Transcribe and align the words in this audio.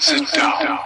Sit 0.00 0.22
down. 0.36 0.78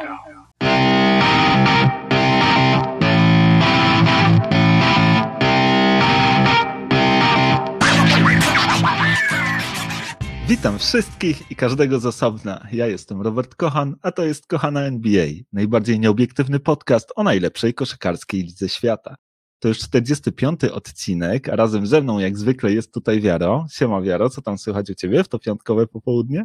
Witam 10.48 10.79
wszystkich 10.79 11.51
i 11.51 11.56
każdego 11.56 12.01
z 12.01 12.06
osobna. 12.06 12.67
Ja 12.72 12.87
jestem 12.87 13.22
Robert 13.22 13.54
Kochan, 13.54 13.96
a 14.03 14.12
to 14.12 14.25
jest 14.25 14.46
Kochana 14.46 14.80
NBA, 14.80 15.26
najbardziej 15.53 16.01
nieobiektywny 16.01 16.61
podcast 16.61 17.13
o 17.17 17.23
najlepszej 17.23 17.75
koszykarskiej 17.75 18.43
lidze 18.43 18.69
świata. 18.69 19.17
To 19.59 19.69
już 19.69 19.79
45. 19.79 20.65
odcinek, 20.65 21.49
a 21.49 21.57
razem 21.57 21.87
ze 21.87 22.01
mną 22.01 22.19
jak 22.19 22.39
zwykle 22.39 22.73
jest 22.73 22.95
tutaj 22.95 23.21
Wiaro. 23.21 23.67
Siema 23.71 24.01
Wiaro, 24.01 24.31
co 24.31 24.43
tam 24.43 24.59
słychać 24.59 24.91
u 24.91 24.95
Ciebie 24.95 25.25
w 25.25 25.29
to 25.29 25.39
piątkowe 25.39 25.87
popołudnie? 25.87 26.45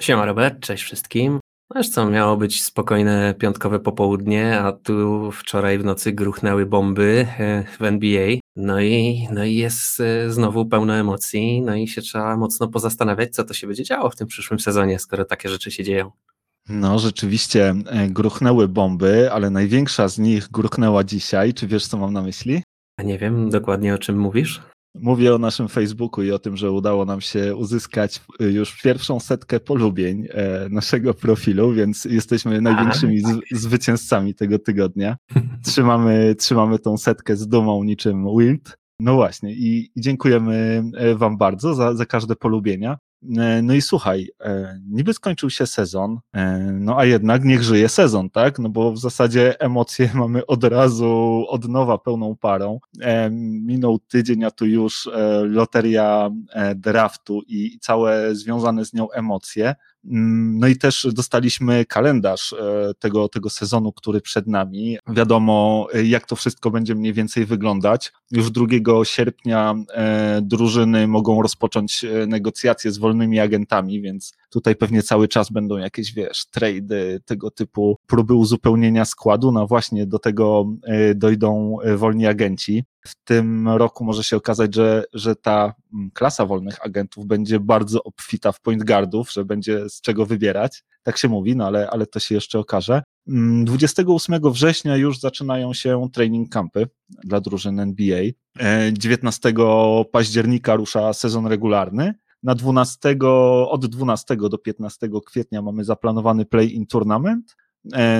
Siema 0.00 0.24
Robert, 0.24 0.60
cześć 0.60 0.82
wszystkim. 0.84 1.40
Wiesz 1.76 1.88
co, 1.88 2.10
miało 2.10 2.36
być 2.36 2.62
spokojne 2.62 3.34
piątkowe 3.38 3.80
popołudnie, 3.80 4.60
a 4.60 4.72
tu 4.72 5.30
wczoraj 5.32 5.78
w 5.78 5.84
nocy 5.84 6.12
gruchnęły 6.12 6.66
bomby 6.66 7.26
e, 7.38 7.64
w 7.78 7.82
NBA. 7.82 8.36
No 8.56 8.80
i, 8.80 9.28
no 9.32 9.44
i 9.44 9.54
jest 9.54 10.00
e, 10.00 10.30
znowu 10.30 10.66
pełno 10.66 10.94
emocji, 10.94 11.62
no 11.62 11.74
i 11.74 11.88
się 11.88 12.02
trzeba 12.02 12.36
mocno 12.36 12.68
pozastanawiać, 12.68 13.34
co 13.34 13.44
to 13.44 13.54
się 13.54 13.66
będzie 13.66 13.84
działo 13.84 14.10
w 14.10 14.16
tym 14.16 14.26
przyszłym 14.26 14.60
sezonie, 14.60 14.98
skoro 14.98 15.24
takie 15.24 15.48
rzeczy 15.48 15.70
się 15.70 15.84
dzieją. 15.84 16.10
No, 16.68 16.98
rzeczywiście 16.98 17.74
e, 17.86 18.08
gruchnęły 18.08 18.68
bomby, 18.68 19.32
ale 19.32 19.50
największa 19.50 20.08
z 20.08 20.18
nich 20.18 20.48
gruchnęła 20.48 21.04
dzisiaj. 21.04 21.54
Czy 21.54 21.66
wiesz, 21.66 21.86
co 21.86 21.98
mam 21.98 22.12
na 22.12 22.22
myśli? 22.22 22.62
A 22.96 23.02
nie 23.02 23.18
wiem 23.18 23.50
dokładnie 23.50 23.94
o 23.94 23.98
czym 23.98 24.18
mówisz. 24.18 24.62
Mówię 24.94 25.34
o 25.34 25.38
naszym 25.38 25.68
Facebooku 25.68 26.24
i 26.24 26.30
o 26.30 26.38
tym, 26.38 26.56
że 26.56 26.70
udało 26.70 27.04
nam 27.04 27.20
się 27.20 27.56
uzyskać 27.56 28.20
już 28.40 28.82
pierwszą 28.82 29.20
setkę 29.20 29.60
polubień 29.60 30.26
e, 30.30 30.68
naszego 30.68 31.14
profilu, 31.14 31.72
więc 31.72 32.04
jesteśmy 32.04 32.60
największymi 32.60 33.22
zwycięzcami 33.52 34.34
tego 34.34 34.58
tygodnia. 34.58 35.16
Trzymamy, 35.66 36.34
trzymamy 36.34 36.78
tą 36.78 36.96
setkę 36.96 37.36
z 37.36 37.48
dumą 37.48 37.84
niczym 37.84 38.26
Wild. 38.38 38.76
No 39.00 39.14
właśnie 39.14 39.52
i 39.52 39.90
dziękujemy 39.96 40.82
e, 40.96 41.14
Wam 41.14 41.38
bardzo 41.38 41.74
za, 41.74 41.94
za 41.94 42.06
każde 42.06 42.36
polubienia. 42.36 42.98
E, 43.22 43.62
no 43.62 43.74
i 43.74 43.82
słuchaj, 43.82 44.30
e, 44.40 44.80
niby 44.88 45.14
skończył 45.14 45.50
się 45.50 45.66
sezon, 45.66 46.18
e, 46.32 46.58
no 46.72 46.98
a 46.98 47.04
jednak 47.04 47.44
niech 47.44 47.62
żyje 47.62 47.88
sezon, 47.88 48.30
tak? 48.30 48.58
No 48.58 48.68
bo 48.68 48.92
w 48.92 48.98
zasadzie 48.98 49.60
emocje 49.60 50.10
mamy 50.14 50.46
od 50.46 50.64
razu 50.64 51.44
od 51.48 51.68
nowa 51.68 51.98
pełną 51.98 52.36
parą. 52.36 52.80
Minął 53.30 53.98
tydzień, 53.98 54.44
a 54.44 54.50
tu 54.50 54.66
już 54.66 55.08
loteria 55.42 56.30
draftu 56.76 57.42
i 57.46 57.78
całe 57.80 58.34
związane 58.34 58.84
z 58.84 58.92
nią 58.94 59.10
emocje. 59.10 59.74
Mm, 60.04 60.58
no 60.58 60.68
i 60.68 60.76
też 60.76 61.06
dostaliśmy 61.12 61.84
kalendarz 61.84 62.52
e, 62.52 62.92
tego, 62.98 63.28
tego 63.28 63.50
sezonu, 63.50 63.92
który 63.92 64.20
przed 64.20 64.46
nami. 64.46 64.98
Wiadomo, 65.08 65.86
e, 65.94 66.04
jak 66.04 66.26
to 66.26 66.36
wszystko 66.36 66.70
będzie 66.70 66.94
mniej 66.94 67.12
więcej 67.12 67.46
wyglądać. 67.46 68.12
Już 68.30 68.50
2 68.50 68.66
sierpnia 69.04 69.74
e, 69.94 70.40
drużyny 70.42 71.08
mogą 71.08 71.42
rozpocząć 71.42 72.04
negocjacje 72.26 72.92
z 72.92 72.98
wolnymi 72.98 73.40
agentami, 73.40 74.02
więc 74.02 74.32
tutaj 74.50 74.76
pewnie 74.76 75.02
cały 75.02 75.28
czas 75.28 75.50
będą 75.50 75.76
jakieś, 75.76 76.12
wiesz, 76.12 76.46
trady, 76.50 77.20
tego 77.24 77.50
typu 77.50 77.96
próby 78.06 78.34
uzupełnienia 78.34 79.04
składu. 79.04 79.52
No 79.52 79.66
właśnie 79.66 80.06
do 80.06 80.18
tego 80.18 80.66
dojdą 81.14 81.76
wolni 81.96 82.26
agenci. 82.26 82.84
W 83.06 83.14
tym 83.24 83.68
roku 83.68 84.04
może 84.04 84.24
się 84.24 84.36
okazać, 84.36 84.74
że, 84.74 85.04
że 85.12 85.36
ta 85.36 85.74
mm, 85.94 86.10
klasa 86.10 86.46
wolnych 86.46 86.86
agentów 86.86 87.26
będzie 87.26 87.60
bardzo 87.60 88.02
obfita 88.02 88.52
w 88.52 88.60
point 88.60 88.84
guardów, 88.84 89.32
że 89.32 89.44
będzie 89.44 89.88
z 89.88 90.00
czego 90.00 90.26
wybierać. 90.26 90.84
Tak 91.02 91.18
się 91.18 91.28
mówi, 91.28 91.56
no 91.56 91.66
ale, 91.66 91.90
ale 91.90 92.06
to 92.06 92.20
się 92.20 92.34
jeszcze 92.34 92.58
okaże. 92.58 93.02
28 93.26 94.34
mm, 94.34 94.52
września 94.52 94.96
już 94.96 95.18
zaczynają 95.18 95.74
się 95.74 96.08
training 96.12 96.48
campy 96.48 96.88
dla 97.08 97.40
drużyn 97.40 97.80
NBA. 97.80 98.22
19 98.92 99.48
e, 99.48 99.54
października 100.12 100.76
rusza 100.76 101.12
sezon 101.12 101.46
regularny. 101.46 102.14
Na 102.42 102.54
12, 102.54 103.16
od 103.68 103.86
12 103.86 104.36
do 104.36 104.58
15 104.58 105.08
kwietnia 105.26 105.62
mamy 105.62 105.84
zaplanowany 105.84 106.44
play-in 106.44 106.86
tournament, 106.86 107.56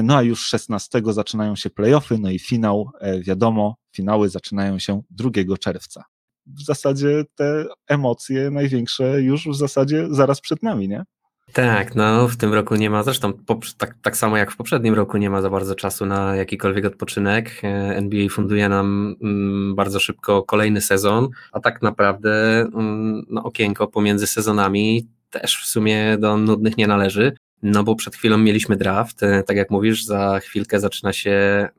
no 0.03 0.16
a 0.16 0.22
już 0.22 0.41
16 0.41 1.03
zaczynają 1.04 1.56
się 1.56 1.71
playoffy, 1.71 2.19
no 2.19 2.31
i 2.31 2.38
finał, 2.38 2.91
e, 3.00 3.21
wiadomo, 3.21 3.76
finały 3.93 4.28
zaczynają 4.28 4.78
się 4.78 5.03
2 5.10 5.31
czerwca. 5.59 6.04
W 6.47 6.62
zasadzie 6.62 7.25
te 7.34 7.65
emocje 7.88 8.50
największe 8.50 9.22
już 9.22 9.48
w 9.48 9.54
zasadzie 9.54 10.06
zaraz 10.10 10.41
przed 10.41 10.62
nami, 10.62 10.88
nie? 10.88 11.04
Tak, 11.53 11.94
no 11.94 12.28
w 12.28 12.37
tym 12.37 12.54
roku 12.54 12.75
nie 12.75 12.91
ma, 12.91 13.03
zresztą 13.03 13.32
tak, 13.78 13.94
tak 14.03 14.16
samo 14.16 14.37
jak 14.37 14.50
w 14.50 14.56
poprzednim 14.56 14.94
roku 14.94 15.16
nie 15.16 15.31
ma 15.31 15.43
za 15.43 15.50
bardzo 15.50 15.75
czasu 15.75 16.06
na 16.06 16.37
jakikolwiek 16.37 16.84
odpoczynek. 16.84 17.60
E, 17.65 17.66
NBA 17.97 18.28
funduje 18.28 18.69
nam 18.69 19.16
mm, 19.22 19.75
bardzo 19.75 20.00
szybko 20.00 20.42
kolejny 20.42 20.81
sezon, 20.81 21.28
a 21.53 21.60
tak 21.60 21.82
naprawdę 21.82 22.60
mm, 22.60 23.27
no, 23.31 23.42
okienko 23.42 23.87
pomiędzy 23.87 24.27
sezonami 24.27 25.09
też 25.31 25.62
w 25.62 25.66
sumie 25.66 26.19
do 26.19 26.37
nudnych 26.37 26.77
nie 26.77 26.87
należy. 26.87 27.32
No 27.62 27.84
bo 27.84 27.94
przed 27.94 28.16
chwilą 28.16 28.38
mieliśmy 28.38 28.76
draft, 28.76 29.22
e, 29.22 29.43
tak 29.43 29.56
jak 29.56 29.71
mówisz, 29.71 30.04
za 30.04 30.41
chwilkę 30.41 30.81
zaczyna 30.81 31.12
się 31.12 31.31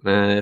e, 0.06 0.42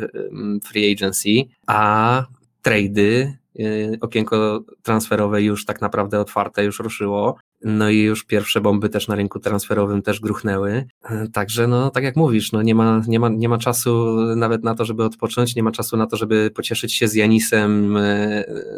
free 0.64 0.92
agency, 0.92 1.30
a 1.68 2.26
trady, 2.62 3.38
e, 3.60 3.64
okienko 4.02 4.64
transferowe 4.84 5.42
już 5.42 5.66
tak 5.66 5.82
naprawdę 5.82 6.20
otwarte, 6.20 6.64
już 6.64 6.80
ruszyło. 6.80 7.38
No 7.64 7.90
i 7.90 8.00
już 8.00 8.26
pierwsze 8.26 8.62
bomby 8.62 8.90
też 8.90 9.08
na 9.08 9.16
rynku 9.16 9.40
transferowym 9.40 10.02
też 10.02 10.20
gruchnęły. 10.20 10.86
Także 11.34 11.68
no, 11.68 11.90
tak 11.90 12.04
jak 12.04 12.16
mówisz, 12.16 12.52
no 12.52 12.62
nie 12.62 12.76
ma, 12.76 13.02
nie 13.08 13.20
ma, 13.20 13.30
nie 13.30 13.50
ma 13.50 13.58
czasu 13.58 14.16
nawet 14.36 14.64
na 14.64 14.76
to, 14.76 14.86
żeby 14.86 15.04
odpocząć, 15.04 15.56
nie 15.56 15.64
ma 15.64 15.72
czasu 15.72 15.98
na 15.98 16.08
to, 16.08 16.18
żeby 16.18 16.52
pocieszyć 16.56 16.94
się 16.94 17.08
z 17.08 17.14
Janisem 17.14 17.98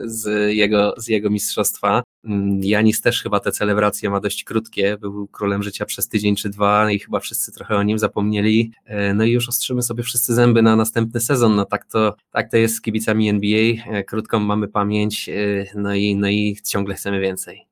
z 0.06 0.54
jego, 0.54 0.94
z 0.98 1.08
jego 1.08 1.30
mistrzostwa. 1.30 2.04
Mm, 2.24 2.64
Janis 2.64 3.02
też 3.02 3.24
chyba 3.24 3.40
te 3.40 3.52
celebracje 3.52 4.10
ma 4.10 4.20
dość 4.20 4.44
krótkie, 4.44 4.98
był 4.98 5.28
królem 5.28 5.64
życia 5.64 5.86
przez 5.86 6.08
tydzień 6.08 6.36
czy 6.36 6.50
dwa 6.50 6.92
i 6.92 7.00
chyba 7.00 7.20
wszyscy 7.20 7.52
trochę 7.52 7.76
o 7.76 7.84
nim 7.84 8.00
zapomnieli. 8.00 8.72
E, 8.86 9.14
no 9.14 9.24
i 9.24 9.32
już 9.32 9.50
ostrzymy 9.50 9.82
sobie 9.82 10.04
wszyscy 10.04 10.34
zęby 10.34 10.62
na 10.62 10.76
następny 10.76 11.20
sezon. 11.20 11.56
No 11.56 11.66
tak 11.66 11.86
to, 11.86 12.16
tak 12.32 12.52
to 12.52 12.58
jest 12.58 12.76
z 12.76 12.82
kibicami 12.82 13.30
NBA. 13.30 13.74
E, 13.88 14.04
krótką 14.04 14.40
mamy 14.40 14.68
pamięć, 14.68 15.30
e, 15.30 15.34
no 15.76 15.96
i, 15.96 16.16
no 16.16 16.30
i 16.30 16.58
ciągle 16.66 16.96
chcemy 16.96 17.20
więcej. 17.20 17.68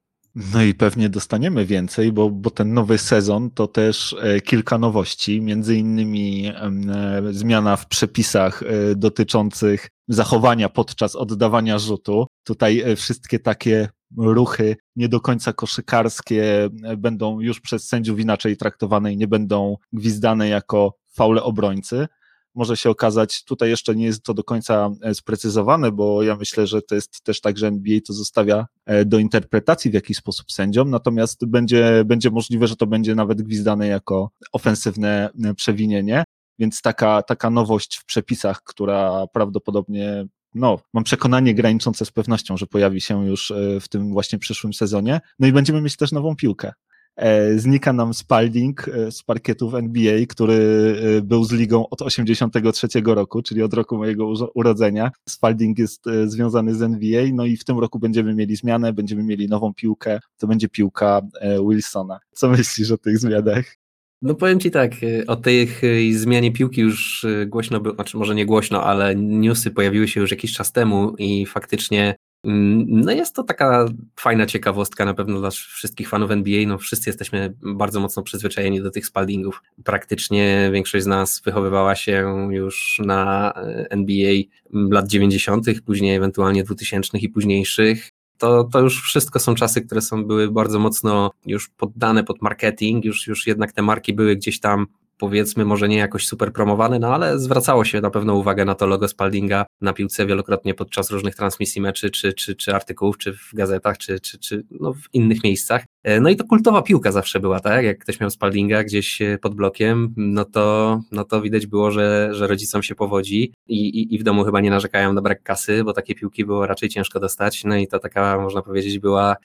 No 0.53 0.63
i 0.63 0.73
pewnie 0.73 1.09
dostaniemy 1.09 1.65
więcej, 1.65 2.11
bo, 2.11 2.29
bo 2.29 2.49
ten 2.49 2.73
nowy 2.73 2.97
sezon 2.97 3.51
to 3.51 3.67
też 3.67 4.15
kilka 4.45 4.77
nowości, 4.77 5.41
między 5.41 5.75
innymi 5.75 6.51
zmiana 7.31 7.75
w 7.75 7.87
przepisach 7.87 8.63
dotyczących 8.95 9.89
zachowania 10.07 10.69
podczas 10.69 11.15
oddawania 11.15 11.79
rzutu. 11.79 12.27
Tutaj 12.43 12.83
wszystkie 12.95 13.39
takie 13.39 13.89
ruchy 14.17 14.75
nie 14.95 15.09
do 15.09 15.21
końca 15.21 15.53
koszykarskie 15.53 16.69
będą 16.97 17.39
już 17.39 17.61
przez 17.61 17.87
sędziów 17.87 18.19
inaczej 18.19 18.57
traktowane 18.57 19.13
i 19.13 19.17
nie 19.17 19.27
będą 19.27 19.77
gwizdane 19.93 20.47
jako 20.47 20.93
faule 21.13 21.43
obrońcy. 21.43 22.07
Może 22.55 22.77
się 22.77 22.89
okazać, 22.89 23.43
tutaj 23.43 23.69
jeszcze 23.69 23.95
nie 23.95 24.05
jest 24.05 24.23
to 24.23 24.33
do 24.33 24.43
końca 24.43 24.89
e, 25.01 25.13
sprecyzowane, 25.13 25.91
bo 25.91 26.23
ja 26.23 26.35
myślę, 26.35 26.67
że 26.67 26.81
to 26.81 26.95
jest 26.95 27.23
też 27.23 27.41
tak, 27.41 27.57
że 27.57 27.67
NBA 27.67 27.99
to 28.07 28.13
zostawia 28.13 28.65
e, 28.85 29.05
do 29.05 29.19
interpretacji 29.19 29.91
w 29.91 29.93
jakiś 29.93 30.17
sposób 30.17 30.51
sędziom, 30.51 30.89
natomiast 30.89 31.45
będzie, 31.45 32.03
będzie 32.05 32.29
możliwe, 32.29 32.67
że 32.67 32.75
to 32.75 32.87
będzie 32.87 33.15
nawet 33.15 33.41
gwizdane 33.41 33.87
jako 33.87 34.31
ofensywne 34.51 35.29
e, 35.43 35.53
przewinienie. 35.53 36.23
Więc 36.59 36.81
taka, 36.81 37.21
taka 37.21 37.49
nowość 37.49 37.97
w 37.97 38.05
przepisach, 38.05 38.61
która 38.63 39.27
prawdopodobnie 39.33 40.27
no, 40.55 40.79
mam 40.93 41.03
przekonanie 41.03 41.55
graniczące 41.55 42.05
z 42.05 42.11
pewnością, 42.11 42.57
że 42.57 42.67
pojawi 42.67 43.01
się 43.01 43.27
już 43.27 43.51
e, 43.51 43.79
w 43.79 43.87
tym 43.87 44.13
właśnie 44.13 44.39
przyszłym 44.39 44.73
sezonie. 44.73 45.21
No 45.39 45.47
i 45.47 45.51
będziemy 45.51 45.81
mieć 45.81 45.95
też 45.95 46.11
nową 46.11 46.35
piłkę. 46.35 46.73
E, 47.15 47.59
znika 47.59 47.93
nam 47.93 48.13
Spalding 48.13 48.87
e, 48.87 49.11
z 49.11 49.23
parkietów 49.23 49.73
NBA, 49.73 50.25
który 50.29 50.59
był 51.23 51.43
z 51.43 51.51
ligą 51.51 51.89
od 51.89 52.01
83 52.01 52.87
roku, 53.05 53.41
czyli 53.41 53.63
od 53.63 53.73
roku 53.73 53.97
mojego 53.97 54.33
urodzenia. 54.55 55.11
Spalding 55.29 55.79
jest 55.79 56.05
związany 56.25 56.75
z 56.75 56.81
NBA, 56.81 57.23
no 57.33 57.45
i 57.45 57.57
w 57.57 57.63
tym 57.63 57.79
roku 57.79 57.99
będziemy 57.99 58.35
mieli 58.35 58.55
zmianę, 58.55 58.93
będziemy 58.93 59.23
mieli 59.23 59.47
nową 59.47 59.73
piłkę, 59.73 60.19
to 60.37 60.47
będzie 60.47 60.69
piłka 60.69 61.21
Wilsona. 61.69 62.19
Co 62.31 62.49
myślisz 62.49 62.91
o 62.91 62.97
tych 62.97 63.19
zmianach? 63.19 63.65
No 64.21 64.35
powiem 64.35 64.59
Ci 64.59 64.71
tak, 64.71 65.03
y, 65.03 65.23
o 65.27 65.35
tej 65.35 65.69
y, 65.83 66.19
zmianie 66.19 66.51
piłki 66.51 66.81
już 66.81 67.23
y, 67.23 67.45
głośno 67.45 67.79
było, 67.79 67.95
znaczy 67.95 68.17
może 68.17 68.35
nie 68.35 68.45
głośno, 68.45 68.83
ale 68.83 69.15
newsy 69.15 69.71
pojawiły 69.71 70.07
się 70.07 70.19
już 70.21 70.31
jakiś 70.31 70.53
czas 70.53 70.71
temu 70.71 71.15
i 71.17 71.45
faktycznie 71.45 72.15
mm, 72.43 72.85
no 72.87 73.11
jest 73.11 73.35
to 73.35 73.43
taka 73.43 73.85
fajna 74.19 74.45
ciekawostka 74.45 75.05
na 75.05 75.13
pewno 75.13 75.39
dla 75.39 75.49
wszystkich 75.51 76.09
fanów 76.09 76.31
NBA. 76.31 76.67
No 76.67 76.77
wszyscy 76.77 77.09
jesteśmy 77.09 77.53
bardzo 77.61 77.99
mocno 77.99 78.23
przyzwyczajeni 78.23 78.81
do 78.81 78.91
tych 78.91 79.05
spaldingów. 79.05 79.61
Praktycznie 79.83 80.69
większość 80.73 81.03
z 81.03 81.07
nas 81.07 81.41
wychowywała 81.45 81.95
się 81.95 82.47
już 82.51 83.01
na 83.05 83.53
NBA 83.89 84.33
lat 84.71 85.07
90., 85.07 85.65
później 85.85 86.15
ewentualnie 86.15 86.63
2000 86.63 87.17
i 87.17 87.29
późniejszych 87.29 88.11
to, 88.39 88.63
to 88.63 88.79
już 88.79 89.01
wszystko 89.01 89.39
są 89.39 89.55
czasy, 89.55 89.81
które 89.81 90.01
są 90.01 90.25
były 90.25 90.51
bardzo 90.51 90.79
mocno 90.79 91.31
już 91.45 91.69
poddane 91.69 92.23
pod 92.23 92.41
marketing, 92.41 93.05
już, 93.05 93.27
już 93.27 93.47
jednak 93.47 93.71
te 93.71 93.81
marki 93.81 94.13
były 94.13 94.35
gdzieś 94.35 94.59
tam 94.59 94.87
powiedzmy 95.19 95.65
może 95.65 95.89
nie 95.89 95.97
jakoś 95.97 96.27
super 96.27 96.53
promowany, 96.53 96.99
no 96.99 97.13
ale 97.13 97.39
zwracało 97.39 97.85
się 97.85 98.01
na 98.01 98.09
pewno 98.09 98.35
uwagę 98.35 98.65
na 98.65 98.75
to 98.75 98.87
logo 98.87 99.07
Spaldinga 99.07 99.65
na 99.81 99.93
piłce 99.93 100.25
wielokrotnie 100.25 100.73
podczas 100.73 101.11
różnych 101.11 101.35
transmisji 101.35 101.81
meczy, 101.81 102.09
czy, 102.09 102.33
czy, 102.33 102.55
czy 102.55 102.75
artykułów, 102.75 103.17
czy 103.17 103.33
w 103.33 103.49
gazetach, 103.53 103.97
czy, 103.97 104.19
czy, 104.19 104.39
czy 104.39 104.63
no 104.71 104.93
w 104.93 105.13
innych 105.13 105.43
miejscach. 105.43 105.85
E, 106.03 106.19
no 106.19 106.29
i 106.29 106.35
to 106.35 106.43
kultowa 106.43 106.81
piłka 106.81 107.11
zawsze 107.11 107.39
była, 107.39 107.59
tak? 107.59 107.85
Jak 107.85 107.99
ktoś 107.99 108.19
miał 108.19 108.29
Spaldinga 108.29 108.83
gdzieś 108.83 109.21
e, 109.21 109.37
pod 109.37 109.55
blokiem, 109.55 110.13
no 110.17 110.45
to, 110.45 110.99
no 111.11 111.23
to 111.23 111.41
widać 111.41 111.67
było, 111.67 111.91
że, 111.91 112.29
że 112.31 112.47
rodzicom 112.47 112.83
się 112.83 112.95
powodzi 112.95 113.53
i, 113.67 113.89
i, 113.89 114.15
i 114.15 114.19
w 114.19 114.23
domu 114.23 114.43
chyba 114.43 114.61
nie 114.61 114.69
narzekają 114.69 115.13
na 115.13 115.21
brak 115.21 115.43
kasy, 115.43 115.83
bo 115.83 115.93
takie 115.93 116.15
piłki 116.15 116.45
było 116.45 116.67
raczej 116.67 116.89
ciężko 116.89 117.19
dostać. 117.19 117.63
No 117.63 117.75
i 117.77 117.87
to 117.87 117.99
taka, 117.99 118.37
można 118.39 118.61
powiedzieć, 118.61 118.99
była, 118.99 119.35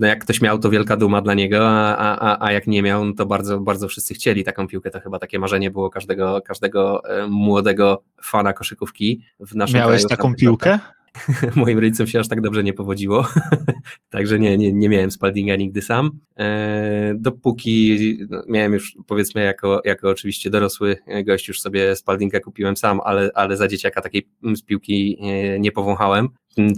no 0.00 0.06
jak 0.06 0.24
ktoś 0.24 0.40
miał, 0.40 0.58
to 0.58 0.70
wielka 0.70 0.96
duma 0.96 1.20
dla 1.20 1.34
niego, 1.34 1.68
a, 1.68 2.18
a, 2.18 2.46
a 2.46 2.52
jak 2.52 2.66
nie 2.66 2.82
miał, 2.82 3.04
no 3.04 3.12
to 3.12 3.26
bardzo, 3.26 3.60
bardzo 3.60 3.88
wszyscy 3.88 4.14
chcieli 4.14 4.44
taką 4.44 4.66
piłkę. 4.66 4.90
To 4.90 5.00
chyba 5.00 5.18
takie 5.18 5.38
marzenie 5.38 5.70
było 5.70 5.90
każdego, 5.90 6.42
każdego 6.42 7.04
e, 7.04 7.26
młodego 7.26 8.02
fana 8.22 8.52
koszykówki 8.52 9.22
w 9.40 9.54
naszym 9.54 9.76
Miałeś 9.76 10.00
kraju. 10.00 10.08
taką 10.08 10.34
piłkę? 10.34 10.78
Moim 11.56 11.78
rodzicom 11.78 12.06
się 12.06 12.20
aż 12.20 12.28
tak 12.28 12.40
dobrze 12.40 12.64
nie 12.64 12.72
powodziło, 12.72 13.26
także 14.10 14.38
nie, 14.38 14.58
nie, 14.58 14.72
nie 14.72 14.88
miałem 14.88 15.10
Spaldinga 15.10 15.56
nigdy 15.56 15.82
sam. 15.82 16.10
E, 16.38 17.14
dopóki 17.14 18.18
no, 18.30 18.42
miałem 18.48 18.72
już, 18.72 18.96
powiedzmy, 19.06 19.44
jako, 19.44 19.80
jako 19.84 20.10
oczywiście 20.10 20.50
dorosły 20.50 20.96
gość, 21.24 21.48
już 21.48 21.60
sobie 21.60 21.96
Spaldinga 21.96 22.40
kupiłem 22.40 22.76
sam, 22.76 23.00
ale, 23.04 23.30
ale 23.34 23.56
za 23.56 23.68
dzieciaka 23.68 24.00
takiej 24.00 24.28
z 24.54 24.62
piłki 24.62 25.18
nie, 25.20 25.58
nie 25.58 25.72
powąchałem. 25.72 26.28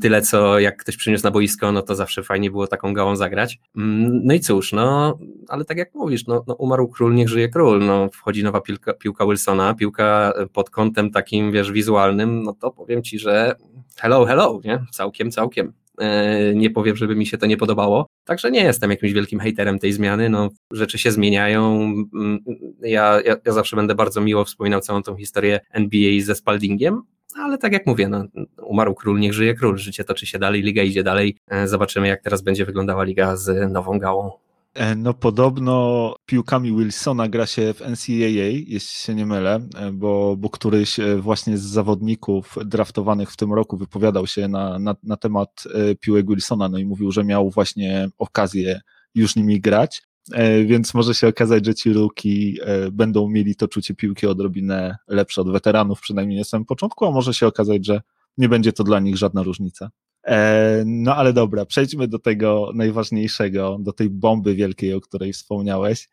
Tyle, 0.00 0.22
co 0.22 0.58
jak 0.58 0.76
ktoś 0.76 0.96
przyniósł 0.96 1.24
na 1.24 1.30
boisko, 1.30 1.72
no 1.72 1.82
to 1.82 1.94
zawsze 1.94 2.22
fajnie 2.22 2.50
było 2.50 2.66
taką 2.66 2.94
gałą 2.94 3.16
zagrać. 3.16 3.58
Mm, 3.76 4.20
no 4.24 4.34
i 4.34 4.40
cóż, 4.40 4.72
no, 4.72 5.18
ale 5.48 5.64
tak 5.64 5.78
jak 5.78 5.94
mówisz, 5.94 6.26
no, 6.26 6.44
no 6.46 6.54
umarł 6.54 6.88
król, 6.88 7.14
niech 7.14 7.28
żyje 7.28 7.48
król. 7.48 7.86
No, 7.86 8.08
wchodzi 8.12 8.44
nowa 8.44 8.60
piłka, 8.60 8.94
piłka 8.94 9.26
Wilsona, 9.26 9.74
piłka 9.74 10.32
pod 10.52 10.70
kątem 10.70 11.10
takim, 11.10 11.52
wiesz, 11.52 11.72
wizualnym, 11.72 12.42
no 12.42 12.52
to 12.52 12.70
powiem 12.70 13.02
ci, 13.02 13.18
że 13.18 13.54
hello, 13.96 14.24
hello, 14.24 14.60
nie? 14.64 14.84
Całkiem, 14.90 15.30
całkiem. 15.30 15.72
E, 15.98 16.54
nie 16.54 16.70
powiem, 16.70 16.96
żeby 16.96 17.16
mi 17.16 17.26
się 17.26 17.38
to 17.38 17.46
nie 17.46 17.56
podobało. 17.56 18.06
Także 18.24 18.50
nie 18.50 18.64
jestem 18.64 18.90
jakimś 18.90 19.12
wielkim 19.12 19.40
hejterem 19.40 19.78
tej 19.78 19.92
zmiany. 19.92 20.28
No, 20.28 20.50
rzeczy 20.70 20.98
się 20.98 21.12
zmieniają. 21.12 21.74
Mm, 22.14 22.38
ja, 22.80 23.20
ja, 23.24 23.36
ja 23.46 23.52
zawsze 23.52 23.76
będę 23.76 23.94
bardzo 23.94 24.20
miło 24.20 24.44
wspominał 24.44 24.80
całą 24.80 25.02
tą 25.02 25.16
historię 25.16 25.60
NBA 25.70 26.20
ze 26.20 26.34
Spaldingiem, 26.34 27.02
ale 27.36 27.58
tak 27.58 27.72
jak 27.72 27.86
mówię, 27.86 28.08
no, 28.08 28.24
umarł 28.62 28.94
król, 28.94 29.20
niech 29.20 29.32
żyje 29.32 29.54
król. 29.54 29.78
Życie 29.78 30.04
toczy 30.04 30.26
się 30.26 30.38
dalej, 30.38 30.62
liga 30.62 30.82
idzie 30.82 31.02
dalej. 31.02 31.38
E, 31.48 31.68
zobaczymy, 31.68 32.08
jak 32.08 32.22
teraz 32.22 32.42
będzie 32.42 32.64
wyglądała 32.64 33.04
liga 33.04 33.36
z 33.36 33.72
nową 33.72 33.98
gałą. 33.98 34.30
E, 34.74 34.94
no 34.94 35.14
podobno 35.14 36.14
piłkami 36.26 36.76
Wilsona 36.76 37.28
gra 37.28 37.46
się 37.46 37.74
w 37.74 37.80
NCAA, 37.80 38.48
jeśli 38.66 38.80
się 38.80 39.14
nie 39.14 39.26
mylę, 39.26 39.60
e, 39.76 39.92
bo, 39.92 40.36
bo 40.36 40.50
któryś 40.50 40.96
właśnie 41.18 41.58
z 41.58 41.62
zawodników 41.62 42.56
draftowanych 42.64 43.30
w 43.30 43.36
tym 43.36 43.52
roku 43.52 43.76
wypowiadał 43.76 44.26
się 44.26 44.48
na, 44.48 44.78
na, 44.78 44.96
na 45.02 45.16
temat 45.16 45.64
piłek 46.00 46.26
Wilsona, 46.28 46.68
no 46.68 46.78
i 46.78 46.84
mówił, 46.84 47.12
że 47.12 47.24
miał 47.24 47.50
właśnie 47.50 48.08
okazję 48.18 48.80
już 49.14 49.36
nimi 49.36 49.60
grać. 49.60 50.02
E, 50.32 50.64
więc 50.64 50.94
może 50.94 51.14
się 51.14 51.28
okazać, 51.28 51.66
że 51.66 51.74
ci 51.74 51.92
ruki 51.92 52.58
e, 52.62 52.90
będą 52.90 53.28
mieli 53.28 53.56
to 53.56 53.68
czucie 53.68 53.94
piłki 53.94 54.26
odrobinę 54.26 54.96
lepsze 55.08 55.40
od 55.40 55.52
weteranów, 55.52 56.00
przynajmniej 56.00 56.38
na 56.38 56.44
samym 56.44 56.64
początku, 56.64 57.06
a 57.06 57.10
może 57.10 57.34
się 57.34 57.46
okazać, 57.46 57.86
że 57.86 58.00
nie 58.38 58.48
będzie 58.48 58.72
to 58.72 58.84
dla 58.84 59.00
nich 59.00 59.16
żadna 59.16 59.42
różnica. 59.42 59.90
E, 60.26 60.82
no 60.86 61.16
ale 61.16 61.32
dobra, 61.32 61.66
przejdźmy 61.66 62.08
do 62.08 62.18
tego 62.18 62.70
najważniejszego, 62.74 63.78
do 63.80 63.92
tej 63.92 64.10
bomby 64.10 64.54
wielkiej, 64.54 64.94
o 64.94 65.00
której 65.00 65.32
wspomniałeś. 65.32 66.08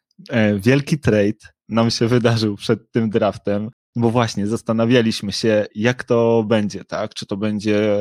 Wielki 0.58 1.00
trade 1.00 1.40
nam 1.70 1.92
się 1.92 2.08
wydarzył 2.08 2.56
przed 2.56 2.92
tym 2.92 3.10
draftem, 3.10 3.70
bo 3.96 4.10
właśnie 4.10 4.48
zastanawialiśmy 4.48 5.32
się, 5.32 5.66
jak 5.76 6.04
to 6.04 6.44
będzie, 6.48 6.86
tak? 6.86 7.14
Czy 7.14 7.26
to 7.26 7.38
będzie 7.38 7.98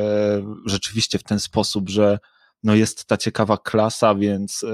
rzeczywiście 0.65 1.19
w 1.19 1.23
ten 1.23 1.39
sposób, 1.39 1.89
że 1.89 2.19
no 2.63 2.75
jest 2.75 3.05
ta 3.05 3.17
ciekawa 3.17 3.57
klasa, 3.57 4.15
więc 4.15 4.65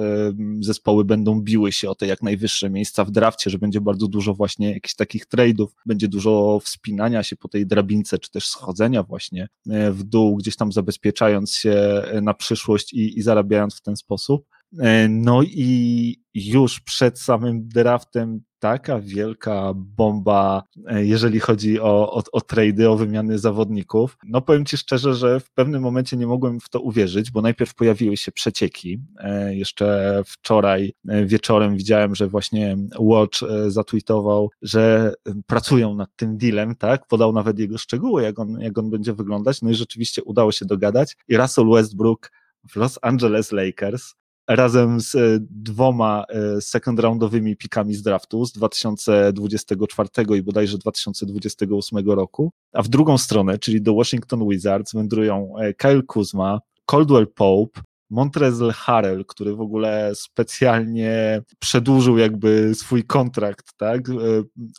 zespoły 0.59 1.05
będą 1.05 1.41
biły 1.41 1.71
się 1.71 1.89
o 1.89 1.95
te 1.95 2.07
jak 2.07 2.21
najwyższe 2.21 2.69
miejsca 2.69 3.05
w 3.05 3.11
drafcie, 3.11 3.49
że 3.49 3.57
będzie 3.57 3.81
bardzo 3.81 4.07
dużo 4.07 4.33
właśnie 4.33 4.73
jakichś 4.73 4.95
takich 4.95 5.25
trade'ów, 5.25 5.67
będzie 5.85 6.07
dużo 6.07 6.59
wspinania 6.63 7.23
się 7.23 7.35
po 7.35 7.47
tej 7.47 7.67
drabince, 7.67 8.19
czy 8.19 8.31
też 8.31 8.47
schodzenia 8.47 9.03
właśnie 9.03 9.47
e, 9.69 9.91
w 9.91 10.03
dół, 10.03 10.35
gdzieś 10.35 10.55
tam 10.55 10.71
zabezpieczając 10.71 11.55
się 11.55 11.71
e, 11.71 12.21
na 12.21 12.33
przyszłość 12.33 12.93
i, 12.93 13.19
i 13.19 13.21
zarabiając 13.21 13.75
w 13.75 13.81
ten 13.81 13.95
sposób. 13.95 14.45
E, 14.79 15.07
no 15.09 15.43
i 15.43 16.17
już 16.33 16.79
przed 16.79 17.19
samym 17.19 17.67
draftem 17.67 18.41
taka 18.59 18.99
wielka 18.99 19.73
bomba, 19.75 20.63
e, 20.87 21.05
jeżeli 21.05 21.39
chodzi 21.39 21.79
o, 21.79 22.13
o, 22.13 22.23
o 22.31 22.41
trady, 22.41 22.89
o 22.89 22.95
wymiany 22.95 23.39
zawodników. 23.39 24.17
No 24.23 24.41
powiem 24.41 24.65
Ci 24.65 24.77
szczerze, 24.77 25.13
że 25.13 25.39
w 25.39 25.51
pewnym 25.51 25.81
momencie 25.81 26.17
nie 26.17 26.27
mogłem 26.27 26.59
w 26.59 26.69
to 26.69 26.79
uwierzyć, 26.79 27.31
bo 27.31 27.41
najpierw 27.41 27.75
pojawiły 27.75 28.17
się 28.17 28.31
przecieki. 28.31 28.99
E, 29.19 29.55
jeszcze 29.55 30.21
wczoraj 30.25 30.93
wieczorem 31.25 31.77
widziałem, 31.77 32.15
że 32.15 32.27
właśnie 32.27 32.77
Watch 32.99 33.39
zatweetował, 33.67 34.49
że 34.61 35.13
pracują 35.47 35.95
nad 35.95 36.09
tym 36.15 36.37
dealem, 36.37 36.75
tak? 36.75 37.07
Podał 37.07 37.33
nawet 37.33 37.59
jego 37.59 37.77
szczegóły, 37.77 38.23
jak 38.23 38.39
on, 38.39 38.59
jak 38.61 38.77
on 38.77 38.89
będzie 38.89 39.13
wyglądać. 39.13 39.61
No 39.61 39.69
i 39.69 39.75
rzeczywiście 39.75 40.23
udało 40.23 40.51
się 40.51 40.65
dogadać. 40.65 41.15
I 41.27 41.37
Russell 41.37 41.69
Westbrook 41.69 42.31
w 42.69 42.75
Los 42.75 42.99
Angeles 43.01 43.51
Lakers 43.51 44.13
razem 44.47 45.01
z 45.01 45.15
e, 45.15 45.19
dwoma 45.49 46.25
e, 46.29 46.61
second 46.61 46.99
roundowymi 46.99 47.57
pikami 47.57 47.93
z 47.93 48.01
draftu 48.01 48.45
z 48.45 48.51
2024 48.51 50.09
i 50.37 50.41
bodajże 50.41 50.77
2028 50.77 52.09
roku, 52.09 52.51
a 52.73 52.81
w 52.81 52.87
drugą 52.87 53.17
stronę, 53.17 53.57
czyli 53.57 53.81
do 53.81 53.95
Washington 53.95 54.49
Wizards 54.49 54.93
wędrują 54.93 55.53
e, 55.57 55.73
Kyle 55.73 56.03
Kuzma, 56.03 56.59
Caldwell 56.85 57.27
Pope, 57.27 57.81
Montrezl 58.09 58.71
Harrell, 58.71 59.25
który 59.25 59.55
w 59.55 59.61
ogóle 59.61 60.11
specjalnie 60.15 61.41
przedłużył 61.59 62.17
jakby 62.17 62.75
swój 62.75 63.03
kontrakt, 63.03 63.65
tak? 63.77 64.01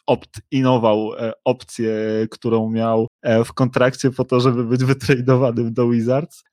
Opt-inował 0.07 1.11
opcję, 1.45 1.93
którą 2.31 2.71
miał 2.71 3.07
w 3.45 3.53
kontrakcie 3.53 4.11
po 4.11 4.25
to, 4.25 4.41
żeby 4.41 4.65
być 4.65 4.85
wytradowanym 4.85 5.73
do 5.73 5.89
Wizards. 5.89 6.45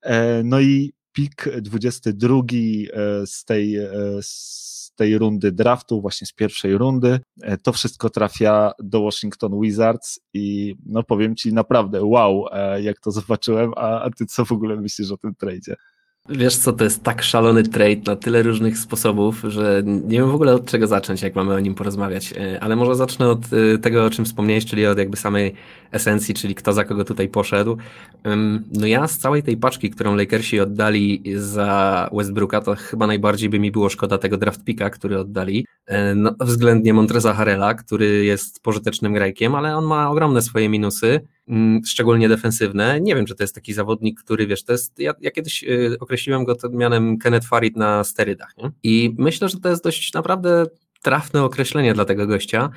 No 0.44 0.60
i 0.60 0.94
pik 1.14 1.50
22 1.62 2.36
e, 2.36 3.28
z 3.28 3.46
tej, 3.46 3.78
e, 3.78 3.90
z 4.22 4.92
tej 4.96 5.18
rundy 5.18 5.52
draftu, 5.52 6.02
właśnie 6.02 6.28
z 6.28 6.34
pierwszej 6.34 6.78
rundy. 6.78 7.20
E, 7.42 7.58
to 7.58 7.74
wszystko 7.74 8.10
trafia 8.10 8.72
do 8.80 9.02
Washington 9.02 9.62
Wizards 9.62 10.20
i 10.34 10.76
no 10.86 11.04
powiem 11.04 11.36
Ci 11.36 11.54
naprawdę 11.54 12.04
wow, 12.04 12.46
jak 12.82 13.00
to 13.00 13.12
zobaczyłem, 13.12 13.72
a, 13.76 14.02
a 14.02 14.10
Ty 14.10 14.26
co 14.26 14.46
w 14.46 14.52
ogóle 14.52 14.76
myślisz 14.76 15.12
o 15.12 15.18
tym 15.18 15.36
tradzie? 15.36 15.76
Wiesz 16.30 16.58
co, 16.58 16.74
to 16.74 16.84
jest 16.84 17.04
tak 17.04 17.24
szalony 17.24 17.64
trade 17.64 18.02
na 18.08 18.16
tyle 18.16 18.44
różnych 18.44 18.78
sposobów, 18.78 19.42
że 19.48 19.82
nie 19.86 20.18
wiem 20.18 20.32
w 20.32 20.36
ogóle 20.36 20.54
od 20.54 20.66
czego 20.66 20.88
zacząć, 20.88 21.22
jak 21.22 21.36
mamy 21.36 21.54
o 21.54 21.60
nim 21.60 21.76
porozmawiać, 21.76 22.34
e, 22.34 22.64
ale 22.64 22.76
może 22.76 22.96
zacznę 22.96 23.30
od 23.30 23.40
e, 23.54 23.78
tego, 23.78 24.06
o 24.06 24.10
czym 24.10 24.26
wspomniałeś, 24.26 24.66
czyli 24.66 24.88
od 24.88 24.98
jakby 24.98 25.18
samej 25.18 25.54
esencji, 25.92 26.34
czyli 26.34 26.56
kto 26.56 26.74
za 26.74 26.84
kogo 26.84 27.04
tutaj 27.04 27.30
poszedł. 27.30 27.78
No 28.74 28.88
ja 28.88 29.08
z 29.08 29.18
całej 29.18 29.44
tej 29.44 29.58
paczki, 29.58 29.90
którą 29.90 30.16
Lakersi 30.16 30.60
oddali 30.60 31.24
za 31.36 32.10
Westbrooka, 32.14 32.62
to 32.62 32.76
chyba 32.76 33.08
najbardziej 33.08 33.50
by 33.50 33.60
mi 33.60 33.72
było 33.72 33.90
szkoda 33.90 34.18
tego 34.18 34.38
draft 34.38 34.64
picka, 34.64 34.90
który 34.90 35.20
oddali, 35.20 35.66
no, 36.16 36.36
względnie 36.40 36.94
Montreza 36.94 37.34
Harela, 37.34 37.74
który 37.74 38.26
jest 38.26 38.64
pożytecznym 38.64 39.14
grajkiem, 39.14 39.56
ale 39.56 39.78
on 39.78 39.86
ma 39.86 40.10
ogromne 40.10 40.42
swoje 40.42 40.70
minusy, 40.70 41.22
Mm, 41.48 41.82
szczególnie 41.86 42.30
defensywne. 42.30 43.02
Nie 43.02 43.16
wiem, 43.16 43.26
czy 43.26 43.36
to 43.36 43.44
jest 43.44 43.56
taki 43.56 43.74
zawodnik, 43.74 44.20
który 44.20 44.48
wiesz, 44.48 44.64
to 44.64 44.72
jest, 44.72 45.00
ja, 45.00 45.14
ja 45.22 45.32
kiedyś 45.32 45.64
y, 45.64 45.98
określiłem 46.00 46.44
go 46.44 46.56
mianem 46.72 47.18
Kenneth 47.18 47.48
Farid 47.48 47.78
na 47.78 48.04
sterydach 48.04 48.58
nie? 48.58 48.72
i 48.84 49.16
myślę, 49.18 49.50
że 49.50 49.60
to 49.60 49.70
jest 49.70 49.84
dość 49.84 50.14
naprawdę 50.14 50.66
trafne 51.02 51.44
określenie 51.44 51.94
dla 51.94 52.06
tego 52.06 52.28
gościa, 52.28 52.70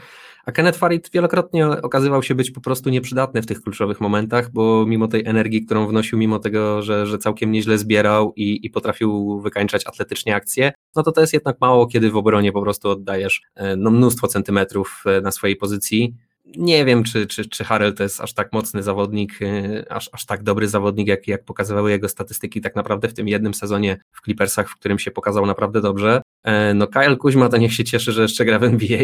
a 0.46 0.52
Kenneth 0.52 0.78
Farid 0.78 1.10
wielokrotnie 1.14 1.66
okazywał 1.66 2.22
się 2.22 2.34
być 2.34 2.50
po 2.50 2.60
prostu 2.60 2.90
nieprzydatny 2.90 3.42
w 3.42 3.46
tych 3.46 3.60
kluczowych 3.60 4.00
momentach, 4.00 4.50
bo 4.52 4.86
mimo 4.86 5.08
tej 5.08 5.26
energii, 5.26 5.64
którą 5.64 5.86
wnosił, 5.86 6.18
mimo 6.18 6.38
tego, 6.38 6.82
że, 6.82 7.06
że 7.06 7.18
całkiem 7.18 7.52
nieźle 7.52 7.78
zbierał 7.78 8.32
i, 8.36 8.66
i 8.66 8.70
potrafił 8.70 9.40
wykańczać 9.40 9.86
atletycznie 9.86 10.34
akcje, 10.34 10.72
no 10.96 11.02
to 11.02 11.12
to 11.12 11.20
jest 11.20 11.32
jednak 11.32 11.56
mało, 11.60 11.86
kiedy 11.86 12.10
w 12.10 12.16
obronie 12.16 12.52
po 12.52 12.62
prostu 12.62 12.88
oddajesz 12.88 13.42
e, 13.54 13.76
no, 13.76 13.90
mnóstwo 13.90 14.28
centymetrów 14.28 15.04
e, 15.06 15.20
na 15.20 15.30
swojej 15.30 15.56
pozycji 15.56 16.14
nie 16.56 16.84
wiem, 16.84 17.04
czy, 17.04 17.26
czy, 17.26 17.48
czy 17.48 17.64
Harrell 17.64 17.94
to 17.94 18.02
jest 18.02 18.20
aż 18.20 18.34
tak 18.34 18.52
mocny 18.52 18.82
zawodnik, 18.82 19.42
y, 19.42 19.84
aż, 19.90 20.10
aż 20.12 20.26
tak 20.26 20.42
dobry 20.42 20.68
zawodnik, 20.68 21.08
jak, 21.08 21.28
jak 21.28 21.44
pokazywały 21.44 21.90
jego 21.90 22.08
statystyki 22.08 22.60
tak 22.60 22.76
naprawdę 22.76 23.08
w 23.08 23.14
tym 23.14 23.28
jednym 23.28 23.54
sezonie 23.54 24.00
w 24.12 24.22
Clippersach, 24.24 24.68
w 24.68 24.76
którym 24.76 24.98
się 24.98 25.10
pokazał 25.10 25.46
naprawdę 25.46 25.80
dobrze. 25.80 26.22
E, 26.44 26.74
no 26.74 26.86
Kyle 26.86 27.16
Kuźma 27.16 27.48
to 27.48 27.56
niech 27.56 27.74
się 27.74 27.84
cieszy, 27.84 28.12
że 28.12 28.22
jeszcze 28.22 28.44
gra 28.44 28.58
w 28.58 28.64
NBA, 28.64 28.98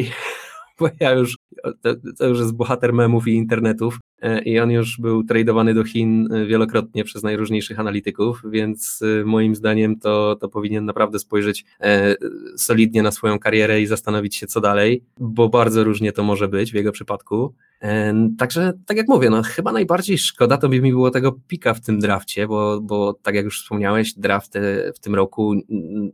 bo 0.78 0.88
ja 1.00 1.10
już, 1.10 1.36
to, 1.82 1.94
to 2.18 2.26
już 2.26 2.38
jest 2.38 2.54
bohater 2.56 2.92
memów 2.92 3.28
i 3.28 3.34
internetów, 3.34 3.98
i 4.44 4.58
on 4.58 4.70
już 4.70 5.00
był 5.00 5.24
tradowany 5.24 5.74
do 5.74 5.84
Chin 5.84 6.28
wielokrotnie 6.46 7.04
przez 7.04 7.22
najróżniejszych 7.22 7.80
analityków, 7.80 8.42
więc 8.50 9.00
moim 9.24 9.54
zdaniem 9.54 9.98
to, 9.98 10.36
to 10.40 10.48
powinien 10.48 10.84
naprawdę 10.84 11.18
spojrzeć 11.18 11.64
solidnie 12.56 13.02
na 13.02 13.10
swoją 13.10 13.38
karierę 13.38 13.80
i 13.80 13.86
zastanowić 13.86 14.36
się, 14.36 14.46
co 14.46 14.60
dalej, 14.60 15.04
bo 15.18 15.48
bardzo 15.48 15.84
różnie 15.84 16.12
to 16.12 16.22
może 16.22 16.48
być 16.48 16.72
w 16.72 16.74
jego 16.74 16.92
przypadku. 16.92 17.54
Także, 18.38 18.72
tak 18.86 18.96
jak 18.96 19.08
mówię, 19.08 19.30
no 19.30 19.42
chyba 19.42 19.72
najbardziej 19.72 20.18
szkoda 20.18 20.56
to 20.56 20.68
by 20.68 20.80
mi 20.80 20.90
było 20.90 21.10
tego 21.10 21.32
pika 21.48 21.74
w 21.74 21.80
tym 21.80 21.98
drafcie, 22.00 22.46
bo, 22.46 22.80
bo 22.80 23.14
tak 23.14 23.34
jak 23.34 23.44
już 23.44 23.62
wspomniałeś, 23.62 24.14
draft 24.14 24.58
w 24.94 24.98
tym 24.98 25.14
roku 25.14 25.54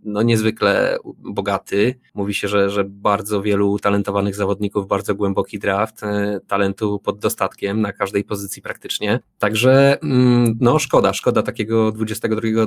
no 0.05 0.23
niezwykle 0.23 0.99
bogaty. 1.19 1.95
Mówi 2.15 2.35
się, 2.35 2.49
że, 2.49 2.71
że 2.71 2.85
bardzo 2.85 3.43
wielu 3.43 3.79
talentowanych 3.79 4.35
zawodników, 4.35 4.87
bardzo 4.87 5.15
głęboki 5.15 5.59
draft, 5.59 6.03
e, 6.03 6.41
talentu 6.47 6.99
pod 6.99 7.19
dostatkiem 7.19 7.81
na 7.81 7.93
każdej 7.99 8.25
pozycji 8.25 8.62
praktycznie. 8.62 9.21
Także 9.38 9.99
mm, 10.02 10.57
no 10.61 10.78
szkoda, 10.78 11.12
szkoda 11.12 11.43
takiego 11.43 11.93
22 11.93 12.40
e, 12.40 12.67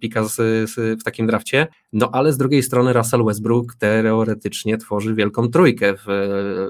pika 0.00 0.24
z, 0.24 0.34
z, 0.70 1.00
w 1.00 1.04
takim 1.04 1.26
drafcie. 1.26 1.66
No 1.92 2.10
ale 2.12 2.32
z 2.32 2.36
drugiej 2.36 2.62
strony 2.62 2.92
Russell 2.92 3.24
Westbrook 3.24 3.74
teoretycznie 3.74 4.78
tworzy 4.78 5.14
wielką 5.14 5.48
trójkę 5.48 5.94
w, 5.96 6.04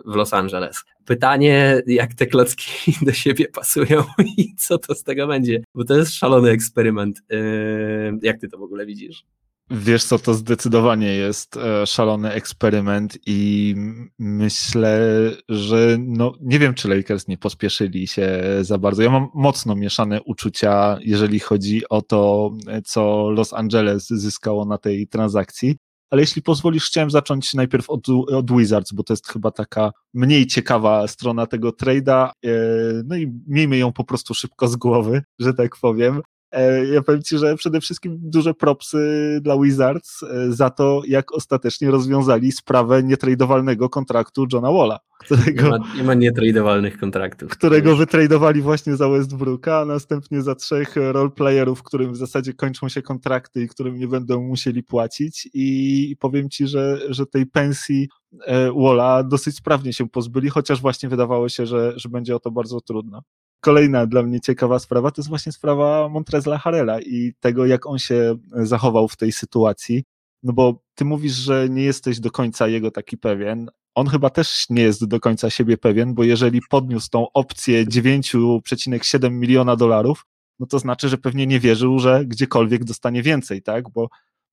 w 0.06 0.14
Los 0.14 0.34
Angeles. 0.34 0.84
Pytanie, 1.04 1.82
jak 1.86 2.14
te 2.14 2.26
klocki 2.26 2.92
do 3.06 3.12
siebie 3.12 3.48
pasują 3.48 4.04
i 4.36 4.54
co 4.54 4.78
to 4.78 4.94
z 4.94 5.02
tego 5.02 5.26
będzie, 5.26 5.62
bo 5.75 5.84
to 5.84 5.96
jest 5.96 6.14
szalony 6.14 6.50
eksperyment. 6.50 7.22
Yy, 7.30 7.38
jak 8.22 8.40
ty 8.40 8.48
to 8.48 8.58
w 8.58 8.62
ogóle 8.62 8.86
widzisz? 8.86 9.25
Wiesz 9.70 10.04
co, 10.04 10.18
to 10.18 10.35
zdecydowanie 10.35 11.08
jest 11.08 11.56
e, 11.56 11.87
szalony 11.87 12.32
eksperyment 12.32 13.18
i 13.26 13.75
myślę, 14.18 15.00
że 15.49 15.96
no, 16.00 16.32
nie 16.40 16.58
wiem, 16.58 16.75
czy 16.75 16.88
Lakers 16.88 17.28
nie 17.28 17.38
pospieszyli 17.38 18.06
się 18.06 18.42
za 18.61 18.78
bardzo. 18.78 19.02
Ja 19.02 19.11
mam 19.11 19.28
mocno 19.35 19.76
mieszane 19.76 20.23
uczucia, 20.23 20.99
jeżeli 21.00 21.40
chodzi 21.40 21.88
o 21.88 22.02
to, 22.02 22.50
co 22.85 23.30
Los 23.30 23.52
Angeles 23.52 24.06
zyskało 24.06 24.64
na 24.64 24.78
tej 24.78 25.08
transakcji. 25.08 25.76
Ale 26.11 26.23
jeśli 26.23 26.42
pozwolisz, 26.42 26.87
chciałem 26.87 27.11
zacząć 27.11 27.54
najpierw 27.54 27.90
od, 27.90 28.08
od 28.08 28.56
Wizards, 28.56 28.92
bo 28.92 29.02
to 29.02 29.12
jest 29.12 29.28
chyba 29.28 29.50
taka 29.50 29.90
mniej 30.14 30.46
ciekawa 30.46 31.08
strona 31.08 31.46
tego 31.46 31.70
trade'a. 31.70 32.30
E, 32.44 32.50
no 33.04 33.16
i 33.16 33.32
miejmy 33.46 33.78
ją 33.78 33.92
po 33.92 34.04
prostu 34.04 34.35
szybko 34.35 34.68
z 34.68 34.76
głowy, 34.76 35.23
że 35.38 35.54
tak 35.54 35.76
powiem. 35.76 36.20
E, 36.50 36.86
ja 36.86 37.02
powiem 37.02 37.22
Ci, 37.22 37.38
że 37.38 37.56
przede 37.56 37.80
wszystkim 37.80 38.18
duże 38.22 38.54
propsy 38.54 38.98
dla 39.42 39.58
Wizards 39.58 40.22
e, 40.22 40.52
za 40.52 40.70
to, 40.70 41.02
jak 41.06 41.32
ostatecznie 41.32 41.90
rozwiązali 41.90 42.52
sprawę 42.52 43.02
nietradowalnego 43.02 43.88
kontraktu 43.88 44.46
Johna 44.52 44.72
Walla. 44.72 44.98
Którego, 45.18 45.62
nie, 45.62 45.70
ma, 45.70 45.94
nie 45.96 46.02
ma 46.02 46.14
nietradowalnych 46.14 46.98
kontraktów. 46.98 47.50
Którego 47.50 47.96
wytradowali 47.96 48.62
właśnie 48.62 48.96
za 48.96 49.08
Westbrooka, 49.08 49.80
a 49.80 49.84
następnie 49.84 50.42
za 50.42 50.54
trzech 50.54 50.96
roleplayerów, 50.96 51.82
którym 51.82 52.12
w 52.12 52.16
zasadzie 52.16 52.52
kończą 52.52 52.88
się 52.88 53.02
kontrakty 53.02 53.62
i 53.62 53.68
którym 53.68 53.98
nie 53.98 54.08
będą 54.08 54.42
musieli 54.42 54.82
płacić 54.82 55.48
i 55.54 56.16
powiem 56.20 56.50
Ci, 56.50 56.66
że, 56.66 56.98
że 57.08 57.26
tej 57.26 57.46
pensji 57.46 58.08
e, 58.46 58.72
Walla 58.72 59.22
dosyć 59.22 59.56
sprawnie 59.56 59.92
się 59.92 60.08
pozbyli, 60.08 60.50
chociaż 60.50 60.80
właśnie 60.80 61.08
wydawało 61.08 61.48
się, 61.48 61.66
że, 61.66 61.92
że 61.96 62.08
będzie 62.08 62.36
o 62.36 62.40
to 62.40 62.50
bardzo 62.50 62.80
trudno 62.80 63.22
kolejna 63.60 64.06
dla 64.06 64.22
mnie 64.22 64.40
ciekawa 64.40 64.78
sprawa 64.78 65.10
to 65.10 65.20
jest 65.20 65.28
właśnie 65.28 65.52
sprawa 65.52 66.08
Montrezla 66.08 66.58
Harela 66.58 67.00
i 67.00 67.32
tego, 67.40 67.66
jak 67.66 67.86
on 67.86 67.98
się 67.98 68.36
zachował 68.52 69.08
w 69.08 69.16
tej 69.16 69.32
sytuacji. 69.32 70.04
No 70.42 70.52
bo 70.52 70.82
ty 70.94 71.04
mówisz, 71.04 71.32
że 71.32 71.68
nie 71.68 71.82
jesteś 71.82 72.20
do 72.20 72.30
końca 72.30 72.68
jego 72.68 72.90
taki 72.90 73.18
pewien. 73.18 73.70
On 73.94 74.06
chyba 74.06 74.30
też 74.30 74.66
nie 74.70 74.82
jest 74.82 75.04
do 75.06 75.20
końca 75.20 75.50
siebie 75.50 75.78
pewien, 75.78 76.14
bo 76.14 76.25
jeżeli 76.25 76.60
podniósł 76.70 77.10
tą 77.10 77.26
opcję 77.32 77.86
9,7 77.86 79.30
miliona 79.30 79.76
dolarów, 79.76 80.26
no 80.58 80.66
to 80.66 80.78
znaczy, 80.78 81.08
że 81.08 81.18
pewnie 81.18 81.46
nie 81.46 81.60
wierzył, 81.60 81.98
że 81.98 82.25
gdziekolwiek 82.25 82.84
dostanie 82.84 83.22
więcej, 83.22 83.62
tak? 83.62 83.90
Bo 83.90 84.08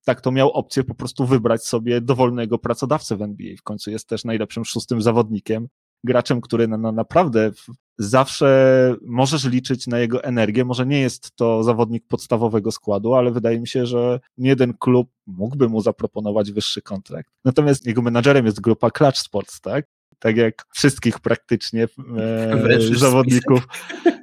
tak 0.06 0.22
to 0.22 0.32
miał 0.32 0.52
opcję 0.52 0.84
po 0.84 0.96
prostu 0.96 1.26
wybrać 1.26 1.66
sobie 1.66 2.02
dowolnego 2.02 2.58
pracodawcę 2.58 3.18
w 3.18 3.22
NBA. 3.22 3.56
W 3.58 3.64
końcu 3.64 3.92
jest 3.92 4.08
też 4.08 4.26
najlepszym 4.26 4.66
szóstym 4.66 5.02
zawodnikiem, 5.02 5.68
graczem, 6.04 6.42
który 6.42 6.68
na, 6.68 6.78
na 6.78 6.92
naprawdę 6.92 7.52
zawsze 7.98 8.96
możesz 9.02 9.46
liczyć 9.46 9.88
na 9.88 10.00
jego 10.00 10.24
energię. 10.24 10.66
Może 10.66 10.86
nie 10.86 11.00
jest 11.00 11.36
to 11.36 11.64
zawodnik 11.64 12.08
podstawowego 12.08 12.72
składu, 12.72 13.14
ale 13.14 13.32
wydaje 13.32 13.60
mi 13.60 13.68
się, 13.68 13.86
że 13.86 14.20
jeden 14.38 14.74
klub 14.74 15.10
mógłby 15.26 15.70
mu 15.70 15.82
zaproponować 15.82 16.52
wyższy 16.52 16.82
kontrakt. 16.82 17.30
Natomiast 17.46 17.86
jego 17.88 18.02
menadżerem 18.02 18.46
jest 18.46 18.62
grupa 18.62 18.92
Clutch 18.92 19.20
Sports, 19.20 19.62
tak? 19.62 19.86
Tak 20.20 20.38
jak 20.38 20.66
wszystkich 20.74 21.20
praktycznie 21.20 21.88
e, 22.18 22.96
zawodników 22.96 23.68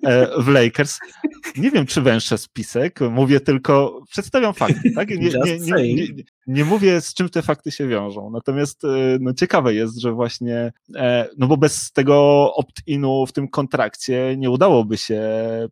e, 0.06 0.42
w 0.42 0.48
Lakers. 0.48 0.98
Nie 1.56 1.70
wiem, 1.70 1.86
czy 1.86 2.00
węższe 2.00 2.38
spisek, 2.38 3.00
mówię 3.00 3.40
tylko, 3.40 4.02
przedstawiam 4.10 4.54
fakty, 4.54 4.90
tak? 4.94 5.10
Nie, 5.10 5.16
nie, 5.16 5.58
nie, 5.58 6.06
nie, 6.46 6.64
mówię, 6.64 7.00
z 7.00 7.14
czym 7.14 7.28
te 7.28 7.42
fakty 7.42 7.70
się 7.70 7.88
wiążą. 7.88 8.30
Natomiast 8.30 8.84
e, 8.84 8.88
no, 9.20 9.34
ciekawe 9.34 9.74
jest, 9.74 10.00
że 10.00 10.12
właśnie, 10.12 10.72
e, 10.96 11.28
no 11.38 11.46
bo 11.46 11.56
bez 11.56 11.92
tego 11.92 12.46
opt-inu 12.54 13.26
w 13.26 13.32
tym 13.32 13.48
kontrakcie 13.48 14.34
nie 14.38 14.50
udałoby 14.50 14.96
się 14.96 15.22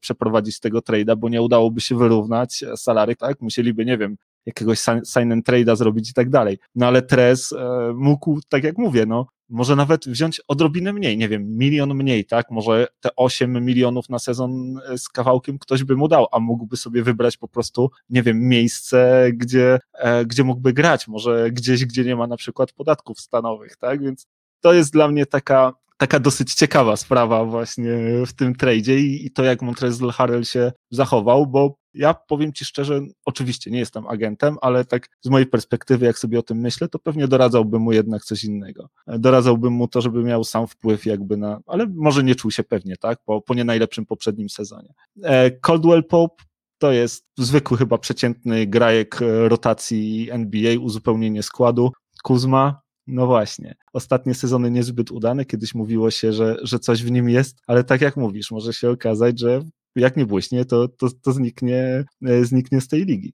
przeprowadzić 0.00 0.60
tego 0.60 0.78
trade'a, 0.78 1.16
bo 1.16 1.28
nie 1.28 1.42
udałoby 1.42 1.80
się 1.80 1.98
wyrównać 1.98 2.64
salary, 2.76 3.16
tak? 3.16 3.40
Musieliby, 3.40 3.84
nie 3.84 3.98
wiem, 3.98 4.16
jakiegoś 4.46 4.78
sign 4.80 5.32
and 5.32 5.46
trade'a 5.46 5.76
zrobić 5.76 6.10
i 6.10 6.14
tak 6.14 6.30
dalej. 6.30 6.58
No 6.75 6.87
ale 6.87 7.02
Tres 7.02 7.52
e, 7.52 7.92
mógł, 7.94 8.40
tak 8.48 8.64
jak 8.64 8.78
mówię, 8.78 9.06
no 9.06 9.26
może 9.48 9.76
nawet 9.76 10.08
wziąć 10.08 10.40
odrobinę 10.48 10.92
mniej, 10.92 11.16
nie 11.16 11.28
wiem, 11.28 11.56
milion 11.56 11.94
mniej, 11.94 12.24
tak? 12.24 12.50
Może 12.50 12.86
te 13.00 13.16
8 13.16 13.64
milionów 13.64 14.08
na 14.08 14.18
sezon 14.18 14.80
e, 14.88 14.98
z 14.98 15.08
kawałkiem 15.08 15.58
ktoś 15.58 15.84
by 15.84 15.96
mu 15.96 16.08
dał, 16.08 16.26
a 16.32 16.38
mógłby 16.38 16.76
sobie 16.76 17.02
wybrać 17.02 17.36
po 17.36 17.48
prostu, 17.48 17.90
nie 18.10 18.22
wiem, 18.22 18.48
miejsce, 18.48 19.28
gdzie, 19.32 19.78
e, 19.94 20.26
gdzie 20.26 20.44
mógłby 20.44 20.72
grać, 20.72 21.08
może 21.08 21.50
gdzieś, 21.50 21.86
gdzie 21.86 22.04
nie 22.04 22.16
ma 22.16 22.26
na 22.26 22.36
przykład 22.36 22.72
podatków 22.72 23.20
stanowych, 23.20 23.76
tak? 23.76 24.02
Więc 24.02 24.26
to 24.60 24.72
jest 24.72 24.92
dla 24.92 25.08
mnie 25.08 25.26
taka, 25.26 25.72
taka 25.96 26.20
dosyć 26.20 26.54
ciekawa 26.54 26.96
sprawa 26.96 27.44
właśnie 27.44 27.90
w 28.26 28.32
tym 28.32 28.54
tradzie 28.54 28.98
i, 28.98 29.26
i 29.26 29.30
to, 29.30 29.44
jak 29.44 29.62
Montrezl 29.62 30.10
Harrell 30.10 30.44
się 30.44 30.72
zachował, 30.90 31.46
bo 31.46 31.77
ja 31.95 32.14
powiem 32.14 32.52
Ci 32.52 32.64
szczerze, 32.64 33.00
oczywiście 33.25 33.71
nie 33.71 33.78
jestem 33.78 34.07
agentem, 34.07 34.57
ale 34.61 34.85
tak 34.85 35.09
z 35.21 35.28
mojej 35.28 35.47
perspektywy, 35.47 36.07
jak 36.07 36.18
sobie 36.18 36.38
o 36.38 36.42
tym 36.42 36.59
myślę, 36.59 36.88
to 36.88 36.99
pewnie 36.99 37.28
doradzałbym 37.28 37.83
mu 37.83 37.92
jednak 37.92 38.25
coś 38.25 38.45
innego. 38.45 38.88
Doradzałbym 39.07 39.73
mu 39.73 39.88
to, 39.88 40.00
żeby 40.00 40.23
miał 40.23 40.45
sam 40.45 40.66
wpływ 40.66 41.07
jakby 41.07 41.37
na, 41.37 41.61
ale 41.66 41.87
może 41.87 42.25
nie 42.25 42.35
czuł 42.35 42.50
się 42.50 42.64
pewnie, 42.64 42.97
tak, 42.97 43.18
po, 43.25 43.40
po 43.40 43.54
nie 43.54 43.64
najlepszym 43.64 44.07
poprzednim 44.07 44.49
sezonie. 44.49 44.95
E, 45.23 45.50
Caldwell 45.50 46.04
Pope 46.04 46.45
to 46.78 46.92
jest 46.92 47.26
zwykły 47.38 47.76
chyba 47.76 47.99
przeciętny 47.99 48.66
grajek 48.66 49.21
rotacji 49.49 50.28
NBA, 50.30 50.78
uzupełnienie 50.80 51.42
składu. 51.42 51.92
Kuzma, 52.23 52.80
no 53.07 53.26
właśnie. 53.26 53.75
Ostatnie 53.92 54.35
sezony 54.35 54.71
niezbyt 54.71 55.11
udane, 55.11 55.45
kiedyś 55.45 55.75
mówiło 55.75 56.11
się, 56.11 56.33
że, 56.33 56.57
że 56.62 56.78
coś 56.78 57.04
w 57.04 57.11
nim 57.11 57.28
jest, 57.28 57.59
ale 57.66 57.85
tak 57.85 58.00
jak 58.00 58.16
mówisz, 58.16 58.50
może 58.50 58.73
się 58.73 58.90
okazać, 58.90 59.38
że 59.38 59.62
jak 59.97 60.16
nie 60.16 60.26
błyśnie, 60.26 60.64
to, 60.64 60.88
to, 60.88 61.09
to 61.23 61.33
zniknie, 61.33 62.04
e, 62.26 62.45
zniknie 62.45 62.80
z 62.80 62.88
tej 62.88 63.04
ligi. 63.04 63.33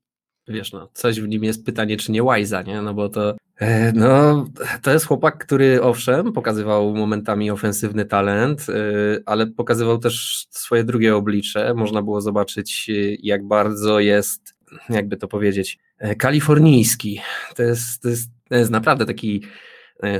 Wiesz, 0.48 0.72
no, 0.72 0.88
coś 0.92 1.20
w 1.20 1.28
nim 1.28 1.44
jest 1.44 1.64
pytanie, 1.64 1.96
czy 1.96 2.12
nie 2.12 2.22
Łajza, 2.22 2.62
nie? 2.62 2.82
No 2.82 2.94
bo 2.94 3.08
to, 3.08 3.36
e, 3.60 3.92
no, 3.92 4.44
to 4.82 4.92
jest 4.92 5.06
chłopak, 5.06 5.38
który 5.46 5.82
owszem, 5.82 6.32
pokazywał 6.32 6.94
momentami 6.94 7.50
ofensywny 7.50 8.04
talent, 8.04 8.66
e, 8.68 8.72
ale 9.26 9.46
pokazywał 9.46 9.98
też 9.98 10.46
swoje 10.50 10.84
drugie 10.84 11.16
oblicze. 11.16 11.74
Można 11.74 12.02
było 12.02 12.20
zobaczyć, 12.20 12.90
jak 13.22 13.46
bardzo 13.46 14.00
jest, 14.00 14.54
jakby 14.88 15.16
to 15.16 15.28
powiedzieć, 15.28 15.78
kalifornijski. 16.18 17.20
To 17.56 17.62
jest, 17.62 18.02
to 18.02 18.08
jest, 18.08 18.30
to 18.48 18.54
jest 18.54 18.70
naprawdę 18.70 19.06
taki 19.06 19.42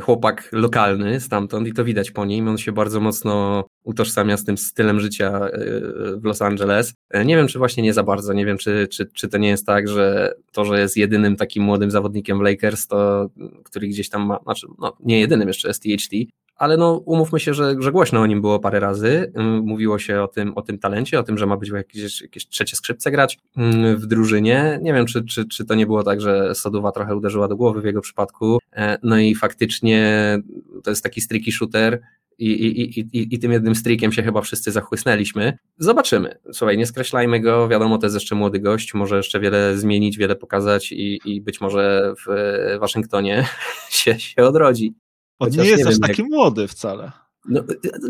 chłopak 0.00 0.48
lokalny 0.52 1.20
stamtąd 1.20 1.68
i 1.68 1.72
to 1.72 1.84
widać 1.84 2.10
po 2.10 2.24
nim. 2.24 2.48
On 2.48 2.58
się 2.58 2.72
bardzo 2.72 3.00
mocno 3.00 3.64
utożsamia 3.84 4.36
z 4.36 4.44
tym 4.44 4.58
stylem 4.58 5.00
życia 5.00 5.48
e, 5.48 5.60
w 6.16 6.24
Los 6.24 6.42
Angeles. 6.42 6.94
E, 7.10 7.24
nie 7.24 7.36
wiem, 7.36 7.48
czy 7.48 7.58
właśnie 7.58 7.82
nie 7.82 7.92
za 7.92 8.02
bardzo. 8.02 8.32
Nie 8.32 8.46
wiem, 8.46 8.58
czy, 8.58 8.88
czy, 8.88 9.06
czy 9.06 9.28
to 9.28 9.38
nie 9.38 9.48
jest 9.48 9.66
tak, 9.66 9.88
że 9.88 10.34
to, 10.52 10.64
że 10.64 10.80
jest 10.80 10.96
jedynym 10.96 11.36
takim 11.36 11.62
młodym 11.62 11.90
zawodnikiem 11.90 12.38
w 12.38 12.42
Lakers, 12.42 12.86
to 12.86 13.30
który 13.64 13.88
gdzieś 13.88 14.08
tam 14.08 14.26
ma, 14.26 14.38
znaczy, 14.42 14.66
no, 14.78 14.96
nie 15.00 15.20
jedynym 15.20 15.48
jeszcze 15.48 15.68
jest 15.68 15.82
THT, 15.82 16.12
ale 16.56 16.76
no 16.76 16.96
umówmy 16.96 17.40
się, 17.40 17.54
że, 17.54 17.74
że 17.78 17.92
głośno 17.92 18.20
o 18.20 18.26
nim 18.26 18.40
było 18.40 18.58
parę 18.58 18.80
razy. 18.80 19.32
Mówiło 19.62 19.98
się 19.98 20.22
o 20.22 20.28
tym, 20.28 20.52
o 20.54 20.62
tym 20.62 20.78
talencie, 20.78 21.20
o 21.20 21.22
tym, 21.22 21.38
że 21.38 21.46
ma 21.46 21.56
być 21.56 21.70
jakieś, 21.70 22.22
jakieś 22.22 22.48
trzecie 22.48 22.76
skrzypce 22.76 23.10
grać 23.10 23.38
w 23.96 24.06
drużynie. 24.06 24.78
Nie 24.82 24.92
wiem, 24.92 25.06
czy, 25.06 25.24
czy, 25.24 25.48
czy 25.48 25.64
to 25.64 25.74
nie 25.74 25.86
było 25.86 26.02
tak, 26.02 26.20
że 26.20 26.54
Sodowa 26.54 26.92
trochę 26.92 27.16
uderzyła 27.16 27.48
do 27.48 27.56
głowy 27.56 27.80
w 27.80 27.84
jego 27.84 28.00
przypadku. 28.00 28.58
E, 28.72 28.98
no 29.02 29.18
i 29.18 29.34
faktycznie 29.34 30.38
to 30.84 30.90
jest 30.90 31.02
taki 31.02 31.20
streaky 31.20 31.52
shooter, 31.52 32.00
i, 32.38 32.50
i, 32.50 33.00
i, 33.00 33.34
i 33.34 33.38
tym 33.38 33.52
jednym 33.52 33.74
streakiem 33.74 34.12
się 34.12 34.22
chyba 34.22 34.40
wszyscy 34.40 34.72
zachłysnęliśmy. 34.72 35.58
Zobaczymy. 35.78 36.38
Słuchaj, 36.52 36.78
nie 36.78 36.86
skreślajmy 36.86 37.40
go, 37.40 37.68
wiadomo, 37.68 37.98
to 37.98 38.06
jest 38.06 38.16
jeszcze 38.16 38.34
młody 38.34 38.60
gość, 38.60 38.94
może 38.94 39.16
jeszcze 39.16 39.40
wiele 39.40 39.78
zmienić, 39.78 40.18
wiele 40.18 40.36
pokazać 40.36 40.92
i, 40.92 41.20
i 41.24 41.40
być 41.40 41.60
może 41.60 42.14
w 42.26 42.30
Waszyngtonie 42.80 43.46
się, 43.90 44.20
się 44.20 44.42
odrodzi. 44.42 44.94
On 45.38 45.50
nie 45.50 45.64
jest 45.64 45.84
nie 45.84 45.90
aż 45.90 46.00
taki 46.00 46.22
jak... 46.22 46.30
młody 46.30 46.68
wcale. 46.68 47.12
No, 47.48 47.62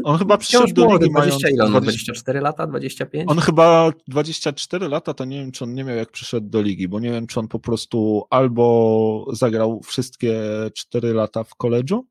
on 0.04 0.19
chyba 0.19 0.38
przyszedł 0.38 0.73
do 0.73 0.93
ligi 0.93 1.11
mając 1.11 1.40
20, 1.40 1.49
ile 1.49 1.81
24 1.81 2.40
lata, 2.40 2.66
25? 2.66 3.31
On 3.31 3.38
chyba 3.38 3.93
24 4.09 4.88
lata, 4.88 5.14
to 5.14 5.25
nie 5.25 5.40
wiem, 5.40 5.52
czy 5.52 5.64
on 5.64 5.75
nie 5.75 5.85
miał 5.85 5.97
jak 5.97 6.11
przyszedł 6.11 6.49
do 6.49 6.62
ligi, 6.62 6.88
bo 6.88 7.00
nie 7.00 7.11
wiem, 7.11 7.26
czy 7.26 7.40
on 7.40 7.49
po 7.49 7.59
prostu 7.59 8.25
albo 8.31 9.26
zagrał 9.33 9.81
wszystkie 9.85 10.40
4 10.75 11.14
lata 11.14 11.45
w 11.45 11.54
koledżu, 11.54 12.07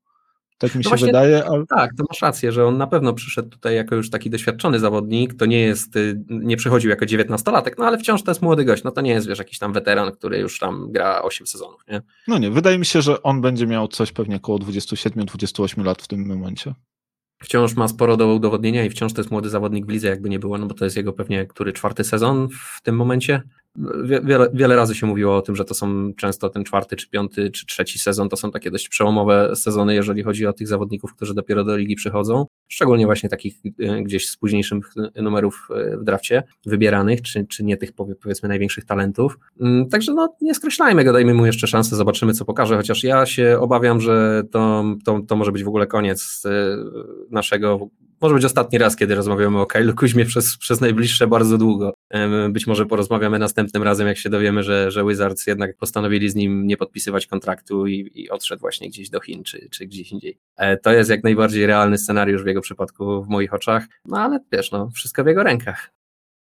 tak 0.64 0.76
mi 0.76 0.80
no 0.80 0.84
się 0.84 0.90
właśnie, 0.90 1.08
wydaje. 1.08 1.46
Ale... 1.46 1.66
Tak, 1.66 1.92
to 1.98 2.04
masz 2.10 2.22
rację, 2.22 2.52
że 2.52 2.66
on 2.66 2.78
na 2.78 2.88
pewno 2.88 3.14
przyszedł 3.14 3.50
tutaj 3.50 3.76
jako 3.76 3.96
już 3.96 4.10
taki 4.10 4.30
doświadczony 4.30 4.80
zawodnik, 4.80 5.34
to 5.34 5.46
nie 5.46 5.62
jest, 5.62 5.96
y, 5.96 6.24
nie 6.30 6.58
przychodził 6.58 6.90
jako 6.90 7.06
19-latek, 7.06 7.72
no 7.78 7.86
ale 7.86 7.98
wciąż 7.98 8.24
to 8.24 8.32
jest 8.32 8.42
młody 8.42 8.66
gość, 8.66 8.84
no 8.84 8.92
to 8.92 9.02
nie 9.02 9.12
jest, 9.12 9.28
wiesz, 9.28 9.40
jakiś 9.40 9.60
tam 9.60 9.74
weteran, 9.74 10.12
który 10.12 10.38
już 10.40 10.60
tam 10.60 10.92
gra 10.92 11.22
8 11.22 11.48
sezonów, 11.48 11.82
nie? 11.88 12.02
No 12.28 12.38
nie, 12.38 12.52
wydaje 12.52 12.78
mi 12.78 12.86
się, 12.86 13.02
że 13.02 13.24
on 13.24 13.42
będzie 13.42 13.68
miał 13.68 13.88
coś 13.88 14.12
pewnie 14.12 14.36
około 14.36 14.58
27-28 14.60 15.86
lat 15.86 16.02
w 16.02 16.08
tym 16.08 16.28
momencie 16.28 16.74
wciąż 17.44 17.76
ma 17.76 17.88
sporo 17.88 18.18
do 18.18 18.34
udowodnienia 18.34 18.86
i 18.86 18.90
wciąż 18.90 19.14
to 19.14 19.22
jest 19.22 19.32
młody 19.32 19.50
zawodnik 19.50 19.86
w 19.86 19.90
lidze, 19.90 20.08
jakby 20.08 20.30
nie 20.30 20.40
było, 20.40 20.58
no 20.58 20.66
bo 20.66 20.74
to 20.74 20.86
jest 20.86 20.98
jego 20.98 21.14
pewnie 21.14 21.46
który 21.46 21.74
czwarty 21.74 22.04
sezon 22.04 22.48
w 22.52 22.82
tym 22.82 22.96
momencie. 22.96 23.42
Wiele, 24.24 24.48
wiele 24.54 24.76
razy 24.76 24.96
się 24.96 25.08
mówiło 25.08 25.38
o 25.38 25.42
tym, 25.42 25.56
że 25.56 25.66
to 25.66 25.74
są 25.74 26.14
często 26.14 26.50
ten 26.50 26.64
czwarty, 26.64 26.96
czy 26.96 27.10
piąty, 27.10 27.52
czy 27.52 27.66
trzeci 27.66 28.00
sezon, 28.00 28.30
to 28.30 28.38
są 28.38 28.52
takie 28.52 28.72
dość 28.72 28.90
przełomowe 28.90 29.56
sezony, 29.56 29.96
jeżeli 29.96 30.24
chodzi 30.24 30.48
o 30.48 30.54
tych 30.54 30.68
zawodników, 30.68 31.16
którzy 31.16 31.34
dopiero 31.34 31.64
do 31.64 31.78
ligi 31.78 31.96
przychodzą, 31.96 32.46
szczególnie 32.68 33.06
właśnie 33.06 33.30
takich 33.30 33.56
e, 33.80 34.04
gdzieś 34.04 34.30
z 34.30 34.38
późniejszych 34.38 34.94
numerów 35.16 35.68
e, 35.76 35.98
w 35.98 36.04
drafcie 36.04 36.44
wybieranych, 36.66 37.22
czy, 37.22 37.46
czy 37.50 37.64
nie 37.64 37.78
tych 37.78 37.92
powiedzmy 38.22 38.50
największych 38.50 38.86
talentów. 38.86 39.40
Mm, 39.60 39.90
także 39.90 40.14
no 40.14 40.36
nie 40.42 40.56
skreślajmy 40.56 41.04
go, 41.04 41.14
dajmy 41.14 41.34
mu 41.34 41.46
jeszcze 41.46 41.68
szansę, 41.68 41.96
zobaczymy 41.96 42.34
co 42.34 42.46
pokaże, 42.46 42.78
chociaż 42.78 43.04
ja 43.04 43.26
się 43.26 43.58
obawiam, 43.60 44.02
że 44.02 44.44
to, 44.52 44.84
to, 45.06 45.20
to 45.28 45.36
może 45.36 45.52
być 45.52 45.64
w 45.64 45.68
ogóle 45.68 45.88
koniec 45.88 46.44
e, 46.46 46.78
naszego 47.32 47.90
może 48.24 48.36
być 48.36 48.46
ostatni 48.46 48.80
raz, 48.80 48.96
kiedy 48.96 49.16
rozmawiamy 49.16 49.62
o 49.62 49.66
Kailu 49.66 49.96
Kuźmie 49.96 50.26
przez, 50.26 50.58
przez 50.58 50.82
najbliższe 50.82 51.28
bardzo 51.28 51.58
długo. 51.58 51.94
Być 52.50 52.68
może 52.68 52.86
porozmawiamy 52.86 53.40
następnym 53.40 53.84
razem, 53.84 54.08
jak 54.08 54.18
się 54.18 54.30
dowiemy, 54.30 54.64
że, 54.64 54.92
że 54.92 55.06
Wizards 55.06 55.48
jednak 55.48 55.78
postanowili 55.78 56.30
z 56.30 56.36
nim 56.36 56.68
nie 56.68 56.78
podpisywać 56.78 57.28
kontraktu 57.28 57.88
i, 57.88 58.12
i 58.14 58.30
odszedł 58.30 58.62
właśnie 58.62 58.90
gdzieś 58.90 59.10
do 59.10 59.20
Chin 59.20 59.44
czy, 59.44 59.70
czy 59.72 59.86
gdzieś 59.86 60.12
indziej. 60.12 60.38
E, 60.58 60.78
to 60.78 60.92
jest 60.92 61.10
jak 61.10 61.24
najbardziej 61.24 61.66
realny 61.66 61.98
scenariusz 61.98 62.44
w 62.44 62.48
jego 62.48 62.62
przypadku 62.62 63.24
w 63.24 63.30
moich 63.30 63.54
oczach, 63.54 63.86
no 64.06 64.20
ale 64.20 64.40
wiesz, 64.52 64.72
no, 64.72 64.90
wszystko 64.96 65.24
w 65.24 65.28
jego 65.28 65.44
rękach. 65.44 65.90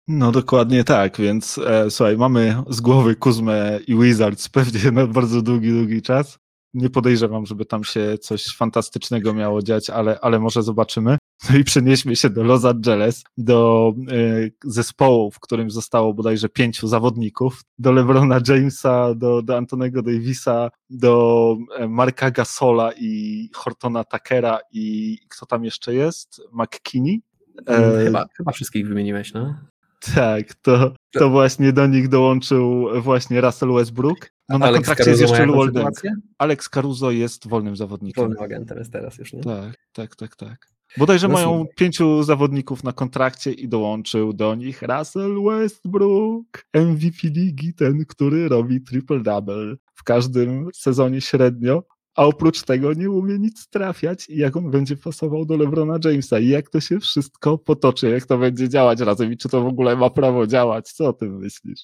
No 0.08 0.32
dokładnie 0.32 0.84
tak, 0.84 1.16
więc 1.16 1.58
e, 1.58 1.90
słuchaj, 1.90 2.16
mamy 2.16 2.62
z 2.68 2.80
głowy 2.80 3.16
Kuzmę 3.16 3.78
i 3.86 3.96
Wizards 3.96 4.48
pewnie 4.48 4.90
na 4.90 5.06
bardzo 5.06 5.42
długi, 5.42 5.70
długi 5.70 6.02
czas. 6.02 6.38
Nie 6.74 6.90
podejrzewam, 6.90 7.46
żeby 7.46 7.64
tam 7.64 7.84
się 7.84 8.18
coś 8.18 8.56
fantastycznego 8.56 9.34
miało 9.34 9.62
dziać, 9.62 9.90
ale, 9.90 10.20
ale 10.20 10.38
może 10.38 10.62
zobaczymy. 10.62 11.18
No 11.50 11.56
i 11.56 11.64
przenieśmy 11.64 12.16
się 12.16 12.30
do 12.30 12.42
Los 12.42 12.64
Angeles, 12.64 13.24
do 13.36 13.92
y, 14.12 14.52
zespołu, 14.64 15.30
w 15.30 15.40
którym 15.40 15.70
zostało 15.70 16.14
bodajże 16.14 16.48
pięciu 16.48 16.88
zawodników, 16.88 17.60
do 17.78 17.92
LeBrona 17.92 18.40
Jamesa, 18.48 19.14
do, 19.14 19.42
do 19.42 19.56
Antonego 19.56 20.02
Davisa, 20.02 20.70
do 20.90 21.56
e, 21.78 21.88
Marka 21.88 22.30
Gasola 22.30 22.92
i 22.98 23.50
Hortona 23.54 24.04
Takera 24.04 24.58
i 24.72 25.18
kto 25.28 25.46
tam 25.46 25.64
jeszcze 25.64 25.94
jest? 25.94 26.40
McKinney? 26.52 27.22
E, 27.66 28.04
chyba, 28.04 28.26
chyba 28.36 28.52
wszystkich 28.52 28.88
wymieniłeś, 28.88 29.32
no? 29.32 29.54
Tak, 30.14 30.54
to, 30.54 30.94
to 31.12 31.30
właśnie 31.30 31.72
do 31.72 31.86
nich 31.86 32.08
dołączył 32.08 32.88
właśnie 33.02 33.40
Russell 33.40 33.72
Westbrook. 33.72 34.30
No 34.48 34.58
na 34.58 34.66
Alex 34.66 34.88
kontrakcie 34.88 35.04
Caruso 35.04 35.64
jest 35.64 36.04
jeszcze. 36.04 36.12
Alex 36.38 36.68
Caruso 36.68 37.10
jest 37.10 37.48
wolnym 37.48 37.76
zawodnikiem. 37.76 38.24
Wolnym 38.24 38.42
agentem 38.42 38.78
jest 38.78 38.92
teraz 38.92 39.18
już, 39.18 39.32
nie? 39.32 39.40
Tak, 39.40 39.76
tak, 39.92 40.16
tak, 40.16 40.36
tak. 40.36 40.73
Bodajże 40.96 41.28
no 41.28 41.34
mają 41.34 41.66
pięciu 41.76 42.22
zawodników 42.22 42.84
na 42.84 42.92
kontrakcie 42.92 43.52
i 43.52 43.68
dołączył 43.68 44.32
do 44.32 44.54
nich 44.54 44.82
Russell 44.82 45.42
Westbrook, 45.44 46.66
MVP 46.74 47.28
ligi, 47.28 47.74
ten, 47.74 48.04
który 48.08 48.48
robi 48.48 48.80
triple-double. 48.80 49.76
W 49.94 50.04
każdym 50.04 50.68
sezonie 50.74 51.20
średnio, 51.20 51.82
a 52.16 52.24
oprócz 52.24 52.62
tego 52.62 52.92
nie 52.92 53.10
umie 53.10 53.38
nic 53.38 53.68
trafiać 53.68 54.28
i 54.28 54.36
jak 54.36 54.56
on 54.56 54.70
będzie 54.70 54.96
pasował 54.96 55.44
do 55.44 55.56
LeBrona 55.56 55.98
Jamesa? 56.04 56.38
I 56.38 56.48
jak 56.48 56.70
to 56.70 56.80
się 56.80 57.00
wszystko 57.00 57.58
potoczy, 57.58 58.10
jak 58.10 58.26
to 58.26 58.38
będzie 58.38 58.68
działać 58.68 59.00
razem 59.00 59.32
i 59.32 59.36
czy 59.36 59.48
to 59.48 59.60
w 59.60 59.66
ogóle 59.66 59.96
ma 59.96 60.10
prawo 60.10 60.46
działać, 60.46 60.92
co 60.92 61.08
o 61.08 61.12
tym 61.12 61.38
myślisz? 61.38 61.80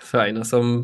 Słuchaj, 0.00 0.32
no 0.32 0.44
są, 0.44 0.82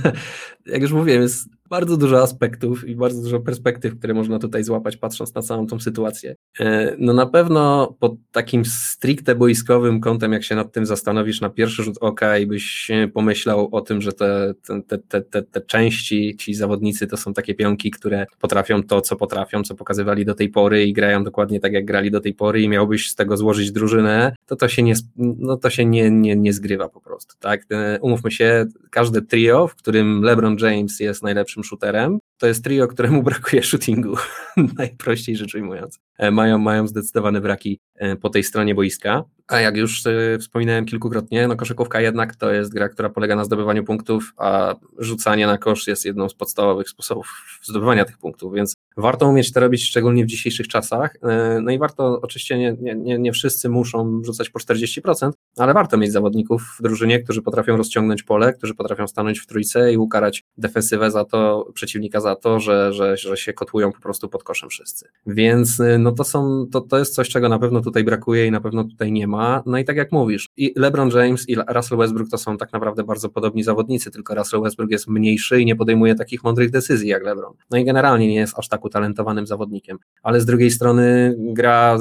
jak 0.66 0.82
już 0.82 0.92
mówiłem, 0.92 1.22
jest 1.22 1.48
bardzo 1.70 1.96
dużo 1.96 2.22
aspektów 2.22 2.88
i 2.88 2.96
bardzo 2.96 3.22
dużo 3.22 3.40
perspektyw, 3.40 3.98
które 3.98 4.14
można 4.14 4.38
tutaj 4.38 4.64
złapać, 4.64 4.96
patrząc 4.96 5.34
na 5.34 5.42
całą 5.42 5.66
tą 5.66 5.80
sytuację. 5.80 6.36
E, 6.60 6.96
no 6.98 7.12
na 7.12 7.26
pewno 7.26 7.94
pod 8.00 8.12
takim 8.32 8.64
stricte 8.64 9.34
boiskowym 9.34 10.00
kątem, 10.00 10.32
jak 10.32 10.44
się 10.44 10.54
nad 10.54 10.72
tym 10.72 10.86
zastanowisz 10.86 11.40
na 11.40 11.50
pierwszy 11.50 11.82
rzut 11.82 11.98
oka 12.00 12.38
i 12.38 12.46
byś 12.46 12.90
pomyślał 13.14 13.68
o 13.72 13.80
tym, 13.80 14.00
że 14.00 14.12
te, 14.12 14.54
te, 14.88 14.98
te, 14.98 15.22
te, 15.22 15.42
te 15.42 15.60
części, 15.60 16.36
ci 16.36 16.54
zawodnicy 16.54 17.06
to 17.06 17.16
są 17.16 17.32
takie 17.34 17.54
pionki, 17.54 17.90
które 17.90 18.26
potrafią 18.40 18.82
to, 18.82 19.00
co 19.00 19.16
potrafią, 19.16 19.62
co 19.62 19.74
pokazywali 19.74 20.24
do 20.24 20.34
tej 20.34 20.48
pory 20.48 20.86
i 20.86 20.92
grają 20.92 21.24
dokładnie 21.24 21.60
tak, 21.60 21.72
jak 21.72 21.84
grali 21.84 22.10
do 22.10 22.20
tej 22.20 22.34
pory 22.34 22.62
i 22.62 22.68
miałbyś 22.68 23.10
z 23.10 23.14
tego 23.14 23.36
złożyć 23.36 23.72
drużynę, 23.72 24.34
to 24.46 24.56
to 24.56 24.68
się 24.68 24.82
nie, 24.82 24.94
no 25.16 25.56
to 25.56 25.70
się 25.70 25.84
nie, 25.84 26.10
nie, 26.10 26.36
nie 26.36 26.52
zgrywa 26.52 26.88
po 26.88 27.00
prostu, 27.00 27.34
tak? 27.40 27.66
E, 27.70 27.98
umówmy 28.00 28.30
się, 28.30 28.66
każde 28.90 29.22
trio, 29.22 29.68
w 29.68 29.74
którym 29.74 30.22
LeBron 30.22 30.49
James 30.60 31.00
jest 31.00 31.22
najlepszym 31.22 31.64
shooterem, 31.64 32.18
to 32.38 32.46
jest 32.46 32.64
trio, 32.64 32.88
któremu 32.88 33.22
brakuje 33.22 33.62
shootingu, 33.62 34.16
najprościej 34.78 35.36
rzecz 35.36 35.54
ujmując. 35.54 35.98
E, 36.20 36.30
mają, 36.30 36.58
mają 36.58 36.86
zdecydowane 36.86 37.40
braki 37.40 37.80
e, 37.94 38.16
po 38.16 38.30
tej 38.30 38.44
stronie 38.44 38.74
boiska, 38.74 39.24
a 39.48 39.60
jak 39.60 39.76
już 39.76 40.06
e, 40.06 40.38
wspominałem 40.38 40.86
kilkukrotnie, 40.86 41.48
no 41.48 41.56
koszykówka 41.56 42.00
jednak 42.00 42.36
to 42.36 42.52
jest 42.52 42.72
gra, 42.72 42.88
która 42.88 43.10
polega 43.10 43.36
na 43.36 43.44
zdobywaniu 43.44 43.84
punktów, 43.84 44.32
a 44.36 44.74
rzucanie 44.98 45.46
na 45.46 45.58
kosz 45.58 45.86
jest 45.86 46.04
jedną 46.04 46.28
z 46.28 46.34
podstawowych 46.34 46.88
sposobów 46.88 47.58
zdobywania 47.62 48.04
tych 48.04 48.18
punktów, 48.18 48.54
więc 48.54 48.74
warto 48.96 49.28
umieć 49.28 49.52
to 49.52 49.60
robić, 49.60 49.84
szczególnie 49.84 50.24
w 50.24 50.26
dzisiejszych 50.26 50.68
czasach. 50.68 51.16
No 51.62 51.70
i 51.70 51.78
warto, 51.78 52.20
oczywiście 52.22 52.58
nie, 52.58 52.76
nie, 52.96 53.18
nie 53.18 53.32
wszyscy 53.32 53.68
muszą 53.68 54.22
rzucać 54.24 54.50
po 54.50 54.58
40%, 54.58 55.30
ale 55.56 55.74
warto 55.74 55.96
mieć 55.96 56.12
zawodników 56.12 56.62
w 56.78 56.82
drużynie, 56.82 57.22
którzy 57.22 57.42
potrafią 57.42 57.76
rozciągnąć 57.76 58.22
pole, 58.22 58.52
którzy 58.52 58.74
potrafią 58.74 59.06
stanąć 59.06 59.40
w 59.40 59.46
trójce 59.46 59.92
i 59.92 59.96
ukarać 59.96 60.44
defensywę 60.56 61.10
za 61.10 61.24
to, 61.24 61.66
przeciwnika 61.74 62.20
za 62.20 62.36
to, 62.36 62.60
że, 62.60 62.92
że, 62.92 63.16
że 63.16 63.36
się 63.36 63.52
kotłują 63.52 63.92
po 63.92 64.00
prostu 64.00 64.28
pod 64.28 64.42
koszem 64.44 64.68
wszyscy. 64.68 65.08
Więc 65.26 65.82
no 65.98 66.09
to 66.12 66.24
są, 66.24 66.66
to, 66.72 66.80
to 66.80 66.98
jest 66.98 67.14
coś, 67.14 67.28
czego 67.28 67.48
na 67.48 67.58
pewno 67.58 67.80
tutaj 67.80 68.04
brakuje 68.04 68.46
i 68.46 68.50
na 68.50 68.60
pewno 68.60 68.84
tutaj 68.84 69.12
nie 69.12 69.26
ma. 69.26 69.62
No 69.66 69.78
i 69.78 69.84
tak 69.84 69.96
jak 69.96 70.12
mówisz, 70.12 70.48
i 70.56 70.72
LeBron 70.76 71.10
James 71.10 71.48
i 71.48 71.56
Russell 71.68 71.98
Westbrook 71.98 72.28
to 72.30 72.38
są 72.38 72.56
tak 72.56 72.72
naprawdę 72.72 73.04
bardzo 73.04 73.28
podobni 73.28 73.62
zawodnicy, 73.62 74.10
tylko 74.10 74.34
Russell 74.34 74.60
Westbrook 74.62 74.90
jest 74.90 75.08
mniejszy 75.08 75.60
i 75.60 75.66
nie 75.66 75.76
podejmuje 75.76 76.14
takich 76.14 76.44
mądrych 76.44 76.70
decyzji 76.70 77.08
jak 77.08 77.24
LeBron. 77.24 77.54
No 77.70 77.78
i 77.78 77.84
generalnie 77.84 78.28
nie 78.28 78.34
jest 78.34 78.58
aż 78.58 78.68
tak 78.68 78.84
utalentowanym 78.84 79.46
zawodnikiem, 79.46 79.98
ale 80.22 80.40
z 80.40 80.46
drugiej 80.46 80.70
strony 80.70 81.36
gra, 81.38 81.98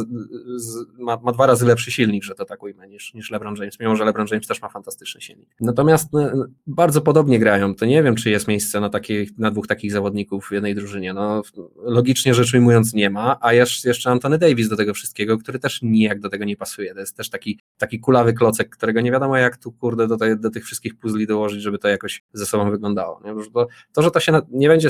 z, 0.56 1.00
ma, 1.00 1.17
ma 1.17 1.32
dwa 1.32 1.48
razy 1.48 1.65
lepszy 1.65 1.91
silnik, 1.91 2.24
że 2.24 2.36
to 2.36 2.45
tak 2.45 2.63
ujmę, 2.63 2.88
niż, 2.88 3.13
niż 3.13 3.32
LeBron 3.32 3.56
James, 3.56 3.80
mimo 3.80 3.95
że 3.95 4.06
LeBron 4.06 4.28
James 4.32 4.48
też 4.48 4.62
ma 4.62 4.69
fantastyczny 4.69 5.22
silnik. 5.22 5.50
Natomiast 5.62 6.13
no, 6.13 6.45
bardzo 6.67 7.02
podobnie 7.02 7.39
grają, 7.39 7.76
to 7.76 7.86
nie 7.86 8.04
wiem, 8.04 8.15
czy 8.15 8.30
jest 8.30 8.48
miejsce 8.48 8.80
na, 8.80 8.89
takich, 8.89 9.38
na 9.38 9.52
dwóch 9.52 9.67
takich 9.67 9.91
zawodników 9.91 10.48
w 10.48 10.52
jednej 10.52 10.76
drużynie. 10.76 11.13
No, 11.13 11.41
logicznie 11.84 12.34
rzecz 12.34 12.54
ujmując 12.54 12.93
nie 12.93 13.10
ma, 13.10 13.38
a 13.41 13.54
jeszcze, 13.54 13.89
jeszcze 13.89 13.99
Antony 14.08 14.38
Davis 14.38 14.70
do 14.70 14.78
tego 14.78 14.94
wszystkiego, 14.94 15.38
który 15.38 15.60
też 15.60 15.82
nijak 15.82 16.20
do 16.20 16.30
tego 16.30 16.46
nie 16.46 16.58
pasuje. 16.58 16.94
To 16.94 17.00
jest 17.00 17.18
też 17.18 17.30
taki, 17.30 17.60
taki 17.78 18.00
kulawy 18.00 18.34
klocek, 18.34 18.70
którego 18.70 19.02
nie 19.02 19.12
wiadomo 19.12 19.38
jak 19.38 19.58
tu 19.58 19.72
kurde 19.72 20.08
do, 20.08 20.18
do 20.38 20.50
tych 20.50 20.66
wszystkich 20.66 21.00
puzli 21.00 21.28
dołożyć, 21.28 21.62
żeby 21.62 21.80
to 21.80 21.88
jakoś 21.88 22.24
ze 22.34 22.46
sobą 22.46 22.72
wyglądało. 22.72 23.22
To, 23.54 23.68
to, 23.94 24.02
że 24.02 24.12
to 24.12 24.20
się 24.20 24.42
nie 24.52 24.68
będzie 24.68 24.90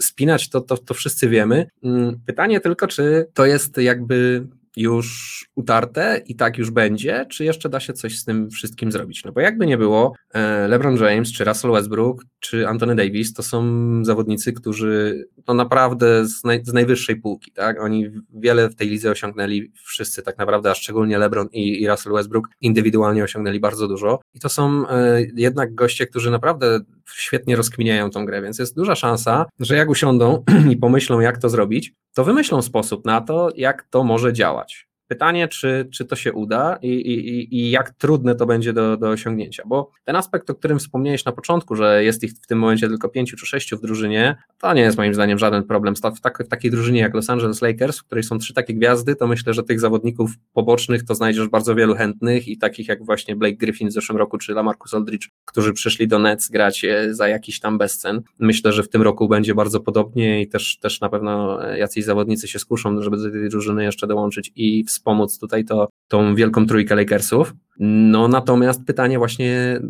spinać, 0.00 0.48
to, 0.48 0.60
to, 0.60 0.78
to 0.78 0.94
wszyscy 0.94 1.28
wiemy. 1.28 1.66
Mm, 1.82 2.20
pytanie 2.26 2.60
tylko, 2.60 2.86
czy 2.86 3.26
to 3.34 3.46
jest 3.46 3.76
jakby 3.76 4.46
już 4.76 5.44
utarte 5.54 6.22
i 6.26 6.36
tak 6.36 6.58
już 6.58 6.70
będzie, 6.70 7.26
czy 7.30 7.44
jeszcze 7.44 7.68
da 7.68 7.80
się 7.80 7.92
coś 7.92 8.18
z 8.18 8.24
tym 8.24 8.50
wszystkim 8.50 8.92
zrobić? 8.92 9.24
No 9.24 9.32
bo 9.32 9.40
jakby 9.40 9.66
nie 9.66 9.78
było, 9.78 10.12
e, 10.34 10.68
LeBron 10.68 10.96
James, 10.96 11.32
czy 11.32 11.44
Russell 11.44 11.72
Westbrook, 11.72 12.24
czy 12.40 12.68
Anthony 12.68 12.94
Davis 12.94 13.32
to 13.32 13.42
są 13.42 13.64
zawodnicy, 14.04 14.52
którzy 14.52 15.24
no 15.48 15.54
naprawdę 15.54 16.26
z, 16.26 16.44
naj, 16.44 16.64
z 16.64 16.72
najwyższej 16.72 17.16
półki, 17.16 17.52
tak? 17.52 17.82
Oni 17.82 18.10
wiele 18.34 18.68
w 18.68 18.74
tej 18.74 18.88
lidze 18.88 19.10
osiągnęli, 19.10 19.72
wszyscy 19.84 20.22
tak 20.22 20.38
naprawdę, 20.38 20.70
a 20.70 20.74
szczególnie 20.74 21.18
LeBron 21.18 21.48
i, 21.52 21.82
i 21.82 21.88
Russell 21.88 22.12
Westbrook 22.12 22.48
indywidualnie 22.60 23.24
osiągnęli 23.24 23.60
bardzo 23.60 23.88
dużo 23.88 24.20
i 24.34 24.40
to 24.40 24.48
są 24.48 24.88
e, 24.88 25.22
jednak 25.36 25.74
goście, 25.74 26.06
którzy 26.06 26.30
naprawdę 26.30 26.80
świetnie 27.12 27.56
rozkminiają 27.56 28.10
tą 28.10 28.26
grę, 28.26 28.42
więc 28.42 28.58
jest 28.58 28.76
duża 28.76 28.94
szansa, 28.94 29.46
że 29.60 29.76
jak 29.76 29.88
usiądą 29.88 30.44
i 30.72 30.76
pomyślą 30.76 31.20
jak 31.20 31.38
to 31.38 31.48
zrobić, 31.48 31.92
to 32.14 32.24
wymyślą 32.24 32.62
sposób 32.62 33.04
na 33.04 33.20
to, 33.20 33.48
jak 33.56 33.82
to 33.90 34.04
może 34.04 34.32
działać. 34.32 34.88
Pytanie, 35.14 35.48
czy, 35.48 35.88
czy 35.92 36.04
to 36.04 36.16
się 36.16 36.32
uda 36.32 36.78
i, 36.82 36.88
i, 36.88 37.56
i 37.56 37.70
jak 37.70 37.90
trudne 37.90 38.34
to 38.34 38.46
będzie 38.46 38.72
do, 38.72 38.96
do 38.96 39.08
osiągnięcia, 39.08 39.62
bo 39.66 39.90
ten 40.04 40.16
aspekt, 40.16 40.50
o 40.50 40.54
którym 40.54 40.78
wspomniałeś 40.78 41.24
na 41.24 41.32
początku, 41.32 41.76
że 41.76 42.04
jest 42.04 42.24
ich 42.24 42.32
w 42.32 42.46
tym 42.46 42.58
momencie 42.58 42.88
tylko 42.88 43.08
pięciu 43.08 43.36
czy 43.36 43.46
sześciu 43.46 43.78
w 43.78 43.80
drużynie, 43.80 44.36
to 44.60 44.74
nie 44.74 44.82
jest 44.82 44.96
moim 44.96 45.14
zdaniem 45.14 45.38
żaden 45.38 45.64
problem. 45.64 45.96
W, 45.96 46.00
tak, 46.00 46.38
w 46.44 46.48
takiej 46.48 46.70
drużynie 46.70 47.00
jak 47.00 47.14
Los 47.14 47.30
Angeles 47.30 47.62
Lakers, 47.62 47.98
w 47.98 48.04
której 48.04 48.24
są 48.24 48.38
trzy 48.38 48.54
takie 48.54 48.74
gwiazdy, 48.74 49.16
to 49.16 49.26
myślę, 49.26 49.54
że 49.54 49.62
tych 49.62 49.80
zawodników 49.80 50.30
pobocznych 50.52 51.04
to 51.04 51.14
znajdziesz 51.14 51.48
bardzo 51.48 51.74
wielu 51.74 51.94
chętnych 51.94 52.48
i 52.48 52.58
takich 52.58 52.88
jak 52.88 53.04
właśnie 53.04 53.36
Blake 53.36 53.56
Griffin 53.56 53.88
w 53.88 53.92
zeszłym 53.92 54.18
roku, 54.18 54.38
czy 54.38 54.52
Lamarcus 54.52 54.94
Aldridge, 54.94 55.28
którzy 55.44 55.72
przyszli 55.72 56.08
do 56.08 56.18
Nets 56.18 56.48
grać 56.48 56.84
e, 56.84 57.14
za 57.14 57.28
jakiś 57.28 57.60
tam 57.60 57.78
bezcen. 57.78 58.22
Myślę, 58.38 58.72
że 58.72 58.82
w 58.82 58.88
tym 58.88 59.02
roku 59.02 59.28
będzie 59.28 59.54
bardzo 59.54 59.80
podobnie 59.80 60.42
i 60.42 60.48
też, 60.48 60.78
też 60.78 61.00
na 61.00 61.08
pewno 61.08 61.62
jacyś 61.74 62.04
zawodnicy 62.04 62.48
się 62.48 62.58
skuszą, 62.58 63.02
żeby 63.02 63.16
do 63.16 63.30
tej 63.30 63.48
drużyny 63.48 63.84
jeszcze 63.84 64.06
dołączyć 64.06 64.52
i 64.56 64.84
wspomóc 64.84 65.03
tutaj 65.40 65.64
to, 65.64 65.88
tą 66.08 66.34
wielką 66.34 66.66
trójkę 66.66 66.94
Lakersów. 66.94 67.54
No 67.78 68.28
natomiast 68.28 68.84
pytanie 68.84 69.18
właśnie 69.18 69.80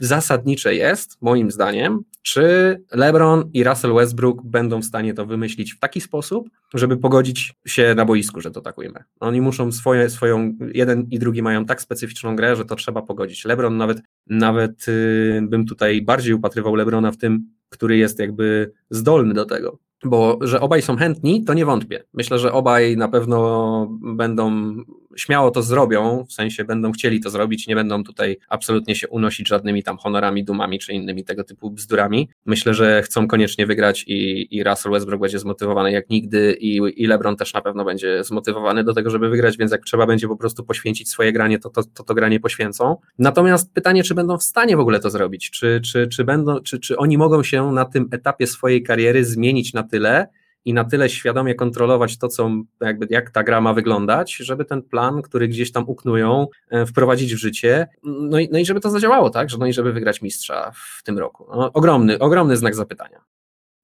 zasadnicze 0.00 0.74
jest, 0.74 1.22
moim 1.22 1.50
zdaniem, 1.50 2.00
czy 2.22 2.76
LeBron 2.92 3.50
i 3.52 3.64
Russell 3.64 3.94
Westbrook 3.94 4.42
będą 4.44 4.80
w 4.80 4.84
stanie 4.84 5.14
to 5.14 5.26
wymyślić 5.26 5.72
w 5.72 5.78
taki 5.78 6.00
sposób, 6.00 6.48
żeby 6.74 6.96
pogodzić 6.96 7.54
się 7.66 7.94
na 7.94 8.04
boisku, 8.04 8.40
że 8.40 8.50
to 8.50 8.60
tak 8.60 8.78
ujmę. 8.78 9.04
Oni 9.20 9.40
muszą 9.40 9.72
swoje, 9.72 10.10
swoją, 10.10 10.56
jeden 10.74 11.06
i 11.10 11.18
drugi 11.18 11.42
mają 11.42 11.64
tak 11.64 11.82
specyficzną 11.82 12.36
grę, 12.36 12.56
że 12.56 12.64
to 12.64 12.76
trzeba 12.76 13.02
pogodzić. 13.02 13.44
LeBron 13.44 13.76
nawet, 13.76 14.02
nawet 14.26 14.86
yy, 14.86 15.42
bym 15.42 15.66
tutaj 15.66 16.02
bardziej 16.02 16.34
upatrywał 16.34 16.74
LeBrona 16.74 17.12
w 17.12 17.16
tym, 17.16 17.50
który 17.68 17.96
jest 17.96 18.18
jakby 18.18 18.72
zdolny 18.90 19.34
do 19.34 19.44
tego 19.44 19.78
bo 20.04 20.38
że 20.40 20.60
obaj 20.60 20.82
są 20.82 20.96
chętni, 20.96 21.44
to 21.44 21.54
nie 21.54 21.66
wątpię. 21.66 22.04
Myślę, 22.14 22.38
że 22.38 22.52
obaj 22.52 22.96
na 22.96 23.08
pewno 23.08 23.88
będą 24.00 24.74
śmiało 25.18 25.50
to 25.50 25.62
zrobią, 25.62 26.24
w 26.28 26.32
sensie 26.32 26.64
będą 26.64 26.92
chcieli 26.92 27.20
to 27.20 27.30
zrobić, 27.30 27.66
nie 27.66 27.74
będą 27.74 28.04
tutaj 28.04 28.36
absolutnie 28.48 28.94
się 28.96 29.08
unosić 29.08 29.48
żadnymi 29.48 29.82
tam 29.82 29.98
honorami, 29.98 30.44
dumami 30.44 30.78
czy 30.78 30.92
innymi 30.92 31.24
tego 31.24 31.44
typu 31.44 31.70
bzdurami. 31.70 32.28
Myślę, 32.46 32.74
że 32.74 33.02
chcą 33.02 33.28
koniecznie 33.28 33.66
wygrać 33.66 34.04
i, 34.06 34.48
i 34.56 34.64
Russell 34.64 34.92
Westbrook 34.92 35.20
będzie 35.20 35.38
zmotywowany 35.38 35.92
jak 35.92 36.10
nigdy 36.10 36.56
i, 36.60 36.80
i 36.96 37.06
LeBron 37.06 37.36
też 37.36 37.54
na 37.54 37.60
pewno 37.60 37.84
będzie 37.84 38.24
zmotywowany 38.24 38.84
do 38.84 38.94
tego, 38.94 39.10
żeby 39.10 39.28
wygrać, 39.28 39.56
więc 39.56 39.72
jak 39.72 39.84
trzeba 39.84 40.06
będzie 40.06 40.28
po 40.28 40.36
prostu 40.36 40.64
poświęcić 40.64 41.10
swoje 41.10 41.32
granie, 41.32 41.58
to 41.58 41.70
to, 41.70 41.82
to, 41.82 42.04
to 42.04 42.14
granie 42.14 42.40
poświęcą. 42.40 42.96
Natomiast 43.18 43.72
pytanie, 43.72 44.02
czy 44.02 44.14
będą 44.14 44.38
w 44.38 44.42
stanie 44.42 44.76
w 44.76 44.80
ogóle 44.80 45.00
to 45.00 45.10
zrobić, 45.10 45.50
czy, 45.50 45.80
czy, 45.80 46.08
czy, 46.08 46.24
będą, 46.24 46.60
czy, 46.60 46.80
czy 46.80 46.96
oni 46.96 47.18
mogą 47.18 47.42
się 47.42 47.72
na 47.72 47.84
tym 47.84 48.08
etapie 48.10 48.46
swojej 48.46 48.82
kariery 48.82 49.24
zmienić 49.24 49.72
na 49.72 49.82
tyle, 49.82 50.28
i 50.64 50.74
na 50.74 50.84
tyle 50.84 51.08
świadomie 51.08 51.54
kontrolować 51.54 52.18
to, 52.18 52.28
co, 52.28 52.50
jakby, 52.80 53.06
jak 53.10 53.30
ta 53.30 53.42
gra 53.42 53.60
ma 53.60 53.74
wyglądać, 53.74 54.36
żeby 54.36 54.64
ten 54.64 54.82
plan, 54.82 55.22
który 55.22 55.48
gdzieś 55.48 55.72
tam 55.72 55.84
uknują, 55.86 56.46
e, 56.70 56.86
wprowadzić 56.86 57.34
w 57.34 57.38
życie, 57.38 57.86
no 58.02 58.38
i, 58.38 58.48
no 58.52 58.58
i 58.58 58.66
żeby 58.66 58.80
to 58.80 58.90
zadziałało, 58.90 59.30
tak? 59.30 59.48
No 59.58 59.66
i 59.66 59.72
żeby 59.72 59.92
wygrać 59.92 60.22
mistrza 60.22 60.72
w 60.74 61.02
tym 61.02 61.18
roku. 61.18 61.46
No, 61.50 61.72
ogromny, 61.72 62.18
ogromny 62.18 62.56
znak 62.56 62.74
zapytania. 62.74 63.20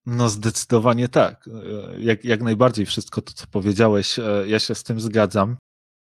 No 0.07 0.29
zdecydowanie 0.29 1.09
tak. 1.09 1.49
E, 1.49 2.01
jak, 2.01 2.25
jak 2.25 2.43
najbardziej 2.43 2.87
wszystko 2.87 3.23
to, 3.23 3.33
co 3.33 3.47
powiedziałeś, 3.51 4.19
e, 4.19 4.45
ja 4.47 4.59
się 4.59 4.75
z 4.75 4.83
tym 4.83 5.01
zgadzam. 5.01 5.57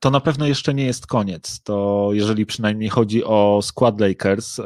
To 0.03 0.11
na 0.11 0.21
pewno 0.21 0.47
jeszcze 0.47 0.75
nie 0.75 0.85
jest 0.85 1.07
koniec. 1.07 1.63
To 1.63 2.09
jeżeli 2.13 2.47
przynajmniej 2.47 2.91
chodzi 2.91 3.25
o 3.25 3.61
skład 3.63 4.01
Lakers, 4.01 4.61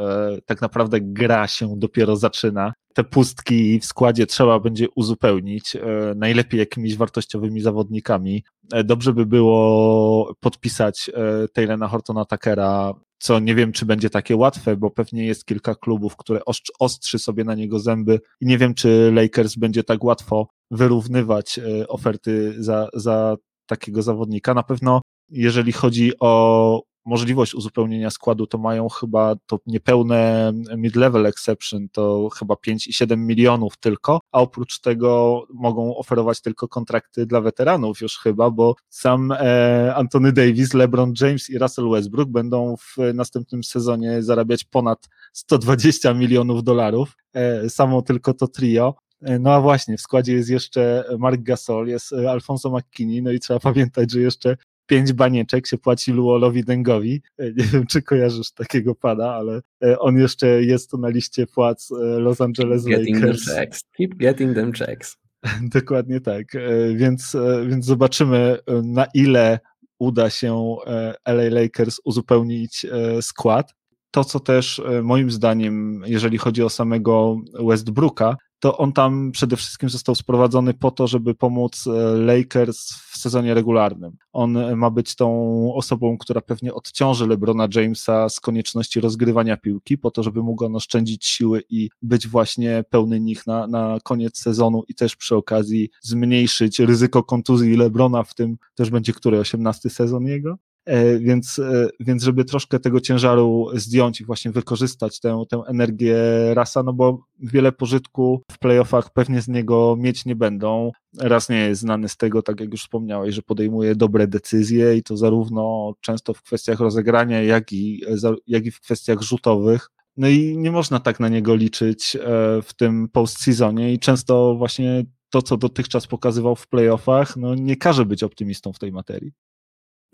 tak 0.47 0.61
naprawdę 0.61 1.01
gra 1.01 1.47
się 1.47 1.75
dopiero 1.79 2.17
zaczyna 2.17 2.73
te 2.97 3.05
pustki 3.05 3.81
w 3.81 3.85
składzie 3.85 4.27
trzeba 4.27 4.61
będzie 4.61 4.87
uzupełnić, 4.95 5.77
e, 5.77 5.81
najlepiej 6.17 6.61
jakimiś 6.61 6.97
wartościowymi 6.97 7.61
zawodnikami. 7.61 8.45
E, 8.73 8.85
dobrze 8.85 9.13
by 9.13 9.27
było 9.27 10.35
podpisać 10.41 11.11
e, 11.15 11.49
Taylena 11.49 11.89
Hortona 11.89 12.25
Takera, 12.25 12.95
co 13.19 13.39
nie 13.39 13.55
wiem, 13.55 13.73
czy 13.73 13.87
będzie 13.87 14.11
takie 14.11 14.37
łatwe, 14.37 14.77
bo 14.77 14.91
pewnie 14.91 15.27
jest 15.27 15.45
kilka 15.45 15.75
klubów, 15.75 16.17
które 16.17 16.41
ostrzy 16.79 17.19
sobie 17.19 17.45
na 17.45 17.55
niego 17.55 17.79
zęby 17.79 18.21
i 18.41 18.47
nie 18.47 18.59
wiem, 18.59 18.75
czy 18.75 19.13
Lakers 19.15 19.57
będzie 19.57 19.85
tak 19.85 20.05
łatwo 20.05 20.49
wyrównywać 20.71 21.61
oferty 21.89 22.55
za, 22.59 22.89
za 22.95 23.37
takiego 23.67 24.03
zawodnika. 24.03 24.55
Na 24.55 24.63
pewno, 24.63 25.01
jeżeli 25.29 25.73
chodzi 25.73 26.13
o 26.21 26.83
możliwość 27.07 27.55
uzupełnienia 27.55 28.11
składu, 28.11 28.47
to 28.47 28.59
mają 28.59 28.89
chyba 28.89 29.37
to 29.47 29.59
niepełne 29.67 30.53
mid-level 30.77 31.27
exception, 31.27 31.89
to 31.89 32.29
chyba 32.39 32.55
5,7 32.55 33.17
milionów 33.19 33.77
tylko, 33.77 34.21
a 34.33 34.41
oprócz 34.41 34.81
tego 34.81 35.43
mogą 35.55 35.97
oferować 35.97 36.41
tylko 36.41 36.69
kontrakty 36.69 37.27
dla 37.27 37.41
weteranów 37.41 38.01
już 38.01 38.19
chyba, 38.19 38.51
bo 38.51 38.75
sam 38.89 39.33
e, 39.33 39.95
Anthony 39.95 40.33
Davis, 40.33 40.75
LeBron 40.75 41.13
James 41.21 41.51
i 41.51 41.59
Russell 41.59 41.91
Westbrook 41.91 42.29
będą 42.29 42.77
w 42.77 42.97
następnym 43.15 43.65
sezonie 43.65 44.23
zarabiać 44.23 44.65
ponad 44.65 45.09
120 45.33 46.15
milionów 46.15 46.65
dolarów, 46.65 47.17
e, 47.35 47.71
samo 47.71 48.03
tylko 48.03 48.35
to 48.35 48.49
trio, 48.49 48.95
e, 49.23 49.39
no 49.39 49.55
a 49.55 49.61
właśnie, 49.61 49.97
w 49.97 50.01
składzie 50.01 50.33
jest 50.33 50.51
jeszcze 50.51 51.05
Mark 51.19 51.43
Gasol, 51.43 51.87
jest 51.87 52.13
Alfonso 52.13 52.71
McKinney, 52.71 53.23
no 53.23 53.33
i 53.33 53.41
trzeba 53.41 53.61
pamiętać, 53.61 54.13
że 54.13 54.21
jeszcze 54.21 54.57
pięć 54.87 55.13
banieczek 55.13 55.67
się 55.67 55.79
płaci 55.79 56.13
Luolowi 56.13 56.65
Dengowi. 56.65 57.23
E, 57.39 57.53
nie 57.53 57.65
wiem, 57.65 57.87
czy 57.87 58.03
kojarzysz 58.03 58.53
takiego 58.53 58.95
pana, 58.95 59.35
ale 59.35 59.61
e, 59.85 59.99
on 59.99 60.17
jeszcze 60.17 60.47
jest 60.63 60.93
na 60.93 61.09
liście 61.09 61.47
płac 61.47 61.89
e, 61.93 62.19
Los 62.19 62.41
Angeles 62.41 62.85
Keep 62.85 62.99
Lakers. 62.99 63.45
Them 63.45 63.57
checks. 63.57 63.85
Keep 63.97 64.15
getting 64.15 64.55
them 64.55 64.73
checks. 64.73 65.17
Dokładnie 65.75 66.21
tak. 66.21 66.47
Więc, 66.95 67.37
więc 67.69 67.85
zobaczymy, 67.85 68.59
na 68.83 69.07
ile 69.15 69.59
uda 69.99 70.31
się 70.31 70.77
LA 71.25 71.61
Lakers 71.61 72.01
uzupełnić 72.05 72.87
skład. 73.21 73.75
To, 74.11 74.25
co 74.25 74.41
też 74.41 74.83
moim 75.03 75.31
zdaniem, 75.31 76.03
jeżeli 76.07 76.39
chodzi 76.39 76.63
o 76.63 76.69
samego 76.69 77.41
Westbrooka, 77.67 78.37
to 78.61 78.79
on 78.79 78.93
tam 78.93 79.33
przede 79.33 79.57
wszystkim 79.57 79.89
został 79.89 80.15
sprowadzony 80.15 80.75
po 80.75 80.91
to, 80.91 81.07
żeby 81.07 81.35
pomóc 81.35 81.87
e, 81.87 81.91
Lakers 82.17 82.91
w 82.91 83.19
sezonie 83.19 83.55
regularnym. 83.55 84.17
On 84.33 84.57
e, 84.57 84.77
ma 84.77 84.91
być 84.91 85.17
tą 85.17 85.29
osobą, 85.75 86.19
która 86.19 86.41
pewnie 86.41 86.75
odciąży 86.75 87.27
LeBrona 87.27 87.69
Jamesa 87.75 88.29
z 88.29 88.41
konieczności 88.41 89.01
rozgrywania 89.01 89.57
piłki, 89.57 89.99
po 89.99 90.11
to, 90.11 90.23
żeby 90.23 90.43
mógł 90.43 90.65
on 90.65 90.77
oszczędzić 90.77 91.27
siły 91.27 91.63
i 91.69 91.91
być 92.03 92.29
właśnie 92.29 92.85
pełny 92.91 93.21
nich 93.21 93.47
na, 93.47 93.67
na 93.67 93.99
koniec 94.05 94.39
sezonu 94.39 94.83
i 94.89 94.95
też 94.95 95.17
przy 95.17 95.37
okazji 95.37 95.91
zmniejszyć 96.03 96.79
ryzyko 96.79 97.23
kontuzji 97.23 97.77
LeBrona, 97.77 98.23
w 98.23 98.35
tym 98.35 98.57
też 98.75 98.91
będzie 98.91 99.13
który 99.13 99.39
18 99.39 99.91
sezon 99.91 100.27
jego. 100.27 100.59
E, 100.87 101.19
więc, 101.19 101.59
e, 101.59 101.89
więc 102.01 102.23
żeby 102.23 102.45
troszkę 102.45 102.79
tego 102.81 103.01
ciężaru 103.01 103.69
zdjąć 103.75 104.21
i 104.21 104.25
właśnie 104.25 104.51
wykorzystać 104.51 105.21
tę, 105.21 105.45
tę 105.51 105.63
energię 105.67 106.17
rasa, 106.55 106.83
no 106.83 106.93
bo 106.93 107.27
wiele 107.39 107.73
pożytku 107.73 108.43
w 108.53 108.59
playoffach 108.59 109.13
pewnie 109.13 109.43
z 109.43 109.49
niego 109.49 109.97
mieć 109.99 110.25
nie 110.25 110.37
będą. 110.37 110.91
Raz 111.19 111.49
nie 111.49 111.57
jest 111.57 111.81
znany 111.81 112.09
z 112.09 112.17
tego, 112.17 112.43
tak 112.43 112.61
jak 112.61 112.73
już 112.73 112.83
wspomniałeś, 112.83 113.35
że 113.35 113.43
podejmuje 113.43 113.95
dobre 113.95 114.27
decyzje 114.27 114.97
i 114.97 115.03
to 115.03 115.17
zarówno 115.17 115.95
często 116.01 116.35
w 116.35 116.43
kwestiach 116.43 116.81
rozegrania, 116.81 117.43
jak 117.43 117.73
i, 117.73 118.03
jak 118.47 118.67
i 118.67 118.71
w 118.71 118.81
kwestiach 118.81 119.23
rzutowych. 119.23 119.89
No 120.17 120.29
i 120.29 120.57
nie 120.57 120.71
można 120.71 121.01
tak 121.01 121.21
na 121.21 121.29
niego 121.29 121.55
liczyć 121.55 122.17
e, 122.17 122.21
w 122.63 122.75
tym 122.77 123.09
postseasonie 123.09 123.93
i 123.93 123.99
często 123.99 124.55
właśnie 124.55 125.05
to, 125.31 125.43
co 125.43 125.57
dotychczas 125.57 126.07
pokazywał 126.07 126.57
w 126.57 126.69
playoffach, 126.69 127.37
no 127.37 127.55
nie 127.55 127.77
każe 127.77 128.07
być 128.07 128.23
optymistą 128.23 128.73
w 128.73 128.79
tej 128.79 128.93
materii. 128.93 129.33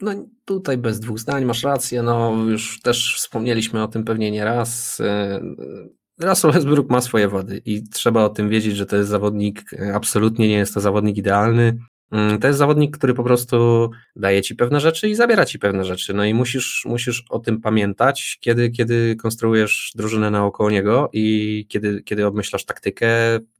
No 0.02 0.12
tutaj 0.44 0.78
bez 0.78 1.00
dwóch 1.00 1.18
zdań 1.18 1.44
masz 1.44 1.62
rację, 1.62 2.02
no 2.02 2.36
już 2.48 2.80
też 2.80 3.16
wspomnieliśmy 3.16 3.82
o 3.82 3.88
tym 3.88 4.04
pewnie 4.04 4.30
nie 4.30 4.44
raz. 4.44 5.00
E, 5.00 5.40
Russell 6.20 6.52
Westbrook 6.52 6.90
ma 6.90 7.00
swoje 7.00 7.28
wady 7.28 7.62
i 7.64 7.88
trzeba 7.88 8.24
o 8.24 8.28
tym 8.28 8.48
wiedzieć, 8.48 8.76
że 8.76 8.86
to 8.86 8.96
jest 8.96 9.10
zawodnik, 9.10 9.62
e, 9.72 9.94
absolutnie 9.94 10.48
nie 10.48 10.54
jest 10.54 10.74
to 10.74 10.80
zawodnik 10.80 11.16
idealny, 11.16 11.78
to 12.40 12.46
jest 12.46 12.58
zawodnik, 12.58 12.96
który 12.96 13.14
po 13.14 13.24
prostu 13.24 13.90
daje 14.16 14.42
ci 14.42 14.54
pewne 14.54 14.80
rzeczy 14.80 15.08
i 15.08 15.14
zabiera 15.14 15.44
ci 15.44 15.58
pewne 15.58 15.84
rzeczy. 15.84 16.14
No 16.14 16.24
i 16.24 16.34
musisz, 16.34 16.84
musisz 16.88 17.24
o 17.30 17.38
tym 17.38 17.60
pamiętać, 17.60 18.38
kiedy, 18.40 18.70
kiedy 18.70 19.16
konstruujesz 19.16 19.92
drużynę 19.96 20.30
naokoło 20.30 20.70
niego 20.70 21.10
i 21.12 21.66
kiedy, 21.68 22.02
kiedy 22.02 22.26
obmyślasz 22.26 22.64
taktykę 22.64 23.08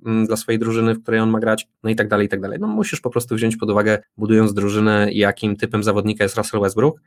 mm, 0.06 0.26
dla 0.26 0.36
swojej 0.36 0.58
drużyny, 0.58 0.94
w 0.94 1.02
której 1.02 1.20
on 1.20 1.30
ma 1.30 1.40
grać, 1.40 1.68
no 1.82 1.90
i 1.90 1.96
tak 1.96 2.08
dalej, 2.08 2.26
i 2.26 2.28
tak 2.28 2.40
dalej. 2.40 2.58
No 2.60 2.66
musisz 2.66 3.00
po 3.00 3.10
prostu 3.10 3.34
wziąć 3.34 3.56
pod 3.56 3.70
uwagę, 3.70 3.98
budując 4.16 4.54
drużynę, 4.54 5.08
jakim 5.12 5.56
typem 5.56 5.82
zawodnika 5.82 6.24
jest 6.24 6.36
Russell 6.36 6.60
Westbrook 6.60 7.00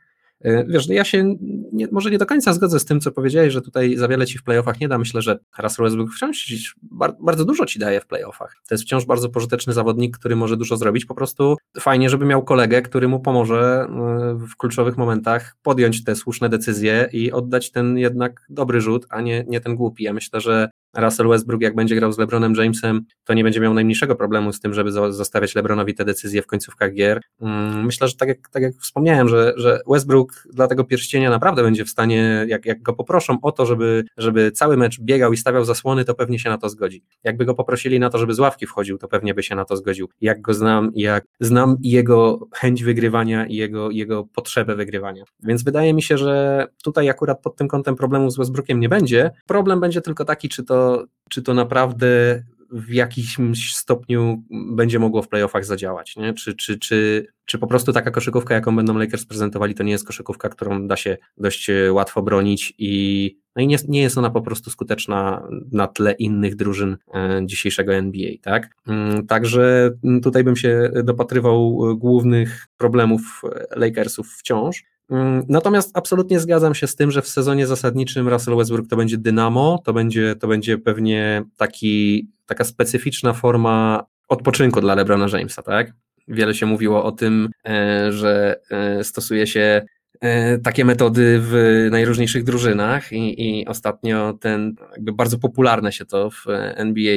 wiesz, 0.44 0.88
ja 0.88 1.04
się 1.04 1.36
nie, 1.72 1.88
może 1.92 2.10
nie 2.10 2.18
do 2.18 2.26
końca 2.26 2.52
zgodzę 2.52 2.80
z 2.80 2.84
tym, 2.84 3.00
co 3.00 3.12
powiedziałeś, 3.12 3.52
że 3.52 3.62
tutaj 3.62 3.96
za 3.96 4.08
wiele 4.08 4.26
ci 4.26 4.38
w 4.38 4.42
playoffach 4.42 4.80
nie 4.80 4.88
da. 4.88 4.98
Myślę, 4.98 5.22
że 5.22 5.38
Russell 5.58 5.84
Westbrook 5.84 6.10
wciąż 6.10 6.74
bardzo 7.20 7.44
dużo 7.44 7.66
ci 7.66 7.78
daje 7.78 8.00
w 8.00 8.06
playoffach. 8.06 8.56
To 8.68 8.74
jest 8.74 8.84
wciąż 8.84 9.04
bardzo 9.04 9.28
pożyteczny 9.28 9.72
zawodnik, 9.72 10.18
który 10.18 10.36
może 10.36 10.56
dużo 10.56 10.76
zrobić. 10.76 11.04
Po 11.04 11.14
prostu 11.14 11.56
fajnie, 11.80 12.10
żeby 12.10 12.26
miał 12.26 12.44
kolegę, 12.44 12.82
który 12.82 13.08
mu 13.08 13.20
pomoże 13.20 13.86
e, 13.88 14.38
w 14.46 14.56
kluczowych 14.56 14.96
momentach 14.96 15.56
podjąć 15.62 16.04
te 16.04 16.16
słuszne 16.16 16.48
decyzje 16.48 17.08
i 17.12 17.32
oddać 17.32 17.70
ten 17.70 17.98
jednak 17.98 18.46
dobry 18.48 18.80
rzut, 18.80 19.06
a 19.10 19.20
nie, 19.20 19.44
nie 19.48 19.60
ten 19.60 19.74
głupi. 19.74 20.04
Ja 20.04 20.12
myślę, 20.12 20.40
że 20.40 20.70
Russell 20.96 21.28
Westbrook 21.28 21.62
jak 21.62 21.74
będzie 21.74 21.96
grał 21.96 22.12
z 22.12 22.18
LeBronem 22.18 22.54
Jamesem, 22.54 23.04
to 23.24 23.34
nie 23.34 23.44
będzie 23.44 23.60
miał 23.60 23.74
najmniejszego 23.74 24.16
problemu 24.16 24.52
z 24.52 24.60
tym, 24.60 24.74
żeby 24.74 24.92
zostawiać 24.92 25.54
LeBronowi 25.54 25.94
te 25.94 26.04
decyzje 26.04 26.42
w 26.42 26.46
końcówkach 26.46 26.94
gier. 26.94 27.20
Mm, 27.40 27.84
myślę, 27.84 28.08
że 28.08 28.16
tak 28.16 28.28
jak, 28.28 28.48
tak 28.48 28.62
jak 28.62 28.74
wspomniałem, 28.74 29.28
że, 29.28 29.52
że 29.56 29.80
Westbrook 29.86 30.32
dla 30.52 30.66
tego 30.66 30.84
pierścienia 30.84 31.30
naprawdę 31.30 31.62
będzie 31.62 31.84
w 31.84 31.90
stanie, 31.90 32.44
jak, 32.48 32.66
jak 32.66 32.82
go 32.82 32.92
poproszą 32.92 33.38
o 33.42 33.52
to, 33.52 33.66
żeby, 33.66 34.04
żeby 34.16 34.52
cały 34.52 34.76
mecz 34.76 35.00
biegał 35.00 35.32
i 35.32 35.36
stawiał 35.36 35.64
zasłony, 35.64 36.04
to 36.04 36.14
pewnie 36.14 36.38
się 36.38 36.50
na 36.50 36.58
to 36.58 36.68
zgodzi. 36.68 37.02
Jakby 37.24 37.44
go 37.44 37.54
poprosili 37.54 38.00
na 38.00 38.10
to, 38.10 38.18
żeby 38.18 38.34
z 38.34 38.38
ławki 38.38 38.66
wchodził, 38.66 38.98
to 38.98 39.08
pewnie 39.08 39.34
by 39.34 39.42
się 39.42 39.54
na 39.54 39.64
to 39.64 39.76
zgodził. 39.76 40.08
Jak 40.20 40.40
go 40.40 40.54
znam, 40.54 40.90
jak 40.94 41.24
znam 41.40 41.76
jego 41.82 42.48
chęć 42.54 42.84
wygrywania 42.84 43.46
i 43.46 43.54
jego, 43.54 43.90
jego 43.90 44.24
potrzebę 44.24 44.76
wygrywania. 44.76 45.24
Więc 45.42 45.64
wydaje 45.64 45.94
mi 45.94 46.02
się, 46.02 46.18
że 46.18 46.66
tutaj 46.82 47.08
akurat 47.08 47.42
pod 47.42 47.56
tym 47.56 47.68
kątem 47.68 47.96
problemu 47.96 48.30
z 48.30 48.36
Westbrookiem 48.36 48.80
nie 48.80 48.88
będzie. 48.88 49.30
Problem 49.46 49.80
będzie 49.80 50.00
tylko 50.00 50.24
taki, 50.24 50.48
czy 50.48 50.64
to, 50.64 50.85
czy 51.30 51.42
to 51.42 51.54
naprawdę 51.54 52.42
w 52.70 52.92
jakimś 52.92 53.74
stopniu 53.74 54.42
będzie 54.50 54.98
mogło 54.98 55.22
w 55.22 55.28
playoffach 55.28 55.64
zadziałać. 55.64 56.16
Nie? 56.16 56.34
Czy, 56.34 56.54
czy, 56.54 56.78
czy, 56.78 57.26
czy 57.44 57.58
po 57.58 57.66
prostu 57.66 57.92
taka 57.92 58.10
koszykówka, 58.10 58.54
jaką 58.54 58.76
będą 58.76 58.98
Lakers 58.98 59.26
prezentowali, 59.26 59.74
to 59.74 59.82
nie 59.82 59.92
jest 59.92 60.06
koszykówka, 60.06 60.48
którą 60.48 60.86
da 60.86 60.96
się 60.96 61.16
dość 61.38 61.70
łatwo 61.90 62.22
bronić 62.22 62.74
i, 62.78 63.36
no 63.56 63.62
i 63.62 63.66
nie, 63.66 63.76
nie 63.88 64.02
jest 64.02 64.18
ona 64.18 64.30
po 64.30 64.42
prostu 64.42 64.70
skuteczna 64.70 65.48
na 65.72 65.86
tle 65.86 66.12
innych 66.12 66.56
drużyn 66.56 66.96
e, 67.14 67.40
dzisiejszego 67.44 67.94
NBA. 67.94 68.30
Tak? 68.42 68.68
Mm, 68.86 69.26
także 69.26 69.90
tutaj 70.22 70.44
bym 70.44 70.56
się 70.56 70.90
dopatrywał 71.04 71.78
głównych 71.96 72.66
problemów 72.76 73.42
Lakersów 73.76 74.28
wciąż. 74.28 74.84
Mm, 75.10 75.42
natomiast 75.48 75.90
absolutnie 75.96 76.40
zgadzam 76.40 76.74
się 76.74 76.86
z 76.86 76.96
tym, 76.96 77.10
że 77.10 77.22
w 77.22 77.28
sezonie 77.28 77.66
zasadniczym 77.66 78.28
Russell 78.28 78.56
Westbrook 78.56 78.88
to 78.88 78.96
będzie 78.96 79.18
dynamo, 79.18 79.82
to 79.84 79.92
będzie, 79.92 80.36
to 80.36 80.48
będzie 80.48 80.78
pewnie 80.78 81.44
taki, 81.56 82.28
taka 82.46 82.64
specyficzna 82.64 83.32
forma 83.32 84.04
odpoczynku 84.28 84.80
dla 84.80 84.94
LeBrona 84.94 85.26
Jamesa, 85.32 85.62
tak? 85.62 85.92
Wiele 86.28 86.54
się 86.54 86.66
mówiło 86.66 87.04
o 87.04 87.12
tym, 87.12 87.48
e, 87.68 88.12
że 88.12 88.60
e, 88.70 89.04
stosuje 89.04 89.46
się 89.46 89.82
e, 90.20 90.58
takie 90.58 90.84
metody 90.84 91.38
w 91.40 91.88
najróżniejszych 91.90 92.44
drużynach 92.44 93.12
i, 93.12 93.60
i 93.60 93.66
ostatnio 93.66 94.32
ten 94.32 94.74
jakby 94.92 95.12
bardzo 95.12 95.38
popularne 95.38 95.92
się 95.92 96.04
to 96.04 96.30
w 96.30 96.44
NBA 96.76 97.16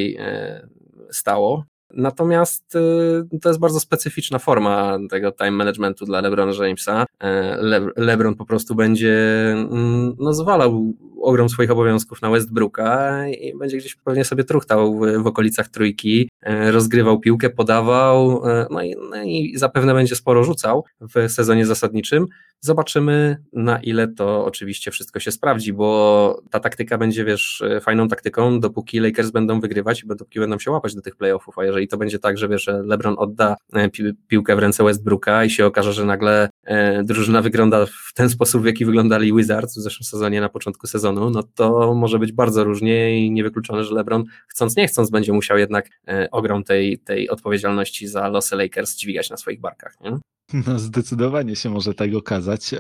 stało. 1.12 1.65
Natomiast 1.93 2.75
y, 2.75 3.39
to 3.41 3.49
jest 3.49 3.60
bardzo 3.60 3.80
specyficzna 3.80 4.39
forma 4.39 4.97
tego 5.10 5.32
time 5.32 5.52
managementu 5.52 6.06
dla 6.06 6.21
LeBrona 6.21 6.52
Jamesa. 6.65 7.06
E, 7.19 7.58
Le 7.62 7.88
LeBron 7.95 8.36
po 8.36 8.45
prostu 8.45 8.75
będzie 8.75 9.15
mm, 9.52 10.15
no, 10.19 10.34
zwalał 10.34 10.93
ogrom 11.21 11.49
swoich 11.49 11.71
obowiązków 11.71 12.21
na 12.21 12.30
Westbrooka 12.30 13.28
i 13.28 13.58
będzie 13.58 13.78
gdzieś 13.78 13.95
pewnie 13.95 14.25
sobie 14.25 14.43
truchtał 14.43 14.99
w, 14.99 15.23
w 15.23 15.28
okolicach 15.28 15.67
trójki, 15.67 16.28
rozgrywał 16.45 17.19
piłkę, 17.19 17.49
podawał, 17.49 18.41
e, 18.49 18.65
no 18.69 18.84
i, 18.84 18.95
no 19.10 19.23
i 19.23 19.54
zapewne 19.58 19.93
będzie 19.93 20.15
sporo 20.15 20.43
rzucał 20.43 20.86
w 21.02 21.32
sezonie 21.32 21.65
zasadniczym. 21.65 22.25
Zobaczymy, 22.62 23.38
na 23.54 23.80
ile 23.80 24.08
to 24.08 24.45
oczywiście 24.45 24.91
wszystko 24.91 25.19
się 25.19 25.32
sprawdzi, 25.32 25.73
bo 25.73 26.41
ta 26.49 26.60
taktyka 26.60 26.97
będzie, 26.97 27.25
wiesz, 27.25 27.63
fajną 27.82 28.08
taktyką, 28.08 28.60
dopóki 28.60 28.99
Lakers 28.99 29.32
będą 29.32 29.60
wygrywać 29.60 30.04
i 30.04 30.08
dopóki 30.08 30.39
będą 30.39 30.60
się 30.60 30.71
łapać 30.71 30.95
do 30.95 31.02
tych 31.02 31.15
playoffów, 31.15 31.60
a 31.60 31.65
jeżeli 31.65 31.88
to 31.88 31.97
będzie 31.97 32.19
tak, 32.19 32.38
że 32.38 32.47
wiesz, 32.47 32.63
że 32.63 32.84
LeBron 32.84 33.15
odda 33.17 33.56
e, 33.73 33.89
pi 33.89 34.04
piłkę 34.28 34.56
w 34.56 34.60
ręce 34.60 34.84
Westbrooka 34.84 35.45
i 35.45 35.49
się 35.49 35.65
okaże, 35.65 35.93
że 35.93 36.06
nagle 36.06 36.49
e, 36.63 37.04
drużyna 37.04 37.41
wygląda 37.41 37.86
w 37.86 38.13
ten 38.15 38.30
sposób, 38.30 38.62
w 38.62 38.65
jaki 38.65 38.86
wyglądali 38.86 39.34
Wizards 39.34 39.78
w 39.78 39.82
zeszłym 39.82 40.04
sezonie 40.04 40.41
na 40.41 40.49
początku 40.49 40.88
sezonu, 40.88 41.30
no 41.30 41.43
to 41.43 41.93
może 41.93 42.19
być 42.19 42.32
bardzo 42.32 42.63
różnie 42.63 43.25
i 43.25 43.32
niewykluczone, 43.32 43.84
że 43.84 43.95
LeBron 43.95 44.23
chcąc 44.47 44.75
nie 44.75 44.88
chcąc 44.88 45.10
będzie 45.10 45.34
musiał 45.34 45.58
jednak 45.58 45.89
e, 46.08 46.28
ogrom 46.31 46.63
tej, 46.63 46.99
tej 46.99 47.29
odpowiedzialności 47.29 48.07
za 48.07 48.27
losy 48.27 48.55
Lakers 48.55 48.95
dźwigać 48.95 49.29
na 49.29 49.37
swoich 49.37 49.59
barkach, 49.59 49.99
nie? 50.01 50.17
No, 50.67 50.79
zdecydowanie 50.79 51.55
się 51.55 51.69
może 51.69 51.93
tak 51.93 52.15
okazać. 52.15 52.71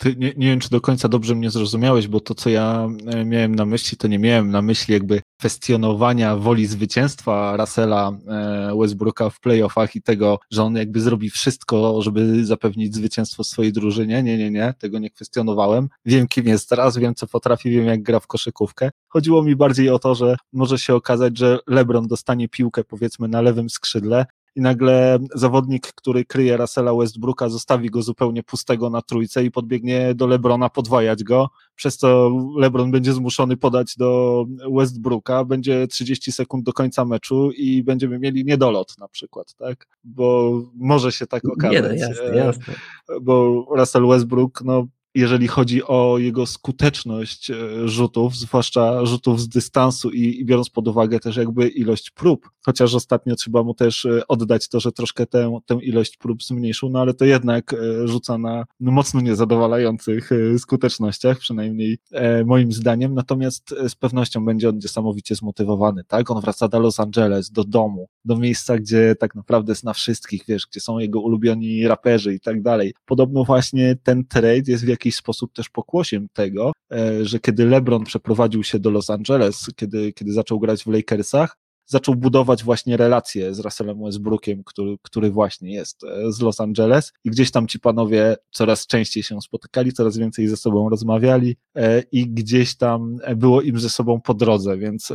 Ty, 0.00 0.16
nie, 0.16 0.32
nie 0.36 0.46
wiem, 0.46 0.60
czy 0.60 0.70
do 0.70 0.80
końca 0.80 1.08
dobrze 1.08 1.34
mnie 1.34 1.50
zrozumiałeś, 1.50 2.08
bo 2.08 2.20
to, 2.20 2.34
co 2.34 2.50
ja 2.50 2.88
e, 3.06 3.24
miałem 3.24 3.54
na 3.54 3.66
myśli, 3.66 3.98
to 3.98 4.08
nie 4.08 4.18
miałem 4.18 4.50
na 4.50 4.62
myśli 4.62 4.94
jakby 4.94 5.22
kwestionowania 5.38 6.36
woli 6.36 6.66
zwycięstwa 6.66 7.56
Russella 7.56 8.12
e, 8.28 8.76
Westbrooka 8.80 9.30
w 9.30 9.40
playoffach 9.40 9.96
i 9.96 10.02
tego, 10.02 10.38
że 10.50 10.62
on 10.62 10.76
jakby 10.76 11.00
zrobi 11.00 11.30
wszystko, 11.30 12.02
żeby 12.02 12.44
zapewnić 12.44 12.94
zwycięstwo 12.94 13.44
swojej 13.44 13.72
drużynie. 13.72 14.22
Nie, 14.22 14.38
nie, 14.38 14.50
nie, 14.50 14.74
tego 14.78 14.98
nie 14.98 15.10
kwestionowałem. 15.10 15.88
Wiem, 16.04 16.28
kim 16.28 16.46
jest 16.46 16.68
teraz, 16.68 16.98
wiem, 16.98 17.14
co 17.14 17.26
potrafi, 17.26 17.70
wiem, 17.70 17.86
jak 17.86 18.02
gra 18.02 18.20
w 18.20 18.26
koszykówkę. 18.26 18.90
Chodziło 19.08 19.42
mi 19.42 19.56
bardziej 19.56 19.90
o 19.90 19.98
to, 19.98 20.14
że 20.14 20.36
może 20.52 20.78
się 20.78 20.94
okazać, 20.94 21.38
że 21.38 21.58
LeBron 21.66 22.06
dostanie 22.06 22.48
piłkę 22.48 22.84
powiedzmy 22.84 23.28
na 23.28 23.40
lewym 23.40 23.70
skrzydle, 23.70 24.26
i 24.56 24.60
nagle 24.60 25.18
zawodnik, 25.34 25.86
który 25.86 26.24
kryje 26.24 26.56
Russella 26.56 26.94
Westbrooka, 26.94 27.48
zostawi 27.48 27.90
go 27.90 28.02
zupełnie 28.02 28.42
pustego 28.42 28.90
na 28.90 29.02
trójce 29.02 29.44
i 29.44 29.50
podbiegnie 29.50 30.14
do 30.14 30.26
Lebrona 30.26 30.68
podwajać 30.68 31.24
go, 31.24 31.50
przez 31.74 31.96
co 31.96 32.30
Lebron 32.56 32.90
będzie 32.90 33.12
zmuszony 33.12 33.56
podać 33.56 33.96
do 33.96 34.44
Westbrooka, 34.76 35.44
będzie 35.44 35.86
30 35.86 36.32
sekund 36.32 36.64
do 36.64 36.72
końca 36.72 37.04
meczu 37.04 37.50
i 37.50 37.82
będziemy 37.82 38.18
mieli 38.18 38.44
niedolot 38.44 38.98
na 38.98 39.08
przykład, 39.08 39.54
tak? 39.54 39.86
Bo 40.04 40.52
może 40.74 41.12
się 41.12 41.26
tak 41.26 41.42
okazać. 41.44 41.72
Nie, 41.72 41.88
no 41.88 41.94
jasne, 41.94 42.36
jasne. 42.36 42.74
Bo 43.22 43.66
Russell 43.76 44.06
Westbrook, 44.06 44.62
no 44.64 44.86
jeżeli 45.14 45.48
chodzi 45.48 45.84
o 45.84 46.18
jego 46.18 46.46
skuteczność 46.46 47.50
e, 47.50 47.88
rzutów, 47.88 48.36
zwłaszcza 48.36 49.06
rzutów 49.06 49.40
z 49.40 49.48
dystansu 49.48 50.10
i, 50.10 50.40
i, 50.40 50.44
biorąc 50.44 50.70
pod 50.70 50.88
uwagę 50.88 51.20
też 51.20 51.36
jakby 51.36 51.68
ilość 51.68 52.10
prób, 52.10 52.50
chociaż 52.64 52.94
ostatnio 52.94 53.36
trzeba 53.36 53.62
mu 53.62 53.74
też 53.74 54.04
e, 54.04 54.26
oddać 54.28 54.68
to, 54.68 54.80
że 54.80 54.92
troszkę 54.92 55.26
tę, 55.26 55.58
tę 55.66 55.78
ilość 55.82 56.16
prób 56.16 56.42
zmniejszył, 56.42 56.90
no 56.90 57.00
ale 57.00 57.14
to 57.14 57.24
jednak 57.24 57.74
e, 57.74 58.08
rzuca 58.08 58.38
na 58.38 58.64
no, 58.80 58.92
mocno 58.92 59.20
niezadowalających 59.20 60.30
skutecznościach, 60.58 61.38
przynajmniej 61.38 61.98
moim 62.46 62.72
zdaniem, 62.72 63.14
natomiast 63.14 63.74
z 63.88 63.94
pewnością 63.94 64.44
będzie 64.44 64.68
on 64.68 64.78
niesamowicie 64.78 65.34
zmotywowany, 65.34 66.04
tak? 66.04 66.30
On 66.30 66.40
wraca 66.40 66.68
do 66.68 66.78
Los 66.78 67.00
Angeles, 67.00 67.50
do 67.50 67.64
domu, 67.64 68.08
do 68.24 68.36
miejsca, 68.36 68.78
gdzie 68.78 69.14
tak 69.20 69.34
naprawdę 69.34 69.72
jest 69.72 69.84
na 69.84 69.92
wszystkich, 69.92 70.44
wiesz, 70.48 70.66
gdzie 70.66 70.80
są 70.80 70.98
jego 70.98 71.20
ulubioni 71.20 71.88
raperzy 71.88 72.34
i 72.34 72.40
tak 72.40 72.62
dalej. 72.62 72.94
Podobno 73.06 73.44
właśnie 73.44 73.96
ten 74.02 74.24
trade 74.24 74.62
jest 74.66 74.84
w 74.84 74.88
jakiś 74.88 75.01
jakiś 75.02 75.16
sposób 75.16 75.52
też 75.52 75.68
pokłosiem 75.68 76.26
tego, 76.32 76.72
e, 76.92 77.24
że 77.24 77.38
kiedy 77.38 77.66
LeBron 77.66 78.04
przeprowadził 78.04 78.64
się 78.64 78.78
do 78.78 78.90
Los 78.90 79.10
Angeles, 79.10 79.66
kiedy, 79.76 80.12
kiedy 80.12 80.32
zaczął 80.32 80.60
grać 80.60 80.84
w 80.84 80.86
Lakersach, 80.86 81.56
zaczął 81.86 82.14
budować 82.14 82.64
właśnie 82.64 82.96
relacje 82.96 83.54
z 83.54 83.58
Russellem 83.58 84.04
Westbrookiem, 84.04 84.64
który, 84.64 84.96
który 85.02 85.30
właśnie 85.30 85.74
jest 85.74 86.04
e, 86.04 86.32
z 86.32 86.40
Los 86.40 86.60
Angeles. 86.60 87.12
I 87.24 87.30
gdzieś 87.30 87.50
tam 87.50 87.68
ci 87.68 87.80
panowie 87.80 88.36
coraz 88.50 88.86
częściej 88.86 89.22
się 89.22 89.40
spotykali, 89.40 89.92
coraz 89.92 90.16
więcej 90.16 90.48
ze 90.48 90.56
sobą 90.56 90.88
rozmawiali 90.88 91.56
e, 91.76 92.02
i 92.12 92.26
gdzieś 92.30 92.76
tam 92.76 93.16
było 93.36 93.62
im 93.62 93.80
ze 93.80 93.88
sobą 93.88 94.20
po 94.20 94.34
drodze, 94.34 94.78
więc 94.78 95.12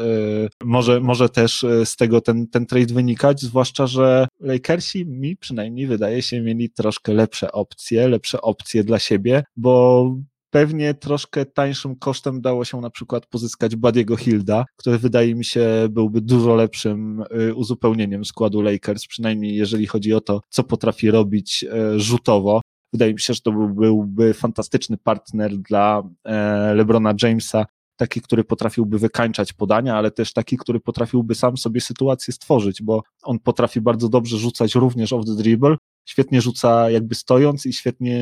może, 0.63 0.99
może 0.99 1.29
też 1.29 1.65
z 1.85 1.95
tego 1.95 2.21
ten, 2.21 2.47
ten 2.47 2.65
trade 2.65 2.93
wynikać, 2.93 3.41
zwłaszcza, 3.41 3.87
że 3.87 4.27
Lakersi 4.39 5.05
mi 5.05 5.37
przynajmniej 5.37 5.87
wydaje 5.87 6.21
się 6.21 6.41
mieli 6.41 6.69
troszkę 6.69 7.13
lepsze 7.13 7.51
opcje, 7.51 8.07
lepsze 8.07 8.41
opcje 8.41 8.83
dla 8.83 8.99
siebie, 8.99 9.43
bo 9.55 10.15
pewnie 10.57 10.93
troszkę 10.93 11.45
tańszym 11.45 11.95
kosztem 11.95 12.41
dało 12.41 12.65
się 12.65 12.81
na 12.81 12.89
przykład 12.89 13.25
pozyskać 13.25 13.75
Badiego 13.75 14.15
Hilda, 14.15 14.65
który 14.77 14.97
wydaje 14.97 15.35
mi 15.35 15.45
się 15.45 15.87
byłby 15.89 16.21
dużo 16.21 16.55
lepszym 16.55 17.23
y, 17.41 17.55
uzupełnieniem 17.55 18.25
składu 18.25 18.61
Lakers, 18.61 19.07
przynajmniej 19.07 19.55
jeżeli 19.55 19.87
chodzi 19.87 20.13
o 20.13 20.21
to, 20.21 20.41
co 20.49 20.63
potrafi 20.63 21.11
robić 21.11 21.63
y, 21.95 21.99
rzutowo. 21.99 22.61
Wydaje 22.93 23.13
mi 23.13 23.19
się, 23.19 23.33
że 23.33 23.41
to 23.41 23.51
byłby 23.51 24.33
fantastyczny 24.33 24.97
partner 24.97 25.57
dla 25.57 26.03
e, 26.25 26.73
LeBrona 26.73 27.13
Jamesa, 27.23 27.65
taki, 27.95 28.21
który 28.21 28.43
potrafiłby 28.43 28.99
wykańczać 28.99 29.53
podania, 29.53 29.95
ale 29.95 30.11
też 30.11 30.33
taki, 30.33 30.57
który 30.57 30.79
potrafiłby 30.79 31.35
sam 31.35 31.57
sobie 31.57 31.81
sytuację 31.81 32.33
stworzyć, 32.33 32.81
bo 32.81 33.03
on 33.23 33.39
potrafi 33.39 33.81
bardzo 33.81 34.09
dobrze 34.09 34.37
rzucać 34.37 34.75
również 34.75 35.13
off 35.13 35.25
the 35.25 35.35
dribble, 35.35 35.75
świetnie 36.07 36.41
rzuca 36.41 36.89
jakby 36.89 37.15
stojąc 37.15 37.65
i 37.65 37.73
świetnie 37.73 38.19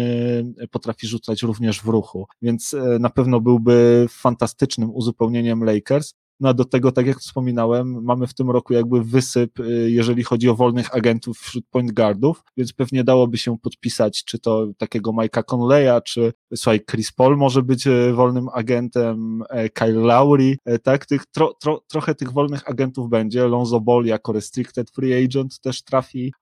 potrafi 0.72 1.08
rzucać 1.08 1.42
również 1.42 1.82
w 1.82 1.88
ruchu, 1.88 2.28
więc 2.42 2.74
e, 2.74 3.00
na 3.00 3.10
pewno 3.10 3.42
byłby 3.42 4.06
fantastycznym 4.10 4.92
uzupełnieniem 4.92 5.64
Lakers. 5.64 6.14
No 6.40 6.50
a 6.50 6.54
do 6.54 6.66
tego, 6.66 6.92
tak 6.92 7.08
jak 7.08 7.20
wspominałem, 7.20 8.04
mamy 8.04 8.28
w 8.28 8.34
tym 8.34 8.50
roku 8.50 8.74
jakby 8.74 9.04
wysyp, 9.04 9.60
y, 9.60 9.92
jeżeli 9.92 10.24
chodzi 10.24 10.50
o 10.50 10.56
wolnych 10.56 10.96
agentów 10.96 11.38
wśród 11.38 11.66
point 11.70 11.92
guardów, 11.92 12.44
więc 12.58 12.74
pewnie 12.74 13.04
dałoby 13.04 13.38
się 13.38 13.58
podpisać, 13.58 14.24
czy 14.24 14.40
to 14.40 14.68
takiego 14.78 15.12
Mike'a 15.12 15.44
Conleya, 15.44 16.02
czy 16.06 16.34
słuchaj, 16.56 16.82
Chris 16.92 17.12
Paul 17.12 17.38
może 17.38 17.62
być 17.62 17.88
y, 17.88 18.14
wolnym 18.14 18.48
agentem, 18.54 19.44
e, 19.50 19.70
Kyle 19.70 20.02
Lowry, 20.02 20.58
tak, 20.84 21.06
tych, 21.06 21.26
tro, 21.26 21.54
tro, 21.54 21.82
trochę 21.88 22.16
tych 22.16 22.32
wolnych 22.32 22.70
agentów 22.70 23.10
będzie, 23.10 23.48
Lonzo 23.48 23.80
Ball 23.80 24.06
jako 24.06 24.32
restricted 24.32 24.92
free 24.92 25.26
agent 25.26 25.60
też 25.60 25.84
trafi 25.84 26.34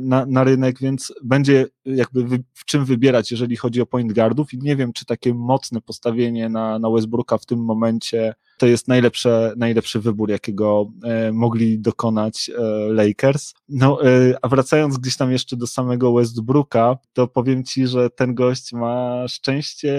na, 0.00 0.26
na 0.26 0.44
rynek, 0.44 0.78
więc 0.80 1.12
będzie 1.24 1.66
jakby 1.86 2.24
wy, 2.24 2.44
w 2.54 2.64
czym 2.64 2.84
wybierać, 2.84 3.30
jeżeli 3.30 3.56
chodzi 3.56 3.80
o 3.80 3.86
point 3.86 4.12
guardów 4.12 4.54
i 4.54 4.58
nie 4.58 4.76
wiem, 4.76 4.92
czy 4.92 5.04
takie 5.04 5.34
mocne 5.34 5.80
postawienie 5.80 6.48
na, 6.48 6.78
na 6.78 6.90
Westbrooka 6.90 7.38
w 7.38 7.46
tym 7.46 7.64
momencie 7.64 8.34
to 8.58 8.66
jest 8.66 8.88
najlepsze, 8.88 9.52
najlepszy 9.56 10.00
wybór, 10.00 10.30
jakiego 10.30 10.90
e, 11.04 11.32
mogli 11.32 11.78
dokonać 11.78 12.50
e, 12.50 12.62
Lakers. 12.92 13.54
No, 13.68 14.04
e, 14.04 14.36
a 14.42 14.48
wracając 14.48 14.98
gdzieś 14.98 15.16
tam 15.16 15.32
jeszcze 15.32 15.56
do 15.56 15.66
samego 15.66 16.12
Westbrooka, 16.12 16.96
to 17.12 17.28
powiem 17.28 17.64
Ci, 17.64 17.86
że 17.86 18.10
ten 18.10 18.34
gość 18.34 18.72
ma 18.72 19.24
szczęście 19.28 19.96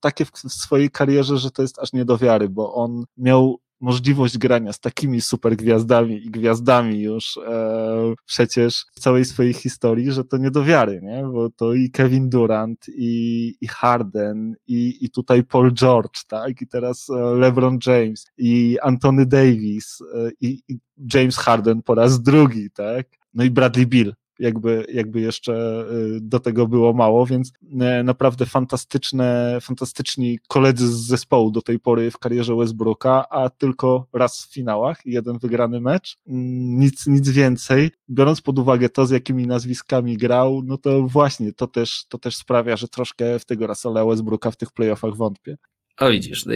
takie 0.00 0.24
w, 0.24 0.30
w 0.30 0.52
swojej 0.52 0.90
karierze, 0.90 1.38
że 1.38 1.50
to 1.50 1.62
jest 1.62 1.78
aż 1.78 1.92
nie 1.92 2.04
do 2.04 2.18
wiary, 2.18 2.48
bo 2.48 2.74
on 2.74 3.04
miał 3.16 3.60
możliwość 3.80 4.38
grania 4.38 4.72
z 4.72 4.80
takimi 4.80 5.20
super 5.20 5.56
gwiazdami 5.56 6.26
i 6.26 6.30
gwiazdami 6.30 7.00
już 7.00 7.36
e, 7.36 8.14
przecież 8.26 8.84
w 8.94 9.00
całej 9.00 9.24
swojej 9.24 9.52
historii, 9.52 10.12
że 10.12 10.24
to 10.24 10.36
nie 10.36 10.50
do 10.50 10.64
wiary, 10.64 11.00
nie? 11.02 11.22
Bo 11.32 11.50
to 11.50 11.74
i 11.74 11.90
Kevin 11.90 12.28
Durant, 12.28 12.86
i, 12.88 13.54
i 13.60 13.66
Harden, 13.66 14.56
i, 14.66 14.98
i 15.00 15.10
tutaj 15.10 15.44
Paul 15.44 15.72
George, 15.72 16.24
tak? 16.28 16.60
I 16.60 16.66
teraz 16.66 17.10
e, 17.10 17.14
LeBron 17.14 17.78
James, 17.86 18.26
i 18.38 18.78
Anthony 18.82 19.26
Davis, 19.26 19.98
e, 20.14 20.30
i, 20.40 20.62
i 20.68 20.78
James 21.14 21.36
Harden 21.36 21.82
po 21.82 21.94
raz 21.94 22.22
drugi, 22.22 22.70
tak? 22.70 23.06
No 23.34 23.44
i 23.44 23.50
Bradley 23.50 23.86
Bill, 23.86 24.14
jakby, 24.38 24.84
jakby 24.92 25.20
jeszcze 25.20 25.84
y, 25.92 26.20
do 26.20 26.40
tego 26.40 26.66
było 26.66 26.92
mało, 26.92 27.26
więc 27.26 27.52
e, 27.80 28.02
naprawdę 28.02 28.46
fantastyczne, 28.46 29.58
fantastyczni 29.60 30.38
koledzy 30.48 30.88
z 30.88 31.06
zespołu 31.06 31.50
do 31.50 31.62
tej 31.62 31.80
pory 31.80 32.10
w 32.10 32.18
karierze 32.18 32.56
Westbrooka, 32.56 33.28
a 33.30 33.50
tylko 33.50 34.06
raz 34.12 34.44
w 34.44 34.52
finałach, 34.52 35.00
jeden 35.04 35.38
wygrany 35.38 35.80
mecz, 35.80 36.18
mm, 36.26 36.78
nic, 36.78 37.06
nic 37.06 37.28
więcej. 37.28 37.90
Biorąc 38.10 38.40
pod 38.40 38.58
uwagę 38.58 38.88
to, 38.88 39.06
z 39.06 39.10
jakimi 39.10 39.46
nazwiskami 39.46 40.16
grał, 40.16 40.62
no 40.64 40.78
to 40.78 41.02
właśnie 41.02 41.52
to 41.52 41.66
też, 41.66 42.04
to 42.08 42.18
też 42.18 42.36
sprawia, 42.36 42.76
że 42.76 42.88
troszkę 42.88 43.38
w 43.38 43.44
tego 43.44 43.66
Russella 43.66 44.04
Westbrooka 44.04 44.50
w 44.50 44.56
tych 44.56 44.72
playoffach 44.72 45.16
wątpię. 45.16 45.56
O 45.98 46.10
widzisz, 46.10 46.46
y, 46.46 46.50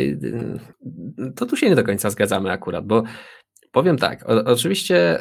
y, 1.19 1.33
to 1.37 1.47
tu 1.47 1.57
się 1.57 1.69
nie 1.69 1.77
do 1.77 1.85
końca 1.85 2.11
zgadzamy 2.11 2.51
akurat, 2.51 2.87
bo 2.87 3.03
Powiem 3.73 3.99
tak, 3.99 4.31
o, 4.31 4.45
oczywiście 4.45 5.19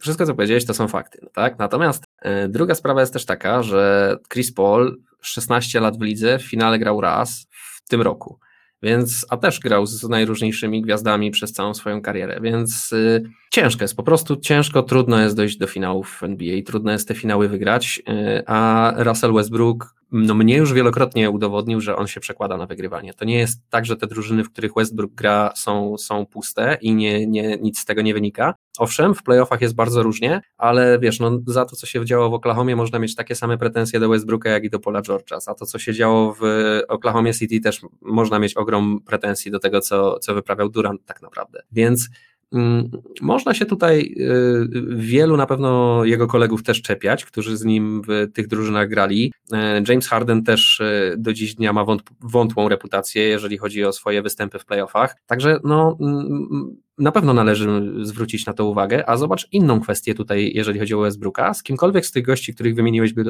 wszystko, 0.00 0.26
co 0.26 0.34
powiedziałeś, 0.34 0.64
to 0.64 0.74
są 0.74 0.88
fakty, 0.88 1.18
no 1.22 1.28
tak? 1.34 1.58
Natomiast 1.58 2.04
y, 2.44 2.48
druga 2.48 2.74
sprawa 2.74 3.00
jest 3.00 3.12
też 3.12 3.24
taka, 3.24 3.62
że 3.62 4.16
Chris 4.32 4.52
Paul 4.52 4.98
16 5.20 5.80
lat 5.80 5.98
w 5.98 6.02
lidze, 6.02 6.38
w 6.38 6.42
finale 6.42 6.78
grał 6.78 7.00
raz 7.00 7.46
w 7.50 7.88
tym 7.88 8.02
roku, 8.02 8.38
więc, 8.82 9.26
a 9.30 9.36
też 9.36 9.60
grał 9.60 9.86
z 9.86 10.08
najróżniejszymi 10.08 10.82
gwiazdami 10.82 11.30
przez 11.30 11.52
całą 11.52 11.74
swoją 11.74 12.02
karierę, 12.02 12.40
więc 12.40 12.92
y, 12.92 13.22
ciężko 13.50 13.84
jest, 13.84 13.96
po 13.96 14.02
prostu 14.02 14.36
ciężko, 14.36 14.82
trudno 14.82 15.20
jest 15.20 15.36
dojść 15.36 15.56
do 15.56 15.66
finałów 15.66 16.18
w 16.20 16.22
NBA, 16.22 16.62
trudno 16.66 16.92
jest 16.92 17.08
te 17.08 17.14
finały 17.14 17.48
wygrać, 17.48 18.02
y, 18.08 18.42
a 18.46 18.92
Russell 18.96 19.32
Westbrook 19.32 20.01
no 20.12 20.34
mnie 20.34 20.56
już 20.56 20.72
wielokrotnie 20.72 21.30
udowodnił, 21.30 21.80
że 21.80 21.96
on 21.96 22.06
się 22.06 22.20
przekłada 22.20 22.56
na 22.56 22.66
wygrywanie. 22.66 23.14
To 23.14 23.24
nie 23.24 23.38
jest 23.38 23.60
tak, 23.70 23.86
że 23.86 23.96
te 23.96 24.06
drużyny, 24.06 24.44
w 24.44 24.52
których 24.52 24.74
Westbrook 24.76 25.12
gra 25.12 25.52
są, 25.56 25.98
są 25.98 26.26
puste 26.26 26.78
i 26.80 26.94
nie, 26.94 27.26
nie, 27.26 27.56
nic 27.56 27.78
z 27.78 27.84
tego 27.84 28.02
nie 28.02 28.14
wynika. 28.14 28.54
Owszem, 28.78 29.14
w 29.14 29.22
playoffach 29.22 29.60
jest 29.60 29.74
bardzo 29.74 30.02
różnie, 30.02 30.40
ale 30.58 30.98
wiesz, 30.98 31.20
no, 31.20 31.38
za 31.46 31.64
to, 31.64 31.76
co 31.76 31.86
się 31.86 32.04
działo 32.04 32.30
w 32.30 32.34
Oklahomie, 32.34 32.76
można 32.76 32.98
mieć 32.98 33.14
takie 33.14 33.34
same 33.34 33.58
pretensje 33.58 34.00
do 34.00 34.08
Westbrooka, 34.08 34.50
jak 34.50 34.64
i 34.64 34.70
do 34.70 34.80
Paula 34.80 35.00
George'a. 35.02 35.40
Za 35.40 35.54
to, 35.54 35.66
co 35.66 35.78
się 35.78 35.94
działo 35.94 36.36
w 36.40 36.42
Oklahomie 36.88 37.34
City, 37.34 37.60
też 37.60 37.80
można 38.02 38.38
mieć 38.38 38.54
ogrom 38.54 39.00
pretensji 39.06 39.50
do 39.50 39.58
tego, 39.58 39.80
co, 39.80 40.18
co 40.18 40.34
wyprawiał 40.34 40.68
Durant 40.68 41.04
tak 41.04 41.22
naprawdę. 41.22 41.62
Więc 41.72 42.08
można 43.22 43.54
się 43.54 43.66
tutaj 43.66 44.14
y, 44.18 44.96
wielu 44.96 45.36
na 45.36 45.46
pewno 45.46 46.04
jego 46.04 46.26
kolegów 46.26 46.62
też 46.62 46.82
czepiać, 46.82 47.24
którzy 47.24 47.56
z 47.56 47.64
nim 47.64 48.02
w 48.08 48.32
tych 48.34 48.48
drużynach 48.48 48.88
grali. 48.88 49.32
E, 49.52 49.82
James 49.88 50.08
Harden 50.08 50.44
też 50.44 50.80
y, 50.80 51.14
do 51.18 51.32
dziś 51.32 51.54
dnia 51.54 51.72
ma 51.72 51.84
wątłą 52.20 52.68
reputację, 52.68 53.22
jeżeli 53.22 53.58
chodzi 53.58 53.84
o 53.84 53.92
swoje 53.92 54.22
występy 54.22 54.58
w 54.58 54.64
playoffach. 54.64 55.16
Także 55.26 55.58
no, 55.64 55.96
mm, 56.00 56.76
na 56.98 57.12
pewno 57.12 57.34
należy 57.34 57.92
zwrócić 58.02 58.46
na 58.46 58.52
to 58.52 58.66
uwagę, 58.66 59.08
a 59.10 59.16
zobacz 59.16 59.48
inną 59.52 59.80
kwestię 59.80 60.14
tutaj, 60.14 60.52
jeżeli 60.54 60.78
chodzi 60.78 60.94
o 60.94 61.00
Westbrooka. 61.00 61.54
Z 61.54 61.62
kimkolwiek 61.62 62.06
z 62.06 62.12
tych 62.12 62.24
gości, 62.24 62.54
których 62.54 62.74
wymieniłeś, 62.74 63.12
by 63.12 63.24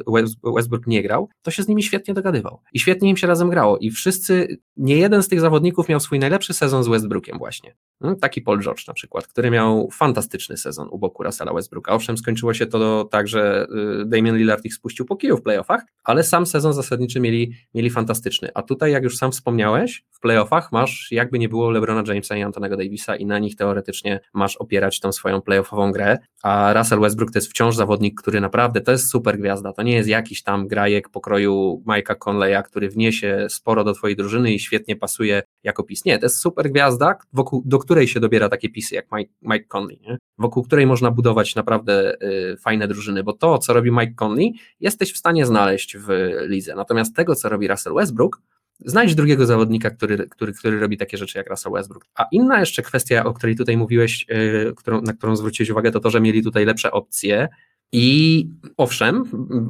Westbrook 0.57 0.87
nie 0.87 1.03
grał, 1.03 1.29
to 1.43 1.51
się 1.51 1.63
z 1.63 1.69
nimi 1.69 1.83
świetnie 1.83 2.15
dogadywał. 2.15 2.61
I 2.73 2.81
świetnie 2.81 3.11
im 3.11 3.17
się 3.17 3.27
razem 3.27 3.51
grało. 3.51 3.79
I 3.79 3.91
wszyscy, 3.91 4.59
nie 4.77 4.97
jeden 4.97 5.23
z 5.23 5.29
tych 5.29 5.41
zawodników 5.41 5.89
miał 5.89 6.01
swój 6.01 6.19
najlepszy 6.19 6.55
sezon 6.55 6.85
z 6.85 6.89
Westbrookiem 6.89 7.39
właśnie. 7.39 7.75
No, 8.01 8.15
taki 8.15 8.43
Paul 8.43 8.63
George 8.63 8.87
na 8.87 8.95
przykład, 8.95 9.27
który 9.27 9.51
miał 9.51 9.89
fantastyczny 9.93 10.57
sezon 10.57 10.89
u 10.91 10.99
boku 10.99 11.23
Russella 11.23 11.53
Westbrooka. 11.53 11.93
Owszem, 11.93 12.19
skończyło 12.19 12.55
się 12.55 12.67
to 12.67 13.05
tak, 13.05 13.29
że 13.29 13.67
y, 14.03 14.05
Damian 14.07 14.37
Lillard 14.37 14.65
ich 14.65 14.75
spuścił 14.75 15.07
po 15.07 15.17
kiju 15.17 15.37
w 15.37 15.43
playoffach, 15.43 15.83
ale 16.05 16.25
sam 16.25 16.47
sezon 16.47 16.73
zasadniczy 16.73 17.21
mieli, 17.21 17.53
mieli 17.75 17.91
fantastyczny. 17.91 18.49
A 18.55 18.63
tutaj, 18.63 18.93
jak 18.93 19.03
już 19.03 19.17
sam 19.17 19.33
wspomniałeś, 19.33 20.05
w 20.11 20.21
playoffach 20.21 20.73
masz 20.73 21.09
jakby 21.11 21.39
nie 21.39 21.49
było 21.49 21.71
LeBrona 21.71 22.03
Jamesa 22.07 22.37
i 22.37 22.43
Antonego 22.43 22.77
Davisa 22.77 23.17
i 23.17 23.27
na 23.27 23.39
nich 23.39 23.52
teoretycznie 23.57 24.21
masz 24.35 24.57
opierać 24.57 25.01
tą 25.01 25.13
swoją 25.13 25.41
playoffową 25.41 25.93
grę, 25.93 26.19
a 26.43 26.73
Russell 26.73 27.01
Westbrook 27.01 27.31
to 27.33 27.39
jest 27.39 27.51
wciąż 27.51 27.77
zawodnik, 27.77 28.21
który 28.21 28.41
naprawdę 28.41 28.81
to 28.81 28.93
jest 28.93 29.11
super 29.11 29.39
gwiazda, 29.39 29.73
to 29.73 29.83
nie 29.83 29.95
jest 29.95 30.09
jakiś 30.09 30.43
tam 30.43 30.69
grajek 30.69 31.09
pokroju 31.09 31.83
Mike'a 31.87 32.17
Conleya, 32.29 32.63
który 32.65 32.89
wniesie 32.89 33.47
sporo 33.49 33.85
do 33.85 33.95
twojej 33.95 34.17
drużyny 34.17 34.53
i 34.53 34.59
świetnie 34.59 34.97
pasuje 34.97 35.43
jako 35.63 35.83
pis. 35.83 36.05
Nie, 36.05 36.19
to 36.19 36.27
jest 36.27 36.37
super 36.37 36.71
gwiazda, 36.71 37.15
wokół, 37.33 37.63
do 37.67 37.79
której 37.79 38.09
się 38.09 38.21
dobiera 38.21 38.49
takie 38.49 38.69
pisy 38.69 38.95
jak 38.95 39.07
Mike, 39.13 39.33
Mike 39.43 39.65
Conley, 39.65 40.01
nie? 40.01 40.19
wokół 40.39 40.63
której 40.63 40.87
można 40.87 41.11
budować 41.11 41.55
naprawdę 41.55 42.15
y, 42.23 42.57
fajne 42.57 42.89
drużyny, 42.89 43.23
bo 43.23 43.33
to, 43.33 43.59
co 43.59 43.73
robi 43.73 43.91
Mike 43.91 44.15
Conley, 44.25 44.53
jesteś 44.81 45.13
w 45.13 45.19
stanie 45.19 45.47
znaleźć 45.47 45.97
w 45.97 46.09
lidze. 46.49 46.75
Natomiast 46.75 47.17
tego, 47.17 47.35
co 47.35 47.49
robi 47.49 47.69
Russell 47.69 47.95
Westbrook, 47.95 48.41
znajdź 48.85 49.15
drugiego 49.15 49.47
zawodnika, 49.47 49.91
który, 49.91 50.29
który, 50.29 50.53
który 50.53 50.81
robi 50.81 50.97
takie 50.97 51.17
rzeczy 51.17 51.39
jak 51.39 51.51
Russell 51.51 51.73
Westbrook. 51.73 52.07
A 52.15 52.27
inna 52.33 52.61
jeszcze 52.61 52.83
kwestia, 52.83 53.25
o 53.25 53.33
której 53.35 53.57
tutaj 53.57 53.77
mówiłeś, 53.77 54.27
yy, 54.29 54.75
którą, 54.77 55.03
na 55.03 55.13
którą 55.13 55.37
zwróciłeś 55.37 55.71
uwagę, 55.71 55.91
to 55.91 56.01
to, 56.01 56.11
że 56.11 56.21
mieli 56.21 56.43
tutaj 56.43 56.65
lepsze 56.65 56.91
opcje. 56.91 57.49
I 57.93 58.49
owszem, 58.77 59.25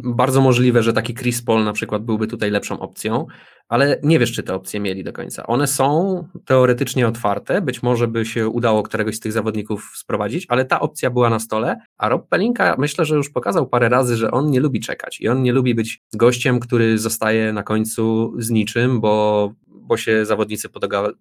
bardzo 0.04 0.40
możliwe, 0.40 0.82
że 0.82 0.92
taki 0.92 1.14
Chris 1.14 1.42
Paul 1.42 1.64
na 1.64 1.72
przykład 1.72 2.04
byłby 2.04 2.26
tutaj 2.26 2.50
lepszą 2.50 2.80
opcją, 2.80 3.26
ale 3.68 4.00
nie 4.02 4.18
wiesz, 4.18 4.32
czy 4.32 4.42
te 4.42 4.54
opcje 4.54 4.80
mieli 4.80 5.04
do 5.04 5.12
końca. 5.12 5.46
One 5.46 5.66
są 5.66 6.24
teoretycznie 6.44 7.08
otwarte, 7.08 7.62
być 7.62 7.82
może 7.82 8.08
by 8.08 8.24
się 8.24 8.48
udało 8.48 8.82
któregoś 8.82 9.16
z 9.16 9.20
tych 9.20 9.32
zawodników 9.32 9.92
sprowadzić, 9.94 10.46
ale 10.48 10.64
ta 10.64 10.80
opcja 10.80 11.10
była 11.10 11.30
na 11.30 11.38
stole, 11.38 11.76
a 11.98 12.08
Rob 12.08 12.28
Pelinka 12.28 12.76
myślę, 12.78 13.04
że 13.04 13.16
już 13.16 13.30
pokazał 13.30 13.68
parę 13.68 13.88
razy, 13.88 14.16
że 14.16 14.30
on 14.30 14.50
nie 14.50 14.60
lubi 14.60 14.80
czekać 14.80 15.20
i 15.20 15.28
on 15.28 15.42
nie 15.42 15.52
lubi 15.52 15.74
być 15.74 16.02
gościem, 16.14 16.60
który 16.60 16.98
zostaje 16.98 17.52
na 17.52 17.62
końcu 17.62 18.32
z 18.38 18.50
niczym, 18.50 19.00
bo 19.00 19.52
bo 19.92 19.96
się 19.96 20.24
zawodnicy 20.24 20.68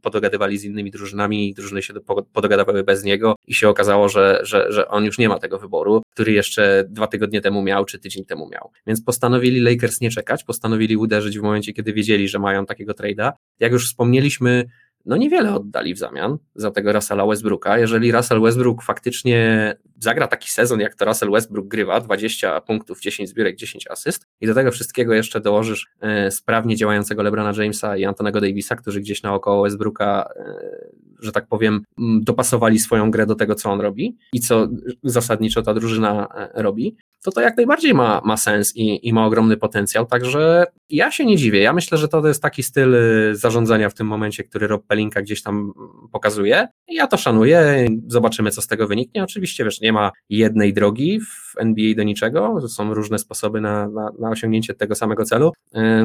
podogadywali 0.01 0.57
z 0.57 0.63
innymi 0.63 0.91
drużynami 0.91 1.49
i 1.49 1.53
drużyny 1.53 1.81
się 1.81 1.93
podogadywały 2.33 2.83
bez 2.83 3.03
niego 3.03 3.35
i 3.47 3.53
się 3.53 3.69
okazało, 3.69 4.09
że, 4.09 4.39
że, 4.43 4.71
że 4.71 4.87
on 4.87 5.05
już 5.05 5.17
nie 5.17 5.29
ma 5.29 5.39
tego 5.39 5.59
wyboru, 5.59 6.01
który 6.13 6.31
jeszcze 6.31 6.85
dwa 6.89 7.07
tygodnie 7.07 7.41
temu 7.41 7.61
miał, 7.61 7.85
czy 7.85 7.99
tydzień 7.99 8.25
temu 8.25 8.49
miał. 8.49 8.71
Więc 8.87 9.03
postanowili 9.03 9.59
Lakers 9.59 10.01
nie 10.01 10.09
czekać, 10.09 10.43
postanowili 10.43 10.97
uderzyć 10.97 11.39
w 11.39 11.41
momencie, 11.41 11.73
kiedy 11.73 11.93
wiedzieli, 11.93 12.27
że 12.27 12.39
mają 12.39 12.65
takiego 12.65 12.93
trade'a. 12.93 13.31
Jak 13.59 13.71
już 13.71 13.87
wspomnieliśmy, 13.87 14.65
no 15.05 15.17
niewiele 15.17 15.55
oddali 15.55 15.93
w 15.93 15.97
zamian 15.97 16.37
za 16.55 16.71
tego 16.71 16.93
Russella 16.93 17.25
Westbrooka. 17.25 17.77
Jeżeli 17.77 18.11
Russell 18.11 18.41
Westbrook 18.41 18.83
faktycznie 18.83 19.75
zagra 20.03 20.27
taki 20.27 20.49
sezon, 20.49 20.79
jak 20.79 20.95
to 20.95 21.05
Russell 21.05 21.31
Westbrook 21.31 21.67
grywa, 21.67 21.99
20 21.99 22.61
punktów, 22.61 22.99
10 22.99 23.29
zbiórek, 23.29 23.55
10 23.55 23.87
asyst 23.87 24.25
i 24.41 24.47
do 24.47 24.53
tego 24.53 24.71
wszystkiego 24.71 25.13
jeszcze 25.13 25.41
dołożysz 25.41 25.87
e, 26.01 26.31
sprawnie 26.31 26.75
działającego 26.75 27.23
LeBrona 27.23 27.53
Jamesa 27.57 27.97
i 27.97 28.05
Antonego 28.05 28.41
Davisa, 28.41 28.75
którzy 28.75 29.01
gdzieś 29.01 29.23
naokoło 29.23 29.63
Westbrooka, 29.63 30.29
e, 30.35 30.53
że 31.19 31.31
tak 31.31 31.47
powiem, 31.47 31.83
dopasowali 32.21 32.79
swoją 32.79 33.11
grę 33.11 33.25
do 33.25 33.35
tego, 33.35 33.55
co 33.55 33.71
on 33.71 33.81
robi 33.81 34.17
i 34.33 34.39
co 34.39 34.67
zasadniczo 35.03 35.61
ta 35.61 35.73
drużyna 35.73 36.27
e, 36.53 36.61
robi, 36.61 36.95
to 37.23 37.31
to 37.31 37.41
jak 37.41 37.57
najbardziej 37.57 37.93
ma, 37.93 38.21
ma 38.25 38.37
sens 38.37 38.75
i, 38.75 39.07
i 39.07 39.13
ma 39.13 39.25
ogromny 39.25 39.57
potencjał, 39.57 40.05
także 40.05 40.65
ja 40.89 41.11
się 41.11 41.25
nie 41.25 41.37
dziwię. 41.37 41.61
Ja 41.61 41.73
myślę, 41.73 41.97
że 41.97 42.07
to 42.07 42.27
jest 42.27 42.41
taki 42.41 42.63
styl 42.63 42.95
zarządzania 43.31 43.89
w 43.89 43.93
tym 43.93 44.07
momencie, 44.07 44.43
który 44.43 44.67
Rob 44.67 44.87
Pelinka 44.87 45.21
gdzieś 45.21 45.43
tam 45.43 45.73
pokazuje. 46.11 46.67
Ja 46.91 47.07
to 47.07 47.17
szanuję, 47.17 47.87
zobaczymy, 48.07 48.51
co 48.51 48.61
z 48.61 48.67
tego 48.67 48.87
wyniknie. 48.87 49.23
Oczywiście, 49.23 49.63
wiesz, 49.63 49.81
nie 49.81 49.93
ma 49.93 50.11
jednej 50.29 50.73
drogi 50.73 51.19
w 51.19 51.53
NBA 51.57 51.95
do 51.95 52.03
niczego, 52.03 52.67
są 52.67 52.93
różne 52.93 53.19
sposoby 53.19 53.61
na, 53.61 53.87
na, 53.87 54.11
na 54.19 54.29
osiągnięcie 54.29 54.73
tego 54.73 54.95
samego 54.95 55.25
celu. 55.25 55.51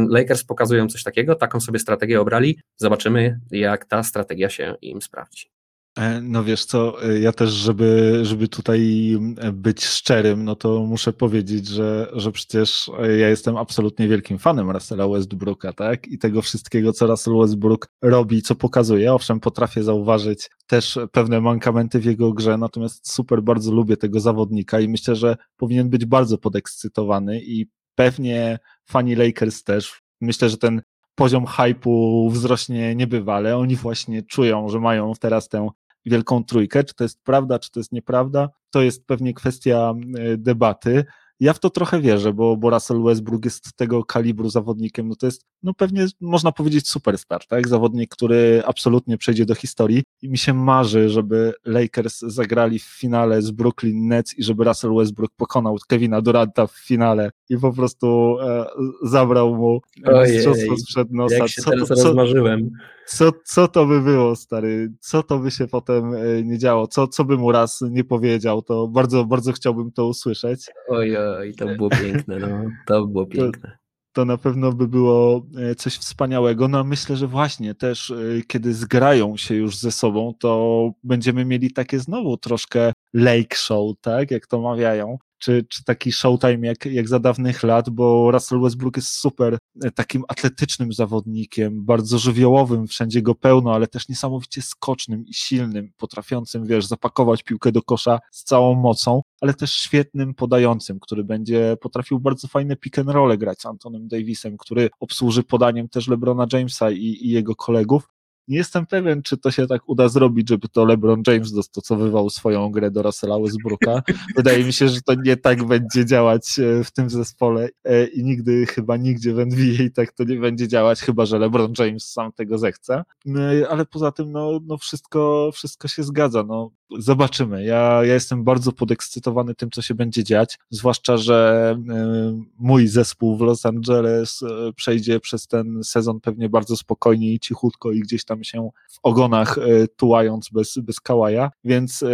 Lakers 0.09 0.45
pokazują 0.45 0.89
coś 0.89 1.03
takiego, 1.03 1.35
taką 1.35 1.61
sobie 1.61 1.79
strategię 1.79 2.21
obrali. 2.21 2.59
Zobaczymy, 2.77 3.41
jak 3.51 3.85
ta 3.85 4.03
strategia 4.03 4.51
się 4.51 4.75
im 4.83 5.03
sprawdzi. 5.03 5.56
E, 5.97 6.21
no 6.21 6.45
wiesz 6.45 6.65
co, 6.65 7.05
e, 7.05 7.21
ja 7.21 7.33
też, 7.33 7.51
żeby, 7.51 8.21
żeby 8.23 8.49
tutaj 8.49 9.13
e, 9.39 9.53
być 9.53 9.85
szczerym, 9.85 10.45
no 10.45 10.57
to 10.57 10.83
muszę 10.83 11.13
powiedzieć, 11.13 11.69
że, 11.69 12.11
że 12.13 12.33
przecież 12.33 12.91
ja 13.19 13.29
jestem 13.29 13.57
absolutnie 13.57 14.09
wielkim 14.09 14.39
fanem 14.39 14.71
Russella 14.71 15.09
Westbrooka, 15.09 15.73
tak? 15.73 16.09
I 16.09 16.19
tego 16.19 16.43
wszystkiego, 16.43 16.93
co 16.93 17.07
Russell 17.07 17.39
Westbrook 17.39 17.89
robi, 18.03 18.43
co 18.43 18.55
pokazuje. 18.55 19.15
Owszem, 19.15 19.41
potrafię 19.41 19.83
zauważyć 19.83 20.51
też 20.67 20.99
pewne 21.13 21.41
mankamenty 21.41 21.99
w 21.99 22.05
jego 22.05 22.33
grze, 22.33 22.59
natomiast 22.59 23.13
super 23.13 23.43
bardzo 23.43 23.73
lubię 23.73 23.97
tego 23.97 24.21
zawodnika 24.21 24.81
i 24.81 24.89
myślę, 24.89 25.17
że 25.17 25.37
powinien 25.57 25.91
być 25.91 26.05
bardzo 26.05 26.39
podekscytowany 26.39 27.41
i 27.41 27.67
pewnie 27.95 28.59
fani 28.89 29.15
Lakers 29.15 29.63
też. 29.63 30.03
Myślę, 30.21 30.51
że 30.51 30.57
ten 30.57 30.83
poziom 31.15 31.47
hypu 31.47 32.31
wzrośnie 32.31 32.95
niebywale. 32.95 33.57
Oni 33.57 33.77
właśnie 33.77 34.23
czują, 34.23 34.69
że 34.69 34.81
mają 34.81 35.13
teraz 35.21 35.49
tę 35.49 35.69
wielką 36.07 36.45
trójkę. 36.45 36.85
Czy 36.85 36.95
to 36.95 37.05
jest 37.05 37.23
prawda, 37.23 37.59
czy 37.59 37.71
to 37.71 37.81
jest 37.81 37.93
nieprawda? 37.93 38.49
To 38.71 38.83
jest 38.83 39.07
pewnie 39.07 39.35
kwestia 39.35 39.95
e, 40.19 40.37
debaty. 40.37 41.05
Ja 41.41 41.53
w 41.53 41.59
to 41.59 41.71
trochę 41.71 42.01
wierzę, 42.01 42.33
bo, 42.33 42.57
bo 42.57 42.71
Russell 42.71 43.03
Westbrook 43.03 43.45
jest 43.45 43.77
tego 43.77 44.05
kalibru 44.05 44.51
zawodnikiem, 44.51 45.09
no 45.09 45.17
to 45.17 45.27
jest, 45.27 45.43
no 45.63 45.75
pewnie 45.75 46.07
można 46.21 46.53
powiedzieć 46.53 46.89
superstar, 46.89 47.47
tak? 47.47 47.69
Zawodnik, 47.69 48.11
który 48.11 48.63
absolutnie 48.67 49.19
przejdzie 49.19 49.47
do 49.47 49.55
historii 49.55 50.03
i 50.23 50.29
mi 50.29 50.39
się 50.39 50.55
marzy, 50.55 51.09
żeby 51.09 51.53
Lakers 51.65 52.21
zagrali 52.21 52.79
w 52.79 52.85
finale 52.85 53.43
z 53.43 53.51
Brooklyn 53.51 54.09
Nets 54.09 54.39
i 54.39 54.43
żeby 54.43 54.65
Russell 54.65 54.95
Westbrook 54.95 55.31
pokonał 55.37 55.77
Kevina 55.89 56.21
Duranta 56.21 56.67
w 56.67 56.73
finale 56.73 57.31
i 57.49 57.59
po 57.59 57.73
prostu 57.73 58.37
e, 58.41 58.67
zabrał 59.03 59.57
mu 59.57 59.81
mistrzostwo 60.23 60.77
sprzed 60.77 61.13
nosa. 61.13 61.37
Jak 61.37 61.49
się 61.49 61.63
co, 61.63 61.71
teraz 61.71 61.89
co, 61.89 61.95
rozmarzyłem. 61.95 62.71
Co, 63.07 63.33
co 63.45 63.69
to 63.69 63.87
by 63.87 64.01
było, 64.01 64.37
stary? 64.37 64.93
Co 65.01 65.23
to 65.23 65.39
by 65.39 65.51
się 65.51 65.67
potem 65.67 66.15
e, 66.15 66.43
nie 66.43 66.59
działo? 66.59 66.87
Co, 66.87 67.09
co 67.09 67.25
by 67.25 67.37
mu 67.37 67.53
raz 67.53 67.81
nie 67.91 68.05
powiedział? 68.05 68.63
To 68.63 68.89
bardzo, 68.89 69.25
bardzo 69.25 69.53
chciałbym 69.53 69.93
to 69.93 70.07
usłyszeć. 70.07 70.67
Oj, 70.89 71.17
oj, 71.31 71.55
to 71.55 71.67
było 71.67 71.91
piękne, 71.91 72.39
no. 72.39 72.65
To 72.87 73.07
było 73.07 73.27
piękne. 73.27 73.71
To, 73.71 73.77
to 74.13 74.25
na 74.25 74.39
pewno 74.39 74.73
by 74.73 74.89
było 74.89 75.47
e, 75.57 75.75
coś 75.75 75.97
wspaniałego. 75.97 76.69
No 76.69 76.85
myślę, 76.85 77.17
że 77.17 77.27
właśnie 77.27 77.75
też 77.75 78.11
e, 78.11 78.15
kiedy 78.47 78.75
zgrają 78.75 79.37
się 79.37 79.55
już 79.55 79.77
ze 79.77 79.93
sobą, 79.93 80.35
to 80.39 80.91
będziemy 81.05 81.45
mieli 81.45 81.73
takie 81.73 81.99
znowu 81.99 82.37
troszkę 82.37 82.93
lake 83.15 83.57
show, 83.57 83.97
tak, 84.01 84.31
jak 84.31 84.47
to 84.47 84.61
mawiają, 84.61 85.19
czy, 85.39 85.67
czy 85.69 85.85
taki 85.85 86.13
showtime 86.13 86.67
jak, 86.67 86.87
jak 86.87 87.09
za 87.09 87.19
dawnych 87.19 87.63
lat, 87.63 87.91
bo 87.91 88.31
Russell 88.31 88.61
Westbrook 88.61 88.97
jest 88.97 89.09
super 89.09 89.59
e, 89.85 89.91
takim 89.91 90.25
atletycznym 90.29 90.93
zawodnikiem, 90.93 91.85
bardzo 91.85 92.19
żywiołowym, 92.19 92.87
wszędzie 92.87 93.23
go 93.23 93.35
pełno, 93.35 93.75
ale 93.75 93.87
też 93.87 94.09
niesamowicie 94.09 94.63
skocznym 94.63 95.27
i 95.27 95.35
silnym, 95.35 95.93
potrafiącym, 95.97 96.67
wiesz, 96.67 96.87
zapakować 96.87 97.43
piłkę 97.43 97.73
do 97.73 97.83
kosza 97.83 98.19
z 98.33 98.45
całą 98.45 98.75
mocą, 98.75 99.23
ale 99.41 99.55
też 99.55 99.73
świetnym 99.73 100.35
podającym, 100.35 101.01
który 101.01 101.25
będzie 101.25 101.77
potrafił 101.81 102.21
bardzo 102.21 102.49
fajne 102.49 102.77
pick 102.77 102.99
and 102.99 103.11
roll 103.11 103.39
grać 103.39 103.61
z 103.61 103.67
Antonem 103.67 104.09
Davisem, 104.09 104.57
który 104.57 104.91
obsłuży 105.01 105.43
podaniem 105.43 105.89
też 105.89 106.09
LeBrona 106.09 106.47
Jamesa 106.53 106.91
i, 106.91 107.19
i 107.21 107.31
jego 107.31 107.57
kolegów. 107.57 108.16
Nie 108.49 108.57
jestem 108.57 108.87
pewien, 108.87 109.23
czy 109.23 109.37
to 109.37 109.51
się 109.51 109.67
tak 109.67 109.89
uda 109.89 110.09
zrobić, 110.09 110.49
żeby 110.49 110.69
to 110.69 110.85
LeBron 110.85 111.23
James 111.27 111.53
dostosowywał 111.53 112.31
swoją 112.31 112.71
grę 112.71 112.91
do 112.91 113.03
Russella 113.03 113.39
Westbrooka. 113.39 114.03
Wydaje 114.37 114.65
mi 114.65 114.73
się, 114.73 114.89
że 114.89 115.03
to 115.03 115.15
nie 115.15 115.37
tak 115.37 115.65
będzie 115.65 116.07
działać 116.07 116.59
e, 116.59 116.85
w 116.85 116.91
tym 116.91 117.11
zespole 117.11 117.69
e, 117.85 118.07
i 118.07 118.25
nigdy, 118.25 118.67
chyba 118.67 118.97
nigdzie 118.97 119.35
w 119.35 119.39
NBA 119.39 119.89
tak 119.95 120.13
to 120.13 120.25
nie 120.25 120.37
będzie 120.37 120.69
działać, 120.69 121.01
chyba 121.01 121.27
że 121.27 121.39
LeBron 121.39 121.73
James 121.79 122.13
sam 122.13 122.33
tego 122.33 122.59
zechce. 122.59 123.05
No 123.25 123.41
ale 123.71 123.87
poza 123.87 124.13
tym, 124.13 124.33
no, 124.33 124.61
no 124.67 124.79
wszystko, 124.79 125.51
wszystko 125.55 125.89
się 125.89 126.03
zgadza. 126.03 126.43
No, 126.43 126.71
zobaczymy. 126.99 127.65
Ja, 127.65 128.05
ja 128.05 128.15
jestem 128.15 128.45
bardzo 128.45 128.73
podekscytowany 128.73 129.55
tym, 129.55 129.71
co 129.71 129.83
się 129.83 129.95
będzie 129.95 130.25
dziać, 130.25 130.59
zwłaszcza, 130.71 131.17
że 131.17 131.77
e, 131.89 132.43
mój 132.59 132.89
zespół 132.89 133.37
w 133.37 133.41
Los 133.41 133.67
Angeles 133.67 134.41
przejdzie 134.77 135.21
przez 135.21 135.47
ten 135.47 135.85
sezon 135.85 136.21
pewnie 136.21 136.49
bardzo 136.49 136.77
spokojnie 136.77 137.33
i 137.33 137.41
cichutko 137.41 137.93
i 137.93 138.01
gdzieś 138.01 138.25
tam 138.25 138.36
tam 138.37 138.45
się 138.45 138.71
w 138.89 138.99
ogonach 139.03 139.59
e, 139.59 139.89
tułając 139.89 140.49
bez, 140.53 140.79
bez 140.79 141.01
kałaja, 141.01 141.51
więc 141.65 142.03
e, 142.03 142.07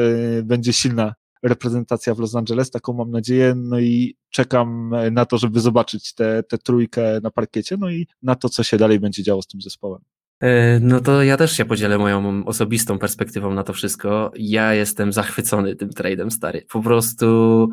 będzie 0.42 0.72
silna 0.72 1.14
reprezentacja 1.42 2.14
w 2.14 2.18
Los 2.18 2.34
Angeles, 2.34 2.70
taką 2.70 2.92
mam 2.92 3.10
nadzieję, 3.10 3.54
no 3.56 3.80
i 3.80 4.16
czekam 4.30 4.94
e, 4.94 5.10
na 5.10 5.24
to, 5.24 5.38
żeby 5.38 5.60
zobaczyć 5.60 6.14
tę 6.14 6.58
trójkę 6.64 7.20
na 7.22 7.30
parkiecie, 7.30 7.76
no 7.76 7.90
i 7.90 8.06
na 8.22 8.34
to, 8.34 8.48
co 8.48 8.62
się 8.62 8.76
dalej 8.76 9.00
będzie 9.00 9.22
działo 9.22 9.42
z 9.42 9.46
tym 9.46 9.60
zespołem. 9.60 10.02
No 10.80 11.00
to 11.00 11.22
ja 11.22 11.36
też 11.36 11.52
się 11.52 11.64
podzielę 11.64 11.98
moją 11.98 12.44
osobistą 12.46 12.98
perspektywą 12.98 13.54
na 13.54 13.62
to 13.62 13.72
wszystko. 13.72 14.32
Ja 14.36 14.74
jestem 14.74 15.12
zachwycony 15.12 15.76
tym 15.76 15.90
tradem, 15.90 16.30
stary. 16.30 16.66
Po 16.72 16.82
prostu 16.82 17.68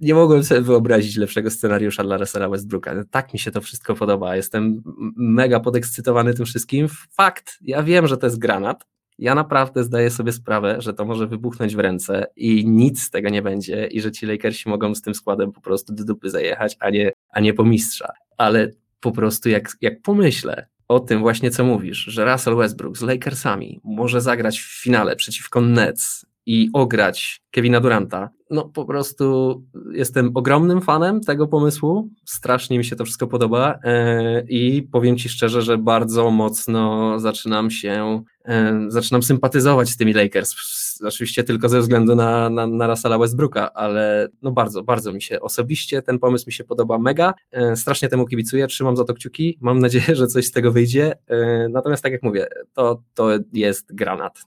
nie 0.00 0.14
mogłem 0.14 0.44
sobie 0.44 0.60
wyobrazić 0.60 1.16
lepszego 1.16 1.50
scenariusza 1.50 2.04
dla 2.04 2.16
Russella 2.16 2.48
Westbrooka. 2.48 2.94
No, 2.94 3.02
tak 3.10 3.32
mi 3.32 3.38
się 3.38 3.50
to 3.50 3.60
wszystko 3.60 3.94
podoba. 3.94 4.36
Jestem 4.36 4.82
mega 5.16 5.60
podekscytowany 5.60 6.34
tym 6.34 6.46
wszystkim. 6.46 6.88
Fakt, 7.10 7.58
ja 7.60 7.82
wiem, 7.82 8.06
że 8.06 8.16
to 8.16 8.26
jest 8.26 8.38
granat. 8.38 8.86
Ja 9.18 9.34
naprawdę 9.34 9.84
zdaję 9.84 10.10
sobie 10.10 10.32
sprawę, 10.32 10.76
że 10.78 10.94
to 10.94 11.04
może 11.04 11.26
wybuchnąć 11.26 11.76
w 11.76 11.78
ręce 11.78 12.26
i 12.36 12.66
nic 12.66 13.02
z 13.02 13.10
tego 13.10 13.28
nie 13.28 13.42
będzie 13.42 13.86
i 13.86 14.00
że 14.00 14.12
ci 14.12 14.26
Lakersi 14.26 14.68
mogą 14.68 14.94
z 14.94 15.02
tym 15.02 15.14
składem 15.14 15.52
po 15.52 15.60
prostu 15.60 15.94
do 15.94 16.04
dupy 16.04 16.30
zajechać, 16.30 16.76
a 16.80 16.90
nie, 16.90 17.12
a 17.30 17.40
nie 17.40 17.54
po 17.54 17.64
mistrza. 17.64 18.12
Ale 18.36 18.70
po 19.00 19.12
prostu 19.12 19.48
jak, 19.48 19.68
jak 19.80 20.02
pomyślę 20.02 20.66
o 20.88 21.00
tym 21.00 21.20
właśnie, 21.20 21.50
co 21.50 21.64
mówisz, 21.64 21.98
że 21.98 22.32
Russell 22.32 22.56
Westbrook 22.56 22.98
z 22.98 23.02
Lakersami 23.02 23.80
może 23.84 24.20
zagrać 24.20 24.60
w 24.60 24.82
finale 24.82 25.16
przeciwko 25.16 25.60
Nets 25.60 26.26
i 26.46 26.70
ograć 26.72 27.42
Kevina 27.50 27.80
Duranta. 27.80 28.30
No 28.50 28.64
po 28.64 28.84
prostu 28.84 29.56
jestem 29.92 30.30
ogromnym 30.34 30.80
fanem 30.80 31.20
tego 31.20 31.46
pomysłu, 31.46 32.08
strasznie 32.24 32.78
mi 32.78 32.84
się 32.84 32.96
to 32.96 33.04
wszystko 33.04 33.26
podoba 33.26 33.78
e, 33.84 34.42
i 34.48 34.82
powiem 34.82 35.16
Ci 35.16 35.28
szczerze, 35.28 35.62
że 35.62 35.78
bardzo 35.78 36.30
mocno 36.30 37.14
zaczynam 37.18 37.70
się, 37.70 38.22
e, 38.44 38.84
zaczynam 38.88 39.22
sympatyzować 39.22 39.88
z 39.88 39.96
tymi 39.96 40.12
Lakers, 40.12 40.54
oczywiście 41.04 41.44
tylko 41.44 41.68
ze 41.68 41.80
względu 41.80 42.14
na, 42.14 42.50
na, 42.50 42.66
na 42.66 42.86
Russella 42.86 43.18
Westbrooka, 43.18 43.72
ale 43.72 44.28
no 44.42 44.52
bardzo, 44.52 44.82
bardzo 44.82 45.12
mi 45.12 45.22
się 45.22 45.40
osobiście 45.40 46.02
ten 46.02 46.18
pomysł 46.18 46.44
mi 46.46 46.52
się 46.52 46.64
podoba 46.64 46.98
mega, 46.98 47.34
e, 47.50 47.76
strasznie 47.76 48.08
temu 48.08 48.26
kibicuję, 48.26 48.66
trzymam 48.66 48.96
za 48.96 49.04
to 49.04 49.14
kciuki, 49.14 49.58
mam 49.60 49.78
nadzieję, 49.78 50.16
że 50.16 50.26
coś 50.26 50.46
z 50.46 50.50
tego 50.52 50.72
wyjdzie, 50.72 51.14
natomiast 51.70 52.02
tak 52.02 52.12
jak 52.12 52.22
mówię, 52.22 52.46
to, 52.74 53.02
to 53.14 53.28
jest 53.52 53.94
granat, 53.94 54.40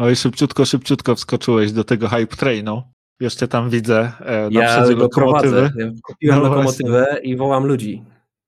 Oj, 0.00 0.16
szybciutko, 0.16 0.64
szybciutko 0.64 1.14
wskoczyłeś 1.14 1.72
do 1.72 1.84
tego 1.84 2.08
hype 2.08 2.36
trainu. 2.36 2.82
Jeszcze 3.20 3.48
tam 3.48 3.70
widzę 3.70 4.12
e, 4.20 4.50
na 4.50 4.62
ja 4.62 4.84
lokomotywy. 4.84 5.70
Ja 5.76 5.90
kupiłem 6.02 6.36
no 6.36 6.42
lokomotywę 6.42 7.06
właśnie. 7.10 7.30
i 7.30 7.36
wołam 7.36 7.66
ludzi. 7.66 8.04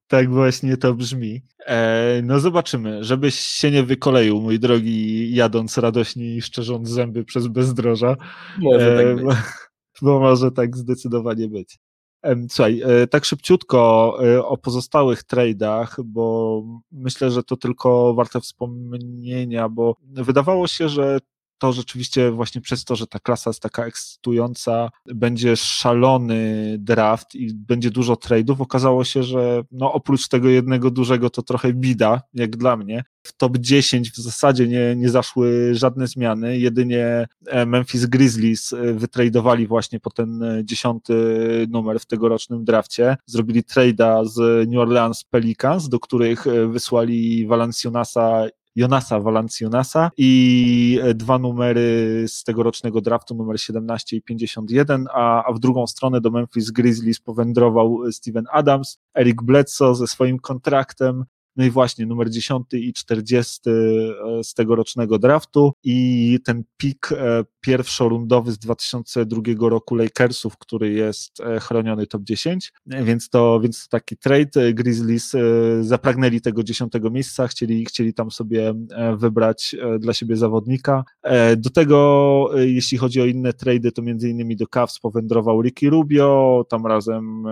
Tak 0.09 0.31
właśnie 0.31 0.77
to 0.77 0.95
brzmi. 0.95 1.43
E, 1.67 2.21
no 2.23 2.41
zobaczymy, 2.41 3.05
żebyś 3.05 3.35
się 3.35 3.71
nie 3.71 3.83
wykoleił, 3.83 4.41
mój 4.41 4.59
drogi, 4.59 5.35
jadąc 5.35 5.79
radośnie 5.79 6.37
i 6.37 6.43
szczerząc 6.43 6.89
zęby 6.89 7.25
przez 7.25 7.47
bezdroża. 7.47 8.17
Może 8.59 8.97
tak 8.97 9.07
e, 9.07 9.15
być. 9.15 9.25
Bo, 9.25 9.33
bo 10.03 10.21
może 10.21 10.51
tak 10.51 10.77
zdecydowanie 10.77 11.49
być. 11.49 11.79
Słuchaj, 12.49 12.83
e, 12.85 13.07
tak 13.07 13.25
szybciutko 13.25 14.19
e, 14.25 14.45
o 14.45 14.57
pozostałych 14.57 15.23
tradeach, 15.23 15.97
bo 16.05 16.63
myślę, 16.93 17.31
że 17.31 17.43
to 17.43 17.57
tylko 17.57 18.15
warte 18.15 18.41
wspomnienia, 18.41 19.69
bo 19.69 19.97
wydawało 20.03 20.67
się, 20.67 20.89
że 20.89 21.19
to 21.61 21.73
rzeczywiście 21.73 22.31
właśnie 22.31 22.61
przez 22.61 22.85
to, 22.85 22.97
że 22.97 23.07
ta 23.07 23.19
klasa 23.19 23.51
jest 23.51 23.63
taka 23.63 23.85
ekscytująca, 23.85 24.91
będzie 25.07 25.57
szalony 25.57 26.77
draft 26.79 27.35
i 27.35 27.55
będzie 27.55 27.91
dużo 27.91 28.17
tradeów, 28.17 28.61
okazało 28.61 29.05
się, 29.05 29.23
że 29.23 29.63
no 29.73 29.93
oprócz 29.93 30.29
tego 30.29 30.49
jednego 30.49 30.91
dużego 30.91 31.31
to 31.31 31.43
trochę 31.43 31.73
bida, 31.73 32.23
jak 32.35 32.57
dla 32.57 32.77
mnie. 32.77 33.05
W 33.23 33.37
top 33.37 33.59
10 33.59 34.11
w 34.11 34.17
zasadzie 34.17 34.69
nie, 34.69 34.97
nie 34.97 35.09
zaszły 35.09 35.75
żadne 35.75 36.07
zmiany, 36.07 36.59
jedynie 36.59 37.27
e, 37.47 37.67
Memphis 37.67 38.07
Grizzlies 38.07 38.73
e, 38.73 38.95
wytradowali 38.95 39.67
właśnie 39.67 40.01
po 40.01 40.11
ten 40.11 40.43
e, 40.43 40.65
dziesiąty 40.65 41.15
numer 41.71 42.01
w 42.01 42.07
tegorocznym 42.07 42.65
drafcie. 42.65 43.17
Zrobili 43.27 43.63
trade'a 43.63 44.27
z 44.27 44.69
New 44.69 44.79
Orleans 44.79 45.25
Pelicans, 45.25 45.89
do 45.89 46.01
których 46.01 46.45
wysłali 46.69 47.47
Valanciunasa 47.47 48.47
Jonasa 48.77 49.21
Valanciunasa 49.21 50.11
i 50.17 51.01
e, 51.03 51.15
dwa 51.15 51.39
numery 51.39 52.25
z 52.29 52.45
tegorocznego 52.45 53.01
draftu, 53.01 53.35
numer 53.35 53.61
17 53.61 54.17
i 54.17 54.23
51, 54.23 55.07
a, 55.13 55.45
a 55.45 55.53
w 55.53 55.59
drugą 55.59 55.87
stronę 55.87 56.21
do 56.21 56.31
Memphis 56.31 56.71
Grizzlies 56.71 57.21
powędrował 57.21 58.13
Steven 58.13 58.45
Adams, 58.53 58.99
Eric 59.15 59.43
Bledsoe 59.43 59.95
ze 59.95 60.07
swoim 60.07 60.39
kontraktem, 60.39 61.25
no 61.61 61.67
i 61.67 61.71
właśnie 61.71 62.07
numer 62.07 62.31
10 62.31 62.67
i 62.73 62.93
40 62.93 63.61
e, 63.71 63.73
z 64.45 64.55
tegorocznego 64.55 65.19
draftu 65.19 65.73
i 65.85 66.39
ten 66.45 66.65
pik 66.77 67.13
e, 67.13 67.45
pierwszorundowy 67.61 68.53
z 68.53 68.59
2002 68.59 69.43
roku 69.61 69.95
Lakersów, 69.95 70.59
który 70.59 70.93
jest 70.93 71.41
e, 71.41 71.61
chroniony 71.61 72.07
top 72.07 72.23
10, 72.23 72.73
więc 72.87 73.29
to, 73.29 73.61
więc 73.61 73.83
to 73.83 73.99
taki 73.99 74.17
trade. 74.17 74.75
Grizzlies 74.75 75.33
zapragnęli 75.81 76.41
tego 76.41 76.63
dziesiątego 76.63 77.11
miejsca, 77.11 77.49
chcieli, 77.49 77.85
chcieli 77.85 78.15
tam 78.15 78.31
sobie 78.31 78.75
wybrać 79.17 79.77
dla 79.99 80.13
siebie 80.13 80.37
zawodnika. 80.37 81.05
Do 81.57 81.71
tego, 81.71 82.51
jeśli 82.55 82.99
chodzi 82.99 83.21
o 83.21 83.27
inne 83.27 83.53
trady, 83.53 83.93
to 83.93 84.03
między 84.03 84.29
innymi 84.31 84.57
do 84.57 84.67
Cavs 84.67 84.99
powędrował 84.99 85.63
Ricky 85.63 85.91
Rubio, 85.91 86.65
tam 86.69 86.87
razem, 86.87 87.45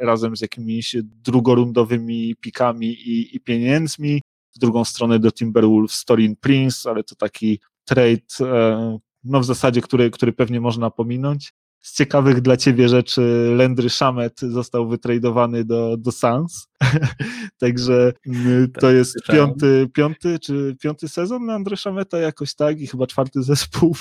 razem 0.00 0.36
z 0.36 0.40
jakimiś 0.40 0.96
drugorundowymi 1.24 2.36
pikami 2.40 2.86
i, 2.86 3.36
i 3.36 3.39
pieniędzmi, 3.44 4.20
w 4.56 4.58
drugą 4.58 4.84
stronę 4.84 5.18
do 5.18 5.32
Timberwolves 5.32 6.04
Torin 6.04 6.36
Prince, 6.36 6.86
ale 6.86 7.04
to 7.04 7.14
taki 7.14 7.60
trade, 7.84 8.26
e, 8.40 8.98
no 9.24 9.40
w 9.40 9.44
zasadzie, 9.44 9.80
który, 9.80 10.10
który 10.10 10.32
pewnie 10.32 10.60
można 10.60 10.90
pominąć. 10.90 11.52
z 11.80 11.96
ciekawych 11.96 12.40
dla 12.40 12.56
ciebie 12.56 12.88
rzeczy 12.88 13.52
Landry 13.56 13.90
Shamet 13.90 14.40
został 14.40 14.88
wytradowany 14.88 15.64
do, 15.64 15.96
do 15.96 16.12
Suns. 16.12 16.68
Także 17.58 18.12
mm, 18.26 18.72
to 18.72 18.80
tak, 18.80 18.94
jest 18.94 19.16
piąty, 19.32 19.88
piąty 19.94 20.38
czy 20.38 20.76
piąty 20.82 21.08
sezon 21.08 21.46
Landry 21.46 21.76
Shameta 21.76 22.18
jakoś 22.18 22.54
tak 22.54 22.80
i 22.80 22.86
chyba 22.86 23.06
czwarty 23.06 23.42
zespół 23.52 23.96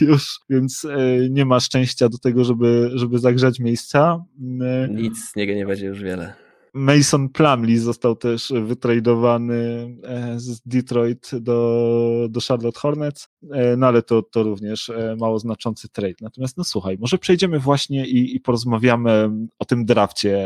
już, 0.00 0.40
więc 0.50 0.84
e, 0.84 1.28
nie 1.30 1.44
ma 1.44 1.60
szczęścia 1.60 2.08
do 2.08 2.18
tego, 2.18 2.44
żeby, 2.44 2.90
żeby 2.94 3.18
zagrzać 3.18 3.58
miejsca. 3.60 4.24
Mm, 4.40 4.96
Nic 4.96 5.30
z 5.30 5.36
niego 5.36 5.52
nie 5.52 5.66
będzie 5.66 5.86
już 5.86 6.02
wiele. 6.02 6.34
Mason 6.74 7.28
Plumlee 7.28 7.78
został 7.78 8.16
też 8.16 8.52
wytradowany 8.62 9.88
e, 10.04 10.40
z 10.40 10.60
Detroit 10.60 11.30
do, 11.40 12.26
do 12.30 12.40
Charlotte 12.40 12.80
Hornets, 12.80 13.28
e, 13.52 13.76
no 13.76 13.86
ale 13.86 14.02
to, 14.02 14.22
to 14.22 14.42
również 14.42 14.88
e, 14.88 15.16
mało 15.20 15.38
znaczący 15.38 15.88
trade. 15.88 16.14
Natomiast 16.20 16.56
no 16.56 16.64
słuchaj, 16.64 16.98
może 17.00 17.18
przejdziemy 17.18 17.58
właśnie 17.58 18.06
i, 18.06 18.36
i 18.36 18.40
porozmawiamy 18.40 19.30
o 19.58 19.64
tym 19.64 19.84
drafcie, 19.84 20.44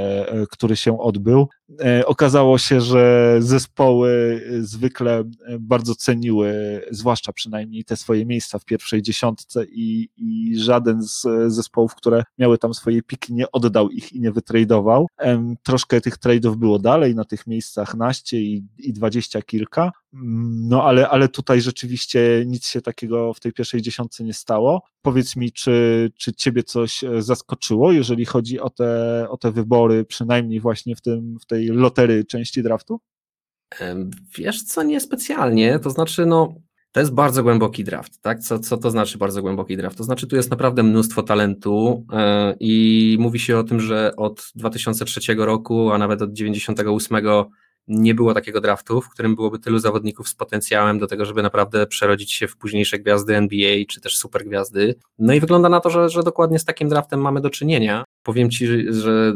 który 0.51 0.77
się 0.77 1.01
odbył. 1.01 1.49
Okazało 2.07 2.59
się, 2.59 2.81
że 2.81 3.37
zespoły 3.41 4.43
zwykle 4.61 5.25
bardzo 5.61 5.95
ceniły, 5.95 6.53
zwłaszcza 6.91 7.33
przynajmniej 7.33 7.85
te 7.85 7.97
swoje 7.97 8.27
miejsca 8.27 8.59
w 8.59 8.65
pierwszej 8.65 9.03
dziesiątce 9.03 9.65
i, 9.65 10.09
i 10.17 10.59
żaden 10.59 11.03
z 11.03 11.27
zespołów, 11.47 11.95
które 11.95 12.23
miały 12.39 12.59
tam 12.59 12.75
swoje 12.75 13.03
piki, 13.03 13.35
nie 13.35 13.53
oddał 13.53 13.91
ich 13.91 14.13
i 14.13 14.21
nie 14.21 14.33
wytradował. 14.33 15.07
Troszkę 15.63 16.01
tych 16.01 16.19
trade'ów 16.19 16.57
było 16.57 16.79
dalej, 16.79 17.15
na 17.15 17.25
tych 17.25 17.47
miejscach 17.47 17.95
naście 17.95 18.41
i, 18.41 18.65
i 18.79 18.93
dwadzieścia 18.93 19.43
kilka, 19.43 19.93
no 20.13 20.85
ale, 20.85 21.09
ale 21.09 21.29
tutaj 21.29 21.61
rzeczywiście 21.61 22.45
nic 22.47 22.67
się 22.67 22.81
takiego 22.81 23.35
w 23.35 23.41
tej 23.41 23.53
pierwszej 23.53 23.83
dziesiątce 23.83 24.25
nie 24.25 24.35
stało. 24.35 24.83
Powiedz 25.03 25.37
mi, 25.37 25.53
czy, 25.53 26.11
czy 26.19 26.33
ciebie 26.33 26.63
coś 26.63 27.05
e, 27.05 27.23
zaskoczyło, 27.23 27.93
jeżeli 27.93 28.25
chodzi 28.25 28.61
o 28.61 28.71
te, 28.71 29.27
o 29.31 29.37
te 29.37 29.53
wybory, 29.53 30.05
przynajmniej 30.05 30.61
właśnie 30.61 30.97
w, 30.97 31.01
tym, 31.01 31.39
w 31.41 31.47
tej 31.47 31.67
lotery 31.67 32.25
części 32.25 32.63
draftu? 32.63 33.01
Wiesz 34.39 34.63
co, 34.63 34.83
niespecjalnie, 34.83 35.79
to 35.79 35.91
znaczy 35.91 36.27
no 36.27 36.55
to 36.93 37.01
jest 37.01 37.15
bardzo 37.15 37.43
głęboki 37.43 37.85
draft, 37.85 38.21
tak? 38.21 38.41
Co, 38.41 38.59
co 38.59 38.77
to 38.77 38.91
znaczy 38.91 39.19
bardzo 39.19 39.43
głęboki 39.43 39.77
draft? 39.77 39.99
To 39.99 40.05
znaczy 40.05 40.27
tu 40.27 40.37
jest 40.37 40.51
naprawdę 40.51 40.83
mnóstwo 40.83 41.23
talentu 41.23 42.07
yy, 42.13 42.19
i 42.61 43.17
mówi 43.21 43.39
się 43.39 43.59
o 43.59 43.65
tym, 43.65 43.81
że 43.81 44.17
od 44.17 44.53
2003 44.55 45.35
roku, 45.35 45.91
a 45.91 45.99
nawet 45.99 46.23
od 46.23 46.33
98 46.33 47.17
nie 47.89 48.15
było 48.15 48.35
takiego 48.35 48.61
draftu, 48.61 49.01
w 49.01 49.09
którym 49.09 49.35
byłoby 49.35 49.59
tylu 49.59 49.79
zawodników 49.79 50.29
z 50.29 50.35
potencjałem 50.35 50.99
do 50.99 51.07
tego, 51.07 51.25
żeby 51.25 51.43
naprawdę 51.43 51.87
przerodzić 51.87 52.33
się 52.33 52.49
w 52.49 52.57
późniejsze 52.57 52.99
gwiazdy 52.99 53.37
NBA 53.37 53.85
czy 53.89 54.01
też 54.01 54.17
super 54.17 54.45
gwiazdy. 54.45 54.95
No 55.19 55.35
i 55.35 55.41
wygląda 55.41 55.69
na 55.69 55.81
to, 55.81 55.91
że, 55.91 56.09
że 56.09 56.23
dokładnie 56.23 56.59
z 56.59 56.65
takim 56.65 56.89
draftem 56.89 57.21
mamy 57.21 57.41
do 57.41 57.51
czynienia. 57.51 58.05
Powiem 58.23 58.51
Ci, 58.51 58.93
że 58.93 59.33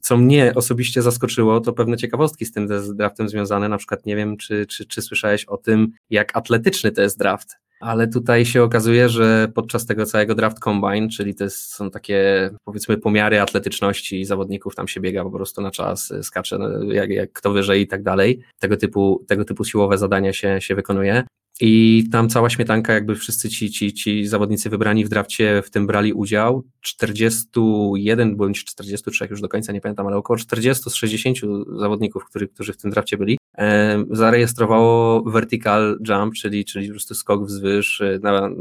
co 0.00 0.16
mnie 0.16 0.52
osobiście 0.54 1.02
zaskoczyło, 1.02 1.60
to 1.60 1.72
pewne 1.72 1.96
ciekawostki 1.96 2.46
z 2.46 2.52
tym 2.52 2.68
draftem 2.94 3.28
związane. 3.28 3.68
Na 3.68 3.78
przykład 3.78 4.06
nie 4.06 4.16
wiem, 4.16 4.36
czy, 4.36 4.66
czy, 4.66 4.86
czy 4.86 5.02
słyszałeś 5.02 5.44
o 5.44 5.56
tym, 5.56 5.92
jak 6.10 6.36
atletyczny 6.36 6.92
to 6.92 7.02
jest 7.02 7.18
draft. 7.18 7.56
Ale 7.80 8.08
tutaj 8.08 8.46
się 8.46 8.62
okazuje, 8.62 9.08
że 9.08 9.48
podczas 9.54 9.86
tego 9.86 10.06
całego 10.06 10.34
draft 10.34 10.58
combine, 10.58 11.08
czyli 11.08 11.34
to 11.34 11.50
są 11.50 11.90
takie 11.90 12.50
powiedzmy 12.64 12.98
pomiary 12.98 13.40
atletyczności 13.40 14.24
zawodników, 14.24 14.74
tam 14.74 14.88
się 14.88 15.00
biega 15.00 15.24
po 15.24 15.30
prostu 15.30 15.62
na 15.62 15.70
czas, 15.70 16.12
skacze 16.22 16.58
jak, 16.88 17.10
jak 17.10 17.32
kto 17.32 17.50
wyżej 17.50 17.80
i 17.82 17.86
tak 17.86 18.02
dalej. 18.02 18.42
Tego 18.58 18.76
typu, 18.76 19.24
tego 19.28 19.44
typu 19.44 19.64
siłowe 19.64 19.98
zadania 19.98 20.32
się, 20.32 20.60
się 20.60 20.74
wykonuje. 20.74 21.24
I 21.60 22.04
tam 22.12 22.28
cała 22.28 22.50
śmietanka, 22.50 22.92
jakby 22.92 23.16
wszyscy 23.16 23.48
ci, 23.48 23.70
ci, 23.70 23.92
ci 23.92 24.26
zawodnicy 24.26 24.70
wybrani 24.70 25.04
w 25.04 25.08
drafcie 25.08 25.62
w 25.64 25.70
tym 25.70 25.86
brali 25.86 26.12
udział. 26.12 26.64
41 26.80 28.36
bądź 28.36 28.64
43, 28.64 29.26
już 29.30 29.40
do 29.40 29.48
końca 29.48 29.72
nie 29.72 29.80
pamiętam, 29.80 30.06
ale 30.06 30.16
około 30.16 30.36
40 30.36 30.90
z 30.90 30.94
60 30.94 31.38
zawodników, 31.78 32.24
którzy, 32.24 32.48
którzy 32.48 32.72
w 32.72 32.76
tym 32.76 32.90
drafcie 32.90 33.16
byli, 33.16 33.38
e, 33.58 34.04
zarejestrowało 34.10 35.22
vertical 35.22 35.98
jump, 36.08 36.34
czyli, 36.34 36.64
czyli 36.64 36.86
po 36.86 36.92
prostu 36.92 37.14
skok 37.14 37.46
wzwyż 37.46 38.00
e, 38.00 38.18
na, 38.22 38.46
e, 38.46 38.52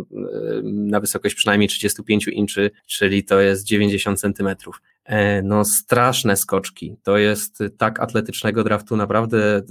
na 0.64 1.00
wysokość 1.00 1.36
przynajmniej 1.36 1.70
35 1.70 2.28
inczy, 2.28 2.72
czyli 2.86 3.24
to 3.24 3.40
jest 3.40 3.66
90 3.66 4.20
centymetrów. 4.20 4.82
E, 5.06 5.42
no 5.42 5.66
straszne 5.66 6.38
skoczki. 6.38 6.96
To 7.04 7.18
jest 7.18 7.64
tak 7.78 8.00
atletycznego 8.00 8.64
draftu, 8.64 8.96
naprawdę 8.98 9.62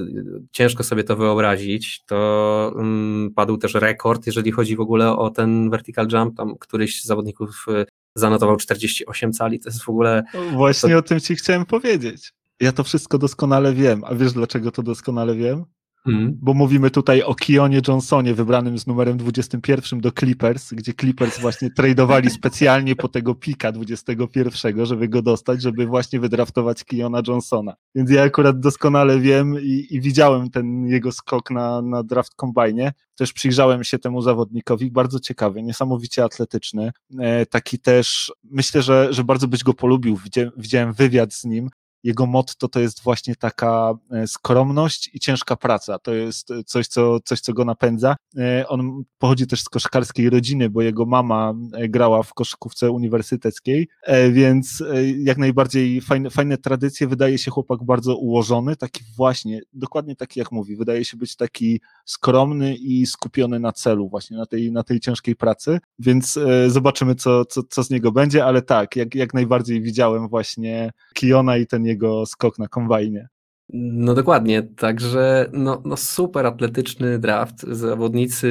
ciężko 0.53 0.83
sobie 0.83 1.05
to 1.05 1.17
wyobrazić. 1.17 2.05
To 2.07 2.73
um, 2.77 3.33
padł 3.37 3.57
też 3.57 3.75
rekord, 3.75 4.27
jeżeli 4.27 4.53
chodzi 4.53 4.77
w 4.77 4.81
ogóle 4.81 5.17
o 5.17 5.31
ten 5.31 5.71
vertical 5.71 6.09
jump. 6.13 6.37
Tam 6.37 6.59
któryś 6.59 7.03
z 7.03 7.05
zawodników 7.05 7.67
e, 7.69 7.85
zanotował 8.15 8.57
48 8.57 9.33
cali. 9.33 9.61
To 9.61 9.69
jest 9.69 9.83
w 9.83 9.89
ogóle. 9.89 10.23
Właśnie 10.53 10.91
to... 10.91 10.99
o 10.99 11.03
tym 11.03 11.21
ci 11.21 11.37
chciałem 11.37 11.67
powiedzieć. 11.67 12.33
Ja 12.61 12.73
to 12.73 12.85
wszystko 12.85 13.19
doskonale 13.19 13.73
wiem. 13.73 14.03
A 14.05 14.15
wiesz 14.15 14.33
dlaczego 14.33 14.71
to 14.71 14.83
doskonale 14.83 15.35
wiem? 15.35 15.65
Mm. 16.07 16.39
Bo 16.41 16.55
mówimy 16.55 16.91
tutaj 16.91 17.23
o 17.23 17.35
Kionie 17.35 17.81
Johnsonie, 17.89 18.35
wybranym 18.35 18.79
z 18.79 18.87
numerem 18.87 19.17
21 19.17 20.01
do 20.01 20.13
Clippers, 20.13 20.73
gdzie 20.73 20.93
Clippers 20.93 21.41
właśnie 21.41 21.71
tradowali 21.71 22.31
specjalnie 22.41 22.97
po 22.97 23.09
tego 23.09 23.35
pika 23.35 23.73
21, 23.73 24.87
żeby 24.87 25.09
go 25.09 25.23
dostać, 25.23 25.63
żeby 25.63 25.87
właśnie 25.87 26.21
wydraftować 26.21 26.85
Kiona 26.85 27.23
Johnsona. 27.29 27.75
Więc 27.95 28.11
ja 28.11 28.23
akurat 28.23 28.61
doskonale 28.61 29.21
wiem 29.21 29.61
i, 29.61 29.87
i 29.91 30.01
widziałem 30.01 30.51
ten 30.51 30.87
jego 30.87 31.13
skok 31.13 31.51
na, 31.51 31.83
na 31.83 32.03
draft 32.03 32.35
kombajnie. 32.35 32.93
Też 33.17 33.33
przyjrzałem 33.33 33.85
się 33.85 33.99
temu 33.99 34.23
zawodnikowi, 34.23 34.91
bardzo 34.91 35.21
ciekawy, 35.21 35.63
niesamowicie 35.63 36.25
atletyczny. 36.25 36.93
E, 37.19 37.47
taki 37.47 37.79
też, 37.79 38.33
myślę, 38.45 38.83
że, 38.83 39.13
że 39.13 39.25
bardzo 39.25 39.49
byś 39.49 39.65
go 39.65 39.75
polubił. 39.75 40.17
Widziałem, 40.17 40.51
widziałem 40.57 40.93
wywiad 40.93 41.35
z 41.35 41.45
nim 41.45 41.71
jego 42.05 42.27
motto 42.27 42.69
to 42.69 42.81
jest 42.81 43.03
właśnie 43.03 43.37
taka 43.37 43.95
e, 44.11 44.27
skromność 44.27 45.11
i 45.15 45.21
ciężka 45.21 45.57
praca. 45.57 45.99
To 45.99 46.15
jest 46.15 46.49
coś, 46.67 46.87
co, 46.87 47.21
coś, 47.21 47.41
co 47.41 47.53
go 47.53 47.65
napędza. 47.65 48.17
E, 48.39 48.69
on 48.69 49.05
pochodzi 49.19 49.47
też 49.47 49.61
z 49.63 49.69
koszykarskiej 49.69 50.31
rodziny, 50.31 50.71
bo 50.71 50.83
jego 50.83 51.07
mama 51.07 51.55
e, 51.73 51.89
grała 51.89 52.23
w 52.23 52.35
koszykówce 52.35 52.91
uniwersyteckiej, 52.91 53.89
więc 54.31 54.83
jak 55.19 55.39
najbardziej 55.39 56.01
fajne, 56.01 56.31
fajne 56.31 56.59
tradycje. 56.59 57.07
Wydaje 57.07 57.39
się 57.39 57.51
chłopak 57.51 57.85
bardzo 57.85 58.17
ułożony, 58.17 58.77
taki 58.77 59.01
właśnie, 59.17 59.61
dokładnie 59.73 60.17
taki 60.17 60.39
jak 60.41 60.53
mówi. 60.53 60.77
Wydaje 60.77 61.05
się 61.05 61.17
być 61.17 61.37
taki 61.37 61.81
skromny 62.05 62.75
i 62.75 63.07
skupiony 63.07 63.61
na 63.61 63.73
celu, 63.73 64.09
właśnie 64.09 64.37
na 64.37 64.47
tej, 64.47 64.73
na 64.73 64.83
tej 64.83 65.01
ciężkiej 65.01 65.37
pracy, 65.37 65.79
więc 65.99 66.39
zobaczymy, 66.69 67.15
co, 67.15 67.45
co, 67.45 67.63
co 67.63 67.83
z 67.83 67.91
niego 67.91 68.13
będzie, 68.13 68.45
ale 68.45 68.63
tak, 68.63 68.97
jak, 68.97 69.15
jak 69.15 69.35
najbardziej 69.35 69.83
widziałem 69.83 70.29
właśnie 70.29 70.93
Kiona 71.15 71.57
i 71.57 71.67
ten 71.67 71.85
jego 71.85 71.94
jego 71.95 72.27
skok 72.27 72.59
na 72.59 72.69
kombajnie. 72.69 73.29
No 73.73 74.15
dokładnie, 74.15 74.63
także 74.63 75.51
no, 75.53 75.83
no 75.85 75.97
super 75.97 76.47
atletyczny 76.47 77.19
draft, 77.19 77.63
zawodnicy 77.63 78.49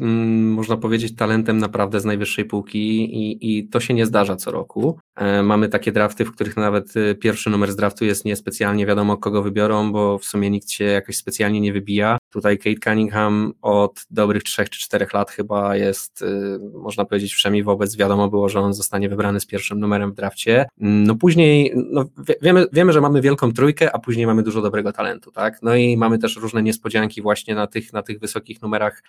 mm, 0.00 0.52
można 0.52 0.76
powiedzieć 0.76 1.14
talentem 1.14 1.58
naprawdę 1.58 2.00
z 2.00 2.04
najwyższej 2.04 2.44
półki 2.44 3.04
i, 3.04 3.58
i 3.58 3.68
to 3.68 3.80
się 3.80 3.94
nie 3.94 4.06
zdarza 4.06 4.36
co 4.36 4.50
roku. 4.50 4.98
E, 5.16 5.42
mamy 5.42 5.68
takie 5.68 5.92
drafty, 5.92 6.24
w 6.24 6.32
których 6.32 6.56
nawet 6.56 6.96
e, 6.96 7.14
pierwszy 7.14 7.50
numer 7.50 7.72
z 7.72 7.76
draftu 7.76 8.04
jest 8.04 8.24
niespecjalnie 8.24 8.86
wiadomo 8.86 9.16
kogo 9.16 9.42
wybiorą, 9.42 9.92
bo 9.92 10.18
w 10.18 10.24
sumie 10.24 10.50
nikt 10.50 10.70
się 10.70 10.84
jakoś 10.84 11.16
specjalnie 11.16 11.60
nie 11.60 11.72
wybija. 11.72 12.18
Tutaj 12.30 12.58
Kate 12.58 12.76
Cunningham 12.84 13.52
od 13.62 14.06
dobrych 14.10 14.42
trzech 14.42 14.70
czy 14.70 14.80
czterech 14.80 15.14
lat 15.14 15.30
chyba 15.30 15.76
jest, 15.76 16.22
e, 16.22 16.58
można 16.72 17.04
powiedzieć 17.04 17.34
przynajmniej 17.34 17.64
wobec 17.64 17.96
wiadomo 17.96 18.28
było, 18.28 18.48
że 18.48 18.60
on 18.60 18.74
zostanie 18.74 19.08
wybrany 19.08 19.40
z 19.40 19.46
pierwszym 19.46 19.80
numerem 19.80 20.12
w 20.12 20.14
drafcie. 20.14 20.66
No 20.78 21.14
później, 21.14 21.72
no 21.90 22.04
wiemy, 22.42 22.66
wiemy, 22.72 22.92
że 22.92 23.00
mamy 23.00 23.20
wielką 23.20 23.52
trójkę, 23.52 23.94
a 23.94 23.98
później 23.98 24.26
mamy 24.26 24.42
dużo 24.42 24.62
dobrego 24.62 24.92
talentu, 24.92 25.32
tak? 25.32 25.58
No 25.62 25.74
i 25.74 25.96
mamy 25.96 26.18
też 26.18 26.36
różne 26.36 26.62
niespodzianki 26.62 27.22
właśnie 27.22 27.54
na 27.54 27.66
tych, 27.66 27.92
na 27.92 28.02
tych 28.02 28.18
wysokich 28.18 28.62
numerach, 28.62 29.02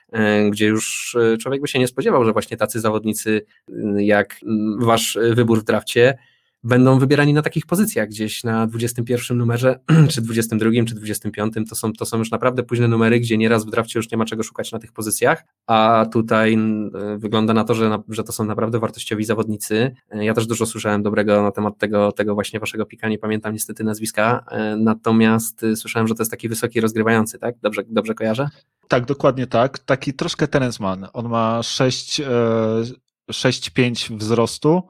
gdzie 0.51 0.68
już 0.68 1.18
człowiek 1.39 1.62
by 1.62 1.68
się 1.68 1.80
nie 1.80 1.88
spodziewał, 1.88 2.26
że 2.26 2.34
właśnie 2.34 2.58
tacy 2.58 2.80
zawodnicy 2.80 3.45
jak 3.97 4.39
wasz 4.80 5.18
wybór 5.34 5.62
w 5.62 5.64
drafcie 5.64 5.95
będą 6.66 7.00
wybierani 7.00 7.34
na 7.34 7.41
takich 7.41 7.66
pozycjach, 7.66 8.10
gdzieś 8.10 8.43
na 8.43 8.68
21 8.68 9.38
numerze, 9.38 9.80
czy 10.12 10.22
22, 10.22 10.70
czy 10.88 10.96
25, 10.96 11.54
to 11.70 11.76
są, 11.76 11.93
to 11.93 12.06
są 12.06 12.18
już 12.18 12.32
naprawdę 12.32 12.64
późne 12.64 12.88
numery, 12.88 13.20
gdzie 13.20 13.38
nieraz 13.38 13.66
w 13.66 13.70
drafcie 13.70 14.00
już 14.00 14.12
nie 14.12 14.18
ma 14.18 14.26
czego 14.26 14.43
szukać 14.43 14.72
na 14.72 14.80
tych 14.80 14.91
pozycjach, 14.91 15.43
a 15.68 16.06
tutaj 16.12 16.58
wygląda 17.18 17.54
na 17.54 17.64
to, 17.64 17.76
że, 17.76 17.98
że 18.10 18.24
to 18.24 18.32
są 18.32 18.46
naprawdę 18.46 18.80
wartościowi 18.80 19.26
zawodnicy. 19.26 19.96
Ja 20.12 20.34
też 20.34 20.48
dużo 20.48 20.66
słyszałem 20.66 21.04
dobrego 21.04 21.41
na 21.41 21.52
temat 21.52 21.78
tego, 21.78 22.12
tego 22.12 22.34
właśnie 22.34 22.60
waszego 22.60 22.86
pika, 22.86 23.10
nie 23.10 23.20
pamiętam 23.20 23.54
niestety 23.54 23.84
nazwiska, 23.84 24.46
natomiast 24.78 25.66
słyszałem, 25.76 26.08
że 26.08 26.16
to 26.16 26.22
jest 26.22 26.32
taki 26.32 26.50
wysoki 26.50 26.82
rozgrywający, 26.82 27.39
tak? 27.39 27.56
Dobrze, 27.62 27.82
dobrze 27.88 28.14
kojarzę? 28.14 28.50
Tak, 28.88 29.06
dokładnie 29.06 29.48
tak. 29.48 29.80
Taki 29.80 30.14
troszkę 30.14 30.48
tenisman. 30.48 31.08
On 31.14 31.30
ma 31.30 31.64
6, 31.64 32.22
6-5 33.32 34.17
wzrostu, 34.17 34.82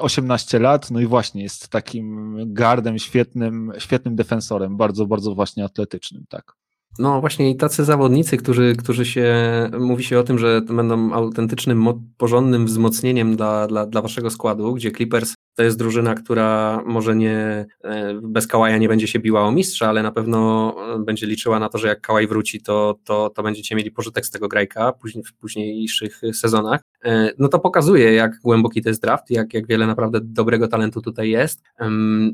18 0.00 0.56
mm, 0.56 0.62
lat, 0.62 0.90
no 0.90 1.00
i 1.00 1.06
właśnie 1.06 1.42
jest 1.42 1.68
takim 1.68 2.36
gardem, 2.52 2.98
świetnym, 2.98 3.72
świetnym 3.78 4.16
defensorem, 4.16 4.76
bardzo, 4.76 5.06
bardzo 5.06 5.34
właśnie 5.34 5.64
atletycznym, 5.64 6.24
tak. 6.28 6.52
No 6.98 7.20
właśnie 7.20 7.50
i 7.50 7.56
tacy 7.56 7.84
zawodnicy, 7.84 8.36
którzy, 8.36 8.76
którzy 8.76 9.06
się, 9.06 9.34
mówi 9.80 10.04
się 10.04 10.18
o 10.18 10.22
tym, 10.22 10.38
że 10.38 10.60
będą 10.60 11.12
autentycznym, 11.12 11.88
porządnym 12.16 12.66
wzmocnieniem 12.66 13.36
dla, 13.36 13.66
dla, 13.66 13.86
dla 13.86 14.02
waszego 14.02 14.30
składu, 14.30 14.74
gdzie 14.74 14.92
Clippers 14.92 15.34
to 15.54 15.62
jest 15.62 15.78
drużyna, 15.78 16.14
która 16.14 16.82
może 16.86 17.16
nie, 17.16 17.66
e, 17.84 18.20
bez 18.22 18.46
Kałaja 18.46 18.78
nie 18.78 18.88
będzie 18.88 19.08
się 19.08 19.18
biła 19.18 19.42
o 19.42 19.52
mistrza, 19.52 19.88
ale 19.88 20.02
na 20.02 20.12
pewno 20.12 20.74
e, 20.94 21.04
będzie 21.04 21.26
liczyła 21.26 21.58
na 21.58 21.68
to, 21.68 21.78
że 21.78 21.88
jak 21.88 22.00
Kałaj 22.00 22.26
wróci, 22.26 22.60
to, 22.60 22.98
to, 23.04 23.30
to 23.30 23.42
będziecie 23.42 23.74
mieli 23.76 23.90
pożytek 23.90 24.26
z 24.26 24.30
tego 24.30 24.48
grajka 24.48 24.92
później, 24.92 25.24
w 25.24 25.34
późniejszych 25.34 26.20
sezonach. 26.32 26.80
E, 27.04 27.32
no 27.38 27.48
to 27.48 27.58
pokazuje, 27.58 28.12
jak 28.12 28.38
głęboki 28.44 28.82
to 28.82 28.88
jest 28.88 29.02
draft, 29.02 29.30
jak, 29.30 29.54
jak 29.54 29.66
wiele 29.66 29.86
naprawdę 29.86 30.20
dobrego 30.22 30.68
talentu 30.68 31.00
tutaj 31.00 31.30
jest. 31.30 31.62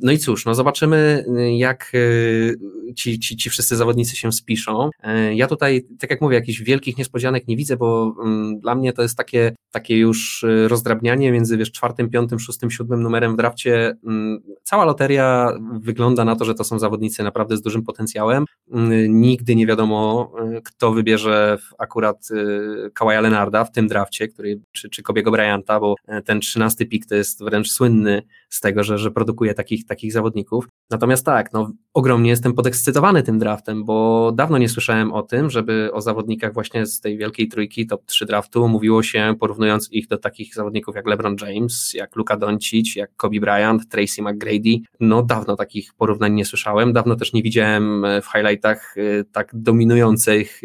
No 0.03 0.12
i 0.12 0.19
cóż, 0.19 0.47
no 0.47 0.55
zobaczymy, 0.55 1.25
jak 1.57 1.93
ci, 2.97 3.19
ci, 3.19 3.37
ci 3.37 3.51
wszyscy 3.51 3.77
zawodnicy 3.77 4.16
się 4.16 4.33
spiszą. 4.33 4.91
Ja 5.35 5.47
tutaj, 5.47 5.87
tak 5.99 6.11
jak 6.11 6.21
mówię, 6.21 6.37
jakichś 6.37 6.61
wielkich 6.61 6.99
niespodzianek 6.99 7.49
nie 7.49 7.57
widzę, 7.57 7.77
bo 7.77 8.14
mm, 8.25 8.61
dla 8.61 8.75
mnie 8.75 8.93
to 8.93 9.03
jest 9.03 9.16
takie, 9.16 9.55
takie 9.71 9.99
już 9.99 10.47
rozdrabnianie 10.66 11.33
między 11.33 11.57
wiesz, 11.57 11.73
czwartym, 11.73 12.11
piątym, 12.11 12.39
szóstym, 12.39 12.71
siódmym 12.71 13.03
numerem 13.09 13.33
w 13.33 13.37
drafcie. 13.37 13.95
Mm, 14.07 14.41
cała 14.63 14.85
loteria 14.85 15.53
wygląda 15.81 16.25
na 16.25 16.37
to, 16.37 16.45
że 16.45 16.55
to 16.55 16.65
są 16.65 16.79
zawodnicy 16.79 17.23
naprawdę 17.23 17.57
z 17.57 17.63
dużym 17.63 17.83
potencjałem. 17.83 18.45
Mm, 18.73 19.21
nigdy 19.21 19.57
nie 19.57 19.67
wiadomo, 19.67 20.33
y, 20.57 20.63
kto 20.63 20.93
wybierze 20.93 21.59
akurat 21.79 22.29
y, 22.31 22.91
Kawaja 22.95 23.21
Lenarda 23.21 23.65
w 23.65 23.73
tym 23.73 23.89
drafcie, 23.89 24.29
który, 24.29 24.61
czy, 24.73 24.91
czy 24.91 25.03
Kobiego 25.03 25.31
Bryanta, 25.31 25.81
bo 25.81 25.95
e, 26.07 26.23
ten 26.23 26.41
trzynasty 26.41 26.87
pik 26.87 27.07
to 27.07 27.15
jest 27.15 27.45
wręcz 27.45 27.71
słynny 27.71 28.23
z 28.49 28.61
tego, 28.61 28.85
że, 28.85 28.99
że 28.99 29.11
produkuje 29.11 29.55
takich, 29.55 29.87
takich 29.87 30.13
zawodników. 30.13 30.69
Natomiast 30.91 31.26
tak, 31.26 31.53
no, 31.53 31.72
ogromnie 31.95 32.30
jestem 32.30 32.55
podekscytowany 32.55 33.22
tym 33.22 33.39
draftem, 33.39 33.84
bo 33.84 34.32
dawno 34.32 34.59
nie 34.59 34.68
słyszałem 34.68 35.12
o 35.12 35.22
tym, 35.22 35.51
żeby 35.51 35.91
o 35.93 36.01
zawodnikach 36.01 36.55
właśnie 36.55 36.86
z 36.86 37.01
tej 37.01 37.18
wielkiej 37.18 37.49
trójki 37.49 37.86
top 37.86 38.07
3 38.07 38.26
draftu 38.26 38.68
mówiło 38.68 39.03
się, 39.03 39.34
porównując 39.41 39.93
ich 39.93 40.07
do 40.09 40.18
takich 40.18 40.55
zawodników 40.55 40.97
jak 40.97 41.07
LeBron 41.07 41.36
James, 41.41 41.95
jak 41.95 42.16
Luka 42.16 42.36
Doncic, 42.36 42.97
jak 42.97 43.16
Kobe 43.16 43.41
Bryant, 43.41 43.89
Tracy 43.89 44.22
McGrady. 44.22 44.78
No 45.01 45.22
dawno 45.22 45.57
takich 45.57 45.95
porównań 45.95 46.34
nie 46.34 46.45
słyszałem, 46.45 46.93
dawno 46.93 47.16
też 47.16 47.32
nie 47.32 47.43
widziałem 47.43 48.05
e, 48.05 48.22
w 48.22 48.26
highlightach 48.26 48.95
e, 48.99 49.24
tak 49.24 49.51
dominujących 49.53 50.61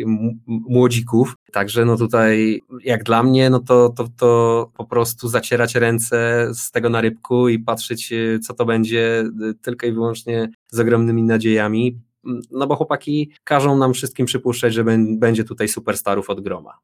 młodzików, 0.48 1.36
także 1.54 1.86
no 1.86 1.98
tutaj 1.98 2.62
jak 2.84 3.04
dla 3.04 3.24
mnie, 3.24 3.50
no 3.50 3.60
to, 3.60 3.90
to, 3.90 4.08
to 4.18 4.72
po 4.78 4.86
prostu 4.86 5.28
zacierać 5.28 5.76
ręce 5.76 6.48
z 6.54 6.72
tego 6.72 6.90
na 6.90 7.02
rybku 7.02 7.50
i 7.50 7.60
patrzeć 7.60 8.14
e, 8.14 8.40
co 8.40 8.54
to 8.54 8.66
będzie 8.66 9.24
tylko 9.62 9.88
i 9.88 9.92
wyłącznie 9.92 10.50
z 10.72 10.80
ogromnymi 10.80 11.24
nadziejami, 11.24 12.00
no 12.52 12.68
bo 12.68 12.76
chłopaki 12.76 13.32
każą 13.44 13.78
nam 13.78 13.94
wszystkim 13.94 14.26
przypuszczać, 14.26 14.74
że 14.74 14.84
będzie 15.18 15.44
tutaj 15.44 15.68
superstarów 15.68 16.30
od 16.30 16.42
groma. 16.42 16.80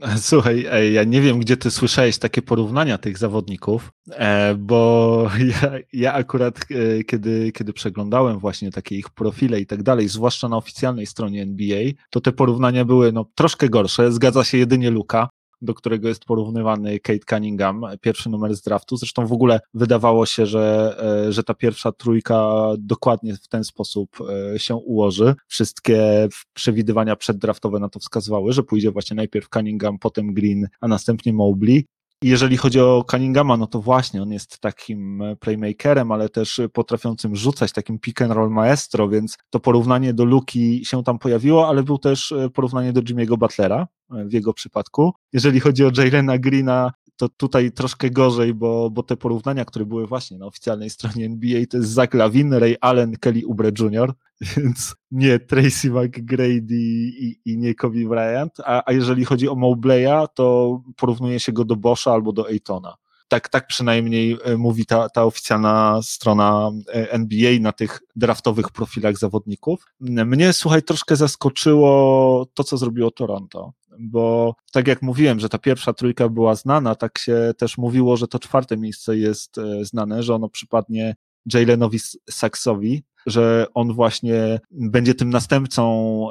Słuchaj, 0.16 0.66
ja 0.92 1.04
nie 1.04 1.20
wiem, 1.20 1.38
gdzie 1.38 1.56
ty 1.56 1.70
słyszałeś 1.70 2.18
takie 2.18 2.42
porównania 2.42 2.98
tych 2.98 3.18
zawodników, 3.18 3.92
e, 4.10 4.54
bo 4.54 5.30
ja, 5.62 5.70
ja 5.92 6.12
akurat, 6.12 6.58
e, 6.70 7.04
kiedy, 7.04 7.52
kiedy 7.52 7.72
przeglądałem 7.72 8.38
właśnie 8.38 8.70
takie 8.70 8.96
ich 8.96 9.10
profile 9.10 9.60
i 9.60 9.66
tak 9.66 9.82
dalej, 9.82 10.08
zwłaszcza 10.08 10.48
na 10.48 10.56
oficjalnej 10.56 11.06
stronie 11.06 11.42
NBA, 11.42 11.82
to 12.10 12.20
te 12.20 12.32
porównania 12.32 12.84
były 12.84 13.12
no, 13.12 13.26
troszkę 13.34 13.68
gorsze. 13.68 14.12
Zgadza 14.12 14.44
się 14.44 14.58
jedynie 14.58 14.90
Luka, 14.90 15.28
do 15.60 15.74
którego 15.74 16.08
jest 16.08 16.24
porównywany 16.24 17.00
Kate 17.00 17.18
Cunningham, 17.28 17.84
pierwszy 18.00 18.30
numer 18.30 18.56
z 18.56 18.62
draftu. 18.62 18.96
Zresztą 18.96 19.26
w 19.26 19.32
ogóle 19.32 19.60
wydawało 19.74 20.26
się, 20.26 20.46
że, 20.46 20.96
e, 21.28 21.32
że 21.32 21.42
ta 21.42 21.54
pierwsza 21.54 21.92
trójka 21.92 22.52
dokładnie 22.78 23.34
w 23.34 23.48
ten 23.48 23.64
sposób 23.64 24.18
e, 24.54 24.58
się 24.58 24.74
ułoży. 24.74 25.34
Wszystkie 25.46 26.28
przewidywania 26.54 27.16
przeddraftowe 27.16 27.78
na 27.78 27.88
to 27.88 28.00
wskazywały, 28.00 28.52
że 28.52 28.62
pójdzie 28.62 28.90
właśnie 28.90 29.14
najpierw 29.14 29.48
Cunningham, 29.48 29.98
potem 29.98 30.34
Green, 30.34 30.68
a 30.80 30.88
następnie 30.88 31.32
Mobley. 31.32 31.86
Jeżeli 32.22 32.56
chodzi 32.56 32.80
o 32.80 33.04
Cunninghama, 33.10 33.56
no 33.56 33.66
to 33.66 33.80
właśnie 33.80 34.22
on 34.22 34.32
jest 34.32 34.58
takim 34.58 35.22
playmakerem, 35.40 36.12
ale 36.12 36.28
też 36.28 36.60
potrafiącym 36.72 37.36
rzucać, 37.36 37.72
takim 37.72 37.98
pick 37.98 38.22
and 38.22 38.32
roll 38.32 38.50
maestro, 38.50 39.08
więc 39.08 39.36
to 39.50 39.60
porównanie 39.60 40.14
do 40.14 40.24
Luki 40.24 40.84
się 40.84 41.04
tam 41.04 41.18
pojawiło, 41.18 41.68
ale 41.68 41.82
był 41.82 41.98
też 41.98 42.34
porównanie 42.54 42.92
do 42.92 43.02
Jimmy'ego 43.02 43.38
Butlera 43.38 43.86
w 44.10 44.32
jego 44.32 44.54
przypadku. 44.54 45.12
Jeżeli 45.32 45.60
chodzi 45.60 45.84
o 45.84 45.90
Jalena 45.96 46.38
Greena, 46.38 46.92
to 47.16 47.28
tutaj 47.28 47.72
troszkę 47.72 48.10
gorzej, 48.10 48.54
bo, 48.54 48.90
bo 48.90 49.02
te 49.02 49.16
porównania, 49.16 49.64
które 49.64 49.84
były 49.84 50.06
właśnie 50.06 50.38
na 50.38 50.46
oficjalnej 50.46 50.90
stronie 50.90 51.26
NBA, 51.26 51.66
to 51.70 51.76
jest 51.76 51.90
Zach 51.90 52.14
Lavin, 52.14 52.52
Ray 52.54 52.76
Allen, 52.80 53.16
Kelly 53.16 53.42
Oubre 53.46 53.70
Jr., 53.80 54.14
więc 54.56 54.96
nie 55.10 55.38
Tracy 55.38 55.90
McGrady 55.90 56.74
i, 56.74 57.40
i 57.44 57.58
nie 57.58 57.74
Kobe 57.74 58.08
Bryant, 58.08 58.60
a, 58.64 58.82
a 58.86 58.92
jeżeli 58.92 59.24
chodzi 59.24 59.48
o 59.48 59.54
Mowbleya, 59.54 60.26
to 60.34 60.80
porównuje 60.96 61.40
się 61.40 61.52
go 61.52 61.64
do 61.64 61.76
Boscha 61.76 62.12
albo 62.12 62.32
do 62.32 62.46
Aytona. 62.46 62.94
Tak, 63.28 63.48
tak 63.48 63.66
przynajmniej 63.66 64.38
e, 64.44 64.56
mówi 64.56 64.86
ta, 64.86 65.08
ta 65.08 65.24
oficjalna 65.24 66.00
strona 66.02 66.70
e, 66.88 67.12
NBA 67.12 67.60
na 67.60 67.72
tych 67.72 68.00
draftowych 68.16 68.70
profilach 68.70 69.18
zawodników. 69.18 69.84
Mnie, 70.00 70.52
słuchaj, 70.52 70.82
troszkę 70.82 71.16
zaskoczyło 71.16 72.46
to, 72.54 72.64
co 72.64 72.76
zrobiło 72.76 73.10
Toronto 73.10 73.72
bo 73.98 74.54
tak 74.72 74.88
jak 74.88 75.02
mówiłem, 75.02 75.40
że 75.40 75.48
ta 75.48 75.58
pierwsza 75.58 75.92
trójka 75.92 76.28
była 76.28 76.54
znana, 76.54 76.94
tak 76.94 77.18
się 77.18 77.52
też 77.58 77.78
mówiło, 77.78 78.16
że 78.16 78.28
to 78.28 78.38
czwarte 78.38 78.76
miejsce 78.76 79.16
jest 79.16 79.58
e, 79.58 79.84
znane, 79.84 80.22
że 80.22 80.34
ono 80.34 80.48
przypadnie 80.48 81.16
Jalenowi 81.54 81.98
Saxowi, 82.30 83.04
że 83.26 83.66
on 83.74 83.92
właśnie 83.92 84.60
będzie 84.70 85.14
tym 85.14 85.30
następcą 85.30 85.82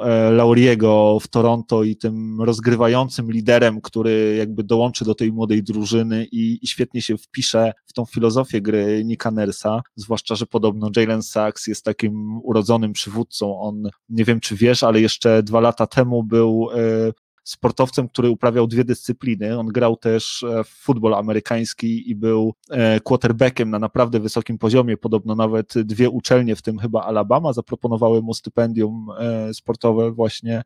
e, 0.02 0.30
Lauriego 0.30 1.18
w 1.20 1.28
Toronto 1.28 1.84
i 1.84 1.96
tym 1.96 2.42
rozgrywającym 2.42 3.32
liderem, 3.32 3.80
który 3.80 4.36
jakby 4.38 4.64
dołączy 4.64 5.04
do 5.04 5.14
tej 5.14 5.32
młodej 5.32 5.62
drużyny 5.62 6.26
i, 6.32 6.58
i 6.62 6.66
świetnie 6.66 7.02
się 7.02 7.16
wpisze 7.16 7.72
w 7.86 7.92
tą 7.92 8.04
filozofię 8.04 8.60
gry 8.60 9.02
Nika 9.04 9.30
Nersa, 9.30 9.80
zwłaszcza, 9.96 10.34
że 10.34 10.46
podobno 10.46 10.90
Jalen 10.96 11.22
Sachs 11.22 11.66
jest 11.66 11.84
takim 11.84 12.40
urodzonym 12.42 12.92
przywódcą. 12.92 13.60
On, 13.60 13.82
nie 14.08 14.24
wiem 14.24 14.40
czy 14.40 14.56
wiesz, 14.56 14.82
ale 14.82 15.00
jeszcze 15.00 15.42
dwa 15.42 15.60
lata 15.60 15.86
temu 15.86 16.22
był 16.24 16.68
e, 16.74 17.12
sportowcem, 17.46 18.08
który 18.08 18.30
uprawiał 18.30 18.66
dwie 18.66 18.84
dyscypliny. 18.84 19.58
On 19.58 19.66
grał 19.66 19.96
też 19.96 20.42
e, 20.42 20.64
w 20.64 20.68
futbol 20.68 21.14
amerykański 21.14 22.10
i 22.10 22.14
był 22.14 22.54
e, 22.70 23.00
quarterbackiem 23.00 23.70
na 23.70 23.78
naprawdę 23.78 24.20
wysokim 24.20 24.58
poziomie. 24.58 24.96
Podobno 24.96 25.34
nawet 25.34 25.74
dwie 25.84 26.10
uczelnie, 26.10 26.56
w 26.56 26.62
tym 26.62 26.78
chyba 26.78 27.02
Alabama, 27.04 27.52
zaproponowały 27.52 28.22
mu 28.22 28.34
stypendium 28.34 29.06
e, 29.18 29.54
sportowe 29.54 30.10
właśnie 30.10 30.62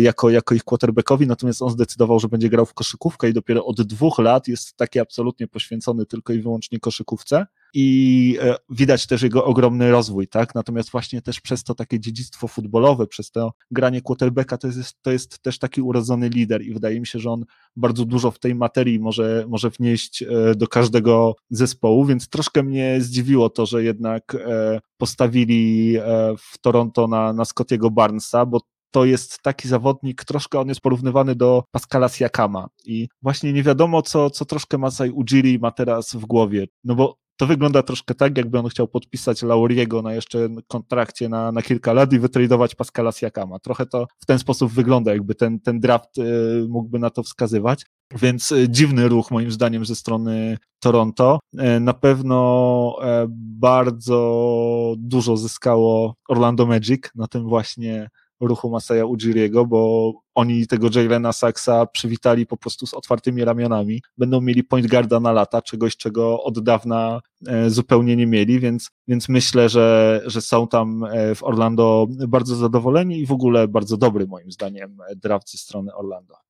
jako, 0.00 0.30
jako 0.30 0.54
ich 0.54 0.64
quarterbackowi, 0.64 1.26
natomiast 1.26 1.62
on 1.62 1.70
zdecydował, 1.70 2.20
że 2.20 2.28
będzie 2.28 2.48
grał 2.48 2.66
w 2.66 2.74
koszykówkę 2.74 3.28
i 3.28 3.32
dopiero 3.32 3.64
od 3.64 3.82
dwóch 3.82 4.18
lat 4.18 4.48
jest 4.48 4.76
taki 4.76 5.00
absolutnie 5.00 5.48
poświęcony 5.48 6.06
tylko 6.06 6.32
i 6.32 6.40
wyłącznie 6.40 6.80
koszykówce 6.80 7.46
i 7.78 8.38
e, 8.40 8.56
widać 8.70 9.06
też 9.06 9.22
jego 9.22 9.44
ogromny 9.44 9.90
rozwój, 9.90 10.28
tak? 10.28 10.54
Natomiast 10.54 10.90
właśnie 10.90 11.22
też 11.22 11.40
przez 11.40 11.64
to 11.64 11.74
takie 11.74 12.00
dziedzictwo 12.00 12.48
futbolowe, 12.48 13.06
przez 13.06 13.30
to 13.30 13.52
granie 13.70 14.02
quarterbacka, 14.02 14.58
to 14.58 14.66
jest, 14.66 15.02
to 15.02 15.12
jest 15.12 15.38
też 15.38 15.58
taki 15.58 15.82
urodzony 15.82 16.28
lider 16.28 16.62
i 16.62 16.74
wydaje 16.74 17.00
mi 17.00 17.06
się, 17.06 17.18
że 17.18 17.30
on 17.30 17.44
bardzo 17.76 18.04
dużo 18.04 18.30
w 18.30 18.38
tej 18.38 18.54
materii 18.54 19.00
może, 19.00 19.44
może 19.48 19.70
wnieść 19.70 20.22
e, 20.22 20.54
do 20.54 20.66
każdego 20.66 21.34
zespołu, 21.50 22.04
więc 22.04 22.28
troszkę 22.28 22.62
mnie 22.62 22.96
zdziwiło 23.00 23.50
to, 23.50 23.66
że 23.66 23.82
jednak 23.82 24.34
e, 24.34 24.80
postawili 24.96 25.96
w 26.38 26.58
Toronto 26.58 27.08
na, 27.08 27.32
na 27.32 27.44
Scottiego 27.44 27.90
Barnesa, 27.90 28.46
bo 28.46 28.60
to 28.90 29.04
jest 29.04 29.42
taki 29.42 29.68
zawodnik, 29.68 30.24
troszkę 30.24 30.60
on 30.60 30.68
jest 30.68 30.80
porównywany 30.80 31.34
do 31.34 31.64
Pascala 31.70 32.08
Siakama 32.08 32.68
i 32.84 33.08
właśnie 33.22 33.52
nie 33.52 33.62
wiadomo, 33.62 34.02
co, 34.02 34.30
co 34.30 34.44
troszkę 34.44 34.78
Masai 34.78 35.10
Ujiri 35.10 35.58
ma 35.58 35.70
teraz 35.70 36.14
w 36.14 36.26
głowie, 36.26 36.66
no 36.84 36.94
bo 36.94 37.25
to 37.36 37.46
wygląda 37.46 37.82
troszkę 37.82 38.14
tak, 38.14 38.38
jakby 38.38 38.58
on 38.58 38.68
chciał 38.68 38.88
podpisać 38.88 39.42
Lauriego 39.42 40.02
na 40.02 40.14
jeszcze 40.14 40.48
kontrakcie 40.68 41.28
na, 41.28 41.52
na 41.52 41.62
kilka 41.62 41.92
lat 41.92 42.12
i 42.12 42.18
wytradować 42.18 42.74
Pascala 42.74 43.12
Siakama. 43.12 43.58
Trochę 43.58 43.86
to 43.86 44.06
w 44.18 44.26
ten 44.26 44.38
sposób 44.38 44.72
wygląda, 44.72 45.12
jakby 45.12 45.34
ten, 45.34 45.60
ten 45.60 45.80
draft 45.80 46.18
y, 46.18 46.66
mógłby 46.68 46.98
na 46.98 47.10
to 47.10 47.22
wskazywać. 47.22 47.86
Więc 48.22 48.52
y, 48.52 48.68
dziwny 48.68 49.08
ruch 49.08 49.30
moim 49.30 49.50
zdaniem 49.50 49.86
ze 49.86 49.96
strony 49.96 50.58
Toronto. 50.80 51.38
Y, 51.54 51.80
na 51.80 51.92
pewno 51.92 52.96
bardzo 53.28 54.94
dużo 54.98 55.36
zyskało 55.36 56.14
Orlando 56.28 56.66
Magic 56.66 57.02
na 57.14 57.26
tym 57.26 57.48
właśnie 57.48 58.08
ruchu 58.40 58.70
Masaya 58.70 59.06
Ujiriego, 59.06 59.66
bo 59.66 60.12
oni 60.34 60.66
tego 60.66 60.88
Jalena 60.94 61.32
Saxa 61.32 61.86
przywitali 61.86 62.46
po 62.46 62.56
prostu 62.56 62.86
z 62.86 62.94
otwartymi 62.94 63.44
ramionami. 63.44 64.02
Będą 64.18 64.40
mieli 64.40 64.64
point 64.64 64.86
guarda 64.86 65.20
na 65.20 65.32
lata, 65.32 65.62
czegoś, 65.62 65.96
czego 65.96 66.42
od 66.42 66.60
dawna 66.60 67.20
e, 67.46 67.70
zupełnie 67.70 68.16
nie 68.16 68.26
mieli, 68.26 68.60
więc, 68.60 68.90
więc 69.08 69.28
myślę, 69.28 69.68
że, 69.68 70.22
że 70.26 70.40
są 70.40 70.68
tam 70.68 71.04
e, 71.04 71.34
w 71.34 71.44
Orlando 71.44 72.06
bardzo 72.28 72.56
zadowoleni 72.56 73.18
i 73.18 73.26
w 73.26 73.32
ogóle 73.32 73.68
bardzo 73.68 73.96
dobry 73.96 74.26
moim 74.26 74.52
zdaniem 74.52 74.98
draft 75.16 75.50
ze 75.50 75.58
strony 75.58 75.94
Orlando. 75.94 76.45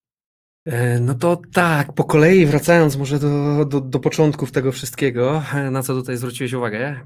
E, 0.66 1.00
no 1.00 1.14
to 1.14 1.40
tak, 1.52 1.92
po 1.92 2.04
kolei 2.04 2.46
wracając 2.46 2.96
może 2.96 3.18
do, 3.18 3.64
do, 3.64 3.80
do 3.80 4.00
początków 4.00 4.52
tego 4.52 4.72
wszystkiego, 4.72 5.42
e, 5.54 5.70
na 5.70 5.82
co 5.82 5.94
tutaj 5.94 6.16
zwróciłeś 6.16 6.52
uwagę. 6.52 7.00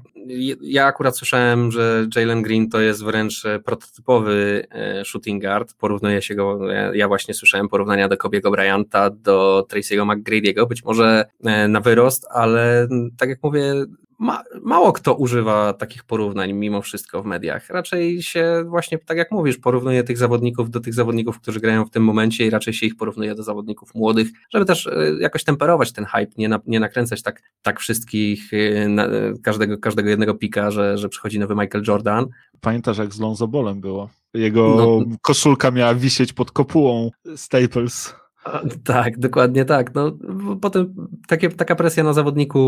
Ja 0.61 0.85
akurat 0.85 1.17
słyszałem, 1.17 1.71
że 1.71 2.07
Jalen 2.15 2.41
Green 2.41 2.69
to 2.69 2.79
jest 2.79 3.03
wręcz 3.03 3.43
prototypowy 3.65 4.67
e, 4.71 5.05
shooting 5.05 5.41
guard. 5.43 5.73
Porównuje 5.73 6.21
się 6.21 6.35
go, 6.35 6.59
ja 6.93 7.07
właśnie 7.07 7.33
słyszałem 7.33 7.69
porównania 7.69 8.07
do 8.07 8.17
Kobiego 8.17 8.51
Bryanta, 8.51 9.09
do 9.09 9.67
Tracy'ego 9.71 10.05
McGrady'ego, 10.05 10.67
być 10.67 10.83
może 10.83 11.25
na 11.69 11.81
wyrost, 11.81 12.27
ale 12.31 12.87
tak 13.17 13.29
jak 13.29 13.43
mówię, 13.43 13.73
ma, 14.21 14.43
mało 14.63 14.93
kto 14.93 15.13
używa 15.13 15.73
takich 15.73 16.03
porównań 16.03 16.53
mimo 16.53 16.81
wszystko 16.81 17.23
w 17.23 17.25
mediach. 17.25 17.69
Raczej 17.69 18.23
się 18.23 18.63
właśnie, 18.67 18.97
tak 18.97 19.17
jak 19.17 19.31
mówisz, 19.31 19.57
porównuje 19.57 20.03
tych 20.03 20.17
zawodników 20.17 20.69
do 20.69 20.79
tych 20.79 20.93
zawodników, 20.93 21.39
którzy 21.39 21.59
grają 21.59 21.85
w 21.85 21.89
tym 21.89 22.03
momencie 22.03 22.45
i 22.45 22.49
raczej 22.49 22.73
się 22.73 22.85
ich 22.85 22.95
porównuje 22.95 23.35
do 23.35 23.43
zawodników 23.43 23.95
młodych, 23.95 24.27
żeby 24.53 24.65
też 24.65 24.87
e, 24.87 24.93
jakoś 25.19 25.43
temperować 25.43 25.91
ten 25.91 26.05
hype, 26.05 26.31
nie, 26.37 26.49
na, 26.49 26.59
nie 26.67 26.79
nakręcać 26.79 27.21
tak, 27.21 27.41
tak 27.61 27.79
wszystkich, 27.79 28.53
e, 28.53 28.87
na, 28.87 29.07
każdego, 29.43 29.77
każdego 29.77 30.09
jednego 30.09 30.35
pika, 30.35 30.71
że, 30.71 30.97
że 30.97 31.09
przychodzi 31.09 31.39
nowy 31.39 31.55
Michael 31.55 31.83
Jordan. 31.87 32.25
Pamiętasz 32.61 32.97
jak 32.97 33.13
z 33.13 33.19
Lonzo 33.19 33.47
Bolem 33.47 33.81
było? 33.81 34.09
Jego 34.33 34.75
no, 34.77 35.15
koszulka 35.21 35.71
miała 35.71 35.95
wisieć 35.95 36.33
pod 36.33 36.51
kopułą 36.51 37.11
Staples. 37.35 38.20
Tak, 38.83 39.19
dokładnie 39.19 39.65
tak. 39.65 39.95
No, 39.95 40.17
potem 40.61 40.93
takie, 41.27 41.49
taka 41.49 41.75
presja 41.75 42.03
na 42.03 42.13
zawodniku 42.13 42.61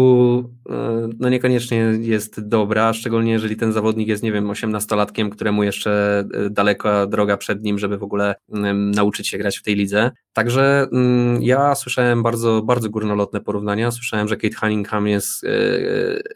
e, 0.70 1.10
no 1.20 1.30
niekoniecznie 1.30 1.78
jest 2.00 2.48
dobra, 2.48 2.94
szczególnie 2.94 3.32
jeżeli 3.32 3.56
ten 3.56 3.74
zawodnik 3.74 4.08
jest, 4.08 4.24
nie 4.24 4.32
wiem, 4.32 4.50
osiemnastolatkiem, 4.50 5.30
któremu 5.30 5.64
jeszcze 5.64 6.24
e, 6.34 6.50
daleka 6.50 7.08
droga 7.08 7.38
przed 7.38 7.64
nim, 7.64 7.80
żeby 7.80 7.98
w 7.98 8.04
ogóle 8.04 8.36
nauczyć 8.76 9.28
się 9.28 9.38
grać 9.38 9.58
w 9.58 9.64
tej 9.64 9.76
lidze. 9.76 10.12
Także 10.34 10.88
mm, 10.92 11.44
ja 11.44 11.76
słyszałem 11.76 12.24
bardzo, 12.24 12.62
bardzo 12.62 12.90
górnolotne 12.90 13.42
porównania. 13.42 13.92
Słyszałem, 13.92 14.28
że 14.28 14.38
Kate 14.38 14.56
Cunningham 14.56 15.08
jest 15.08 15.44
e, 15.44 15.50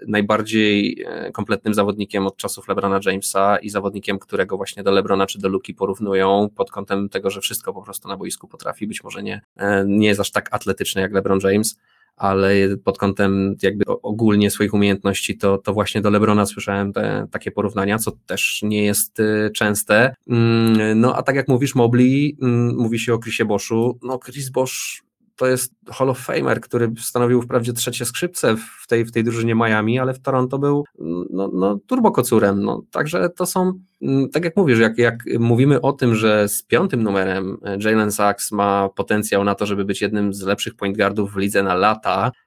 najbardziej 0.07 1.05
kompletnym 1.33 1.73
zawodnikiem 1.73 2.27
od 2.27 2.37
czasów 2.37 2.67
LeBrona 2.67 2.99
Jamesa 3.05 3.57
i 3.57 3.69
zawodnikiem, 3.69 4.19
którego 4.19 4.57
właśnie 4.57 4.83
do 4.83 4.91
LeBrona 4.91 5.25
czy 5.25 5.39
do 5.39 5.49
Luki 5.49 5.73
porównują 5.73 6.49
pod 6.55 6.71
kątem 6.71 7.09
tego, 7.09 7.29
że 7.29 7.41
wszystko 7.41 7.73
po 7.73 7.81
prostu 7.81 8.07
na 8.07 8.17
boisku 8.17 8.47
potrafi, 8.47 8.87
być 8.87 9.03
może 9.03 9.23
nie, 9.23 9.26
e, 9.57 9.85
nie 9.87 10.07
jest 10.07 10.19
aż 10.19 10.31
tak 10.31 10.49
atletyczny 10.51 11.01
jak 11.01 11.13
LeBron 11.13 11.39
James, 11.43 11.79
ale 12.17 12.77
pod 12.83 12.97
kątem 12.97 13.55
jakby 13.61 13.85
ogólnie 13.85 14.51
swoich 14.51 14.73
umiejętności, 14.73 15.37
to, 15.37 15.57
to 15.57 15.73
właśnie 15.73 16.01
do 16.01 16.09
Lebrona 16.09 16.45
słyszałem 16.45 16.93
te, 16.93 17.27
takie 17.31 17.51
porównania, 17.51 17.97
co 17.97 18.11
też 18.11 18.59
nie 18.63 18.83
jest 18.83 19.19
e, 19.19 19.49
częste. 19.49 20.15
Mm, 20.29 20.99
no 20.99 21.15
a 21.15 21.23
tak 21.23 21.35
jak 21.35 21.47
mówisz, 21.47 21.75
Mobley, 21.75 22.37
mm, 22.41 22.75
mówi 22.75 22.99
się 22.99 23.13
o 23.13 23.19
Chrisie 23.19 23.45
Boschu, 23.45 23.99
no 24.03 24.19
Chris 24.19 24.49
Bosch 24.49 25.06
to 25.37 25.47
jest 25.47 25.73
Hall 25.89 26.09
of 26.09 26.19
Famer, 26.19 26.61
który 26.61 26.91
stanowił 26.99 27.41
wprawdzie 27.41 27.73
trzecie 27.73 28.05
skrzypce 28.05 28.55
w 28.83 28.87
tej, 28.87 29.05
w 29.05 29.11
tej 29.11 29.23
drużynie 29.23 29.55
Miami, 29.55 29.99
ale 29.99 30.13
w 30.13 30.19
Toronto 30.19 30.59
był 30.59 30.85
no, 31.29 31.49
no, 31.53 31.79
turbokocurem. 31.87 32.63
No, 32.63 32.83
także 32.91 33.29
to 33.29 33.45
są, 33.45 33.73
mm, 34.01 34.29
tak 34.29 34.43
jak 34.43 34.57
mówisz, 34.57 34.79
jak, 34.79 34.97
jak 34.97 35.23
mówimy 35.39 35.81
o 35.81 35.93
tym, 35.93 36.15
że 36.15 36.49
z 36.49 36.63
piątym 36.63 37.03
numerem 37.03 37.57
Jalen 37.79 38.11
Sachs 38.11 38.51
ma 38.51 38.89
potencjał 38.95 39.43
na 39.43 39.55
to, 39.55 39.65
żeby 39.65 39.85
być 39.85 40.01
jednym 40.01 40.33
z 40.33 40.41
lepszych 40.41 40.75
point 40.75 40.97
guardów 40.97 41.33
w 41.33 41.37
lidze 41.37 41.63
na 41.63 41.75
lata, 41.75 42.31
E, 42.31 42.46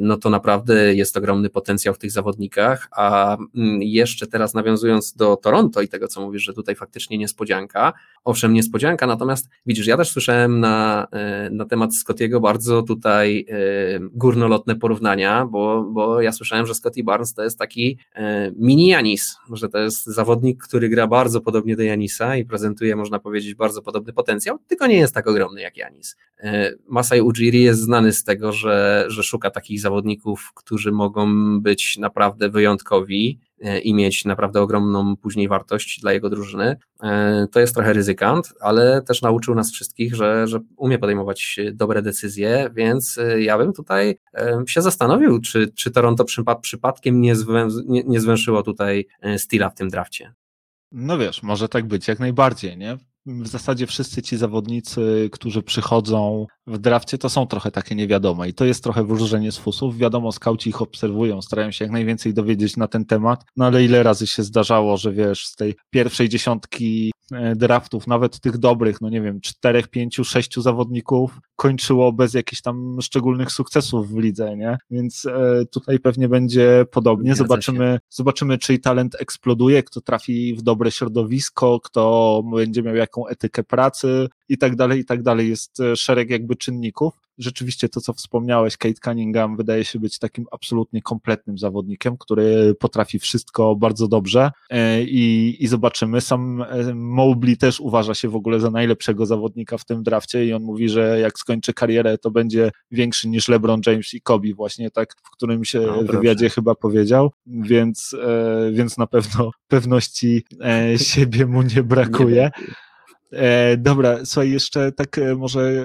no 0.00 0.16
to 0.16 0.30
naprawdę 0.30 0.94
jest 0.94 1.16
ogromny 1.16 1.50
potencjał 1.50 1.94
w 1.94 1.98
tych 1.98 2.10
zawodnikach, 2.10 2.88
a 2.90 3.36
mm, 3.54 3.82
jeszcze 3.82 4.26
teraz 4.26 4.54
nawiązując 4.54 5.14
do 5.14 5.36
Toronto 5.36 5.80
i 5.80 5.88
tego, 5.88 6.08
co 6.08 6.20
mówisz, 6.20 6.42
że 6.42 6.52
tutaj 6.52 6.74
faktycznie 6.74 7.18
niespodzianka, 7.18 7.92
owszem 8.24 8.52
niespodzianka, 8.52 9.06
natomiast 9.06 9.48
widzisz, 9.66 9.86
ja 9.86 9.96
też 9.96 10.10
słyszałem 10.10 10.60
na, 10.60 11.06
e, 11.12 11.50
na 11.50 11.64
temat 11.64 11.96
Scottiego 11.96 12.40
bardzo 12.40 12.82
tutaj 12.82 13.46
e, 13.48 13.54
górnolotne 14.00 14.76
porównania, 14.76 15.46
bo, 15.46 15.82
bo 15.82 16.20
ja 16.20 16.32
słyszałem, 16.32 16.66
że 16.66 16.74
Scotty 16.74 17.04
Barnes 17.04 17.34
to 17.34 17.42
jest 17.42 17.58
taki 17.58 17.98
mini 18.56 18.86
Janis, 18.86 19.36
że 19.52 19.68
to 19.68 19.78
jest 19.78 20.06
zawodnik, 20.06 20.62
który 20.62 20.88
gra 20.88 21.06
bardzo 21.06 21.40
podobnie 21.40 21.76
do 21.76 21.82
Janisa 21.82 22.36
i 22.36 22.44
prezentuje, 22.44 22.96
można 22.96 23.18
powiedzieć, 23.18 23.54
bardzo 23.54 23.82
podobny 23.82 24.12
potencjał, 24.12 24.58
tylko 24.68 24.86
nie 24.86 24.96
jest 24.96 25.14
tak 25.14 25.26
ogromny 25.26 25.60
jak 25.60 25.76
Janis. 25.76 26.16
Masai 26.88 27.20
Ujiri 27.20 27.62
jest 27.62 27.80
znany 27.80 28.12
z 28.12 28.24
tego, 28.24 28.52
że, 28.52 29.04
że 29.08 29.22
szuka 29.22 29.39
szuka 29.40 29.50
takich 29.50 29.80
zawodników, 29.80 30.52
którzy 30.54 30.92
mogą 30.92 31.26
być 31.60 31.98
naprawdę 31.98 32.48
wyjątkowi 32.48 33.40
e, 33.62 33.78
i 33.78 33.94
mieć 33.94 34.24
naprawdę 34.24 34.60
ogromną 34.60 35.16
później 35.16 35.48
wartość 35.48 36.00
dla 36.00 36.12
jego 36.12 36.30
drużyny. 36.30 36.76
E, 37.02 37.46
to 37.52 37.60
jest 37.60 37.74
trochę 37.74 37.92
ryzykant, 37.92 38.52
ale 38.60 39.02
też 39.02 39.22
nauczył 39.22 39.54
nas 39.54 39.72
wszystkich, 39.72 40.14
że, 40.14 40.46
że 40.46 40.60
umie 40.76 40.98
podejmować 40.98 41.60
dobre 41.72 42.02
decyzje, 42.02 42.70
więc 42.74 43.18
e, 43.18 43.42
ja 43.42 43.58
bym 43.58 43.72
tutaj 43.72 44.18
się 44.66 44.82
zastanowił, 44.82 45.40
czy, 45.40 45.72
czy 45.74 45.90
Toronto 45.90 46.24
przypadkiem 46.62 47.20
nie, 47.20 47.34
nie, 47.86 48.02
nie 48.04 48.20
zwęszyło 48.20 48.62
tutaj 48.62 49.06
Stila 49.36 49.70
w 49.70 49.74
tym 49.74 49.88
drafcie. 49.88 50.34
No 50.92 51.18
wiesz, 51.18 51.42
może 51.42 51.68
tak 51.68 51.86
być, 51.86 52.08
jak 52.08 52.20
najbardziej, 52.20 52.76
nie? 52.76 52.98
W 53.38 53.48
zasadzie 53.48 53.86
wszyscy 53.86 54.22
ci 54.22 54.36
zawodnicy, 54.36 55.28
którzy 55.32 55.62
przychodzą 55.62 56.46
w 56.66 56.78
drafcie, 56.78 57.18
to 57.18 57.28
są 57.28 57.46
trochę 57.46 57.70
takie 57.70 57.94
niewiadome 57.94 58.48
i 58.48 58.54
to 58.54 58.64
jest 58.64 58.84
trochę 58.84 59.04
wróżenie 59.04 59.52
z 59.52 59.58
fusów. 59.58 59.98
Wiadomo, 59.98 60.32
skauci 60.32 60.70
ich 60.70 60.82
obserwują, 60.82 61.42
starają 61.42 61.70
się 61.70 61.84
jak 61.84 61.92
najwięcej 61.92 62.34
dowiedzieć 62.34 62.76
na 62.76 62.88
ten 62.88 63.04
temat, 63.04 63.44
no 63.56 63.64
ale 63.66 63.84
ile 63.84 64.02
razy 64.02 64.26
się 64.26 64.42
zdarzało, 64.42 64.96
że 64.96 65.12
wiesz, 65.12 65.46
z 65.46 65.56
tej 65.56 65.74
pierwszej 65.90 66.28
dziesiątki 66.28 67.12
draftów, 67.56 68.06
nawet 68.06 68.40
tych 68.40 68.58
dobrych, 68.58 69.00
no 69.00 69.08
nie 69.08 69.20
wiem, 69.20 69.40
czterech, 69.40 69.88
pięciu, 69.88 70.24
sześciu 70.24 70.62
zawodników 70.62 71.40
kończyło 71.56 72.12
bez 72.12 72.34
jakichś 72.34 72.62
tam 72.62 72.98
szczególnych 73.02 73.52
sukcesów 73.52 74.12
w 74.12 74.18
lidze, 74.18 74.56
nie? 74.56 74.78
Więc 74.90 75.26
e, 75.26 75.64
tutaj 75.70 75.98
pewnie 75.98 76.28
będzie 76.28 76.84
podobnie. 76.90 77.34
Zobaczymy, 77.34 77.98
zobaczymy, 78.10 78.58
czy 78.58 78.78
talent 78.78 79.16
eksploduje, 79.20 79.82
kto 79.82 80.00
trafi 80.00 80.54
w 80.54 80.62
dobre 80.62 80.90
środowisko, 80.90 81.80
kto 81.80 82.42
będzie 82.54 82.82
miał 82.82 82.94
jak 82.94 83.10
jaką 83.10 83.26
etykę 83.26 83.62
pracy 83.62 84.28
i 84.48 84.58
tak 84.58 84.76
dalej, 84.76 85.00
i 85.00 85.04
tak 85.04 85.22
dalej. 85.22 85.48
Jest 85.48 85.80
e, 85.80 85.96
szereg 85.96 86.30
jakby 86.30 86.56
czynników. 86.56 87.14
Rzeczywiście 87.40 87.88
to, 87.88 88.00
co 88.00 88.12
wspomniałeś, 88.12 88.76
Kate 88.76 89.00
Cunningham 89.04 89.56
wydaje 89.56 89.84
się 89.84 89.98
być 89.98 90.18
takim 90.18 90.46
absolutnie 90.52 91.02
kompletnym 91.02 91.58
zawodnikiem, 91.58 92.16
który 92.18 92.74
potrafi 92.74 93.18
wszystko 93.18 93.76
bardzo 93.76 94.08
dobrze 94.08 94.50
e, 94.70 95.02
i, 95.02 95.56
i 95.64 95.66
zobaczymy. 95.66 96.20
Sam 96.20 96.62
e, 96.62 96.94
Mobley 96.94 97.56
też 97.56 97.80
uważa 97.80 98.14
się 98.14 98.28
w 98.28 98.36
ogóle 98.36 98.60
za 98.60 98.70
najlepszego 98.70 99.26
zawodnika 99.26 99.78
w 99.78 99.84
tym 99.84 100.02
drafcie 100.02 100.46
i 100.46 100.52
on 100.52 100.62
mówi, 100.62 100.88
że 100.88 101.20
jak 101.20 101.38
skończy 101.38 101.74
karierę, 101.74 102.18
to 102.18 102.30
będzie 102.30 102.70
większy 102.90 103.28
niż 103.28 103.48
LeBron 103.48 103.80
James 103.86 104.14
i 104.14 104.20
Kobe, 104.20 104.54
właśnie 104.54 104.90
tak 104.90 105.14
w 105.22 105.30
którymś 105.30 105.74
no, 105.74 106.02
wywiadzie 106.02 106.50
chyba 106.50 106.74
powiedział, 106.74 107.30
więc, 107.46 108.16
więc 108.72 108.98
na 108.98 109.06
pewno 109.06 109.50
pewności 109.68 110.44
siebie 110.96 111.46
mu 111.46 111.62
nie 111.62 111.82
brakuje. 111.82 112.50
Nie 112.58 112.89
E, 113.32 113.76
dobra, 113.76 114.18
słuchaj, 114.24 114.50
jeszcze 114.50 114.92
tak 114.92 115.18
e, 115.18 115.34
może 115.34 115.60
e, 115.60 115.84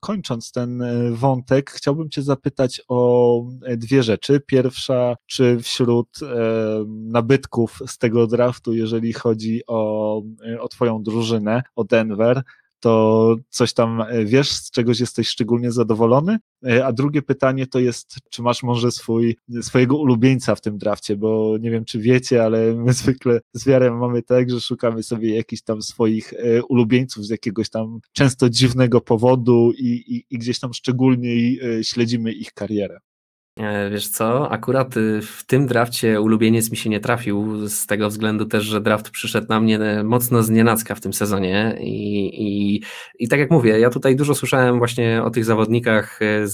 kończąc 0.00 0.52
ten 0.52 0.82
wątek, 1.12 1.70
chciałbym 1.70 2.10
Cię 2.10 2.22
zapytać 2.22 2.82
o 2.88 3.42
dwie 3.76 4.02
rzeczy. 4.02 4.40
Pierwsza, 4.46 5.16
czy 5.26 5.60
wśród 5.60 6.08
nabytków 6.86 7.78
z 7.86 7.98
tego 7.98 8.26
draftu, 8.26 8.72
jeżeli 8.72 9.12
chodzi 9.12 9.60
o, 9.66 10.22
o 10.60 10.68
Twoją 10.68 11.02
drużynę, 11.02 11.62
o 11.76 11.84
Denver, 11.84 12.42
to 12.84 13.36
coś 13.48 13.72
tam 13.72 14.00
e, 14.00 14.24
wiesz, 14.24 14.50
z 14.50 14.70
czegoś 14.70 15.00
jesteś 15.00 15.28
szczególnie 15.28 15.72
zadowolony? 15.72 16.38
E, 16.66 16.86
a 16.86 16.92
drugie 16.92 17.22
pytanie 17.22 17.66
to 17.66 17.80
jest, 17.80 18.16
czy 18.30 18.42
masz 18.42 18.62
może 18.62 18.90
swój, 18.90 19.36
swojego 19.62 19.96
ulubieńca 19.96 20.54
w 20.54 20.60
tym 20.60 20.78
drafcie, 20.78 21.16
bo 21.16 21.58
nie 21.60 21.70
wiem, 21.70 21.84
czy 21.84 21.98
wiecie, 21.98 22.44
ale 22.44 22.74
my 22.74 22.92
zwykle 23.02 23.40
z 23.52 23.66
wiarem 23.66 23.98
mamy 23.98 24.22
tak, 24.22 24.50
że 24.50 24.60
szukamy 24.60 25.02
sobie 25.02 25.36
jakichś 25.36 25.62
tam 25.62 25.82
swoich 25.82 26.32
e, 26.32 26.62
ulubieńców 26.62 27.24
z 27.24 27.30
jakiegoś 27.30 27.70
tam 27.70 28.00
często 28.12 28.50
dziwnego 28.50 29.00
powodu 29.00 29.72
i, 29.78 29.88
i, 29.88 30.24
i 30.30 30.38
gdzieś 30.38 30.60
tam 30.60 30.74
szczególnie 30.74 31.34
śledzimy 31.82 32.32
ich 32.32 32.52
karierę. 32.52 32.98
E, 33.56 33.90
wiesz 33.90 34.08
co, 34.08 34.50
akurat 34.50 34.96
y, 34.96 35.22
w 35.22 35.44
tym 35.46 35.66
drafcie 35.66 36.20
ulubieniec 36.20 36.70
mi 36.70 36.76
się 36.76 36.90
nie 36.90 37.00
trafił, 37.00 37.68
z 37.68 37.86
tego 37.86 38.08
względu 38.08 38.46
też, 38.46 38.64
że 38.64 38.80
draft 38.80 39.10
przyszedł 39.10 39.46
na 39.48 39.60
mnie 39.60 39.78
e, 39.78 40.04
mocno 40.04 40.42
z 40.42 40.50
nienacka 40.50 40.94
w 40.94 41.00
tym 41.00 41.12
sezonie 41.12 41.78
i, 41.80 42.26
i, 42.42 42.82
i 43.18 43.28
tak 43.28 43.40
jak 43.40 43.50
mówię, 43.50 43.78
ja 43.78 43.90
tutaj 43.90 44.16
dużo 44.16 44.34
słyszałem 44.34 44.78
właśnie 44.78 45.22
o 45.22 45.30
tych 45.30 45.44
zawodnikach 45.44 46.20
e, 46.22 46.48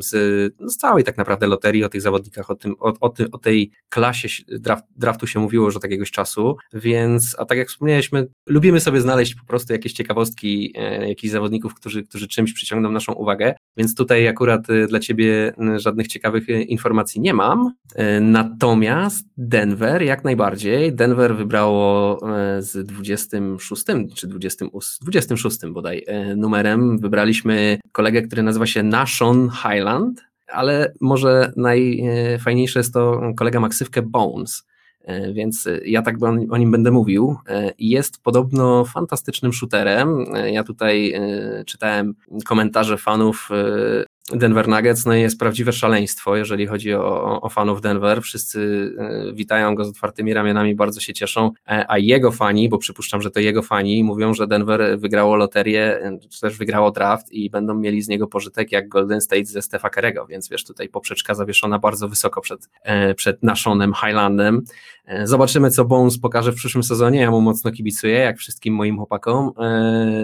z 0.00 0.12
z, 0.12 0.54
z 0.72 0.76
całej 0.76 1.04
tak 1.04 1.16
naprawdę 1.16 1.46
loterii 1.46 1.84
o 1.84 1.88
tych 1.88 2.00
zawodnikach, 2.00 2.50
o, 2.50 2.54
tym, 2.54 2.74
o, 2.80 2.92
o, 3.00 3.08
ty, 3.08 3.30
o 3.30 3.38
tej 3.38 3.70
klasie 3.88 4.28
draft, 4.48 4.84
draftu 4.96 5.26
się 5.26 5.40
mówiło 5.40 5.66
już 5.66 5.76
od 5.76 5.82
jakiegoś 5.82 6.10
czasu, 6.10 6.56
więc, 6.72 7.36
a 7.38 7.44
tak 7.44 7.58
jak 7.58 7.68
wspomnieliśmy, 7.68 8.26
lubimy 8.48 8.80
sobie 8.80 9.00
znaleźć 9.00 9.34
po 9.34 9.46
prostu 9.46 9.72
jakieś 9.72 9.92
ciekawostki, 9.92 10.72
e, 10.76 11.08
jakichś 11.08 11.32
zawodników, 11.32 11.74
którzy, 11.74 12.02
którzy 12.02 12.28
czymś 12.28 12.52
przyciągną 12.52 12.90
naszą 12.90 13.12
uwagę, 13.12 13.54
więc 13.76 13.94
tutaj 13.94 14.28
akurat 14.28 14.70
e, 14.70 14.86
dla 14.86 15.00
Ciebie 15.00 15.52
żadnych 15.76 16.08
ciekawych 16.08 16.48
informacji 16.48 17.20
nie 17.20 17.34
mam, 17.34 17.72
natomiast 18.20 19.26
Denver 19.36 20.02
jak 20.02 20.24
najbardziej, 20.24 20.94
Denver 20.94 21.36
wybrało 21.36 22.20
z 22.58 22.86
26 22.86 23.84
czy 24.14 24.26
28, 24.26 24.70
26 25.02 25.58
bodaj 25.70 26.06
numerem, 26.36 26.98
wybraliśmy 26.98 27.78
kolegę, 27.92 28.22
który 28.22 28.42
nazywa 28.42 28.66
się 28.66 28.82
Nashon 29.22 29.50
Highland, 29.50 30.24
ale 30.48 30.92
może 31.00 31.52
najfajniejsze 31.56 32.78
jest 32.78 32.94
to 32.94 33.20
kolega 33.36 33.60
maksywkę 33.60 34.02
Bones, 34.02 34.66
e, 35.04 35.32
więc 35.32 35.68
ja 35.84 36.02
tak 36.02 36.16
o 36.50 36.56
nim 36.56 36.70
będę 36.70 36.90
mówił. 36.90 37.36
E, 37.48 37.72
jest 37.78 38.22
podobno 38.22 38.84
fantastycznym 38.84 39.52
shooterem. 39.52 40.24
E, 40.34 40.52
ja 40.52 40.64
tutaj 40.64 41.14
czytałem 41.66 42.14
komentarze 42.44 42.98
fanów 42.98 43.48
Denver 44.30 44.68
Nuggets 44.68 45.06
no 45.06 45.14
jest 45.14 45.38
prawdziwe 45.38 45.72
szaleństwo, 45.72 46.36
jeżeli 46.36 46.66
chodzi 46.66 46.94
o, 46.94 47.40
o, 47.42 47.48
fanów 47.48 47.80
Denver. 47.80 48.22
Wszyscy 48.22 48.90
e, 48.98 49.32
witają 49.34 49.74
go 49.74 49.84
z 49.84 49.88
otwartymi 49.88 50.34
ramionami, 50.34 50.74
bardzo 50.74 51.00
się 51.00 51.12
cieszą, 51.12 51.50
e, 51.68 51.84
a 51.88 51.98
jego 51.98 52.32
fani, 52.32 52.68
bo 52.68 52.78
przypuszczam, 52.78 53.22
że 53.22 53.30
to 53.30 53.40
jego 53.40 53.62
fani, 53.62 54.04
mówią, 54.04 54.34
że 54.34 54.46
Denver 54.46 54.98
wygrało 54.98 55.36
loterię, 55.36 56.00
e, 56.00 56.18
czy 56.30 56.40
też 56.40 56.58
wygrało 56.58 56.90
draft 56.90 57.32
i 57.32 57.50
będą 57.50 57.74
mieli 57.74 58.02
z 58.02 58.08
niego 58.08 58.26
pożytek 58.26 58.72
jak 58.72 58.88
Golden 58.88 59.20
State 59.20 59.44
ze 59.44 59.62
Stefa 59.62 59.90
Kerego, 59.90 60.26
więc 60.26 60.48
wiesz, 60.48 60.64
tutaj 60.64 60.88
poprzeczka 60.88 61.34
zawieszona 61.34 61.78
bardzo 61.78 62.08
wysoko 62.08 62.40
przed, 62.40 62.68
przed 63.16 63.42
Naszonem 63.42 63.92
Highlandem. 63.94 64.62
Zobaczymy, 65.24 65.70
co 65.70 65.84
Bones 65.84 66.18
pokaże 66.18 66.52
w 66.52 66.54
przyszłym 66.54 66.82
sezonie. 66.82 67.20
Ja 67.20 67.30
mu 67.30 67.40
mocno 67.40 67.72
kibicuję, 67.72 68.14
jak 68.14 68.38
wszystkim 68.38 68.74
moim 68.74 68.96
chłopakom. 68.96 69.50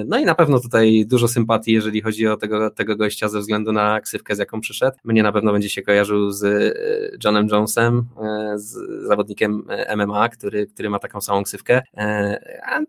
No 0.07 0.19
i 0.19 0.25
na 0.25 0.35
pewno 0.35 0.61
tutaj 0.61 1.07
dużo 1.07 1.29
sympatii, 1.29 1.73
jeżeli 1.73 2.01
chodzi 2.01 2.27
o 2.27 2.37
tego, 2.37 2.71
tego 2.71 2.97
gościa 2.97 3.29
ze 3.29 3.41
względu 3.41 3.73
na 3.73 3.88
ksywkę, 4.01 4.37
z 4.37 4.39
jaką 4.39 4.61
przyszedł. 4.61 4.97
Mnie 5.05 5.23
na 5.23 5.33
pewno 5.33 5.53
będzie 5.53 5.71
się 5.71 5.83
kojarzył 5.83 6.31
z 6.31 6.45
e, 6.45 7.19
Johnem 7.25 7.49
Jonesem, 7.53 8.05
e, 8.23 8.59
z 8.59 8.77
zawodnikiem 9.07 9.65
e, 9.69 9.97
MMA, 9.97 10.29
który, 10.29 10.67
który 10.67 10.91
ma 10.91 10.99
taką 10.99 11.21
samą 11.21 11.43
ksywkę. 11.43 11.83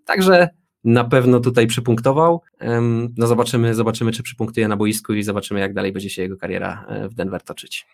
Także 0.06 0.50
na 0.84 1.04
pewno 1.04 1.40
tutaj 1.40 1.68
przypunktował. 1.68 2.42
No 3.18 3.28
zobaczymy, 3.28 3.76
zobaczymy, 3.76 4.12
czy 4.12 4.24
przypunktuje 4.24 4.68
na 4.68 4.78
boisku 4.78 5.14
i 5.14 5.24
zobaczymy, 5.24 5.60
jak 5.60 5.74
dalej 5.74 5.92
będzie 5.92 6.10
się 6.10 6.22
jego 6.22 6.38
kariera 6.38 6.86
w 7.10 7.14
Denver 7.14 7.44
toczyć. 7.44 7.86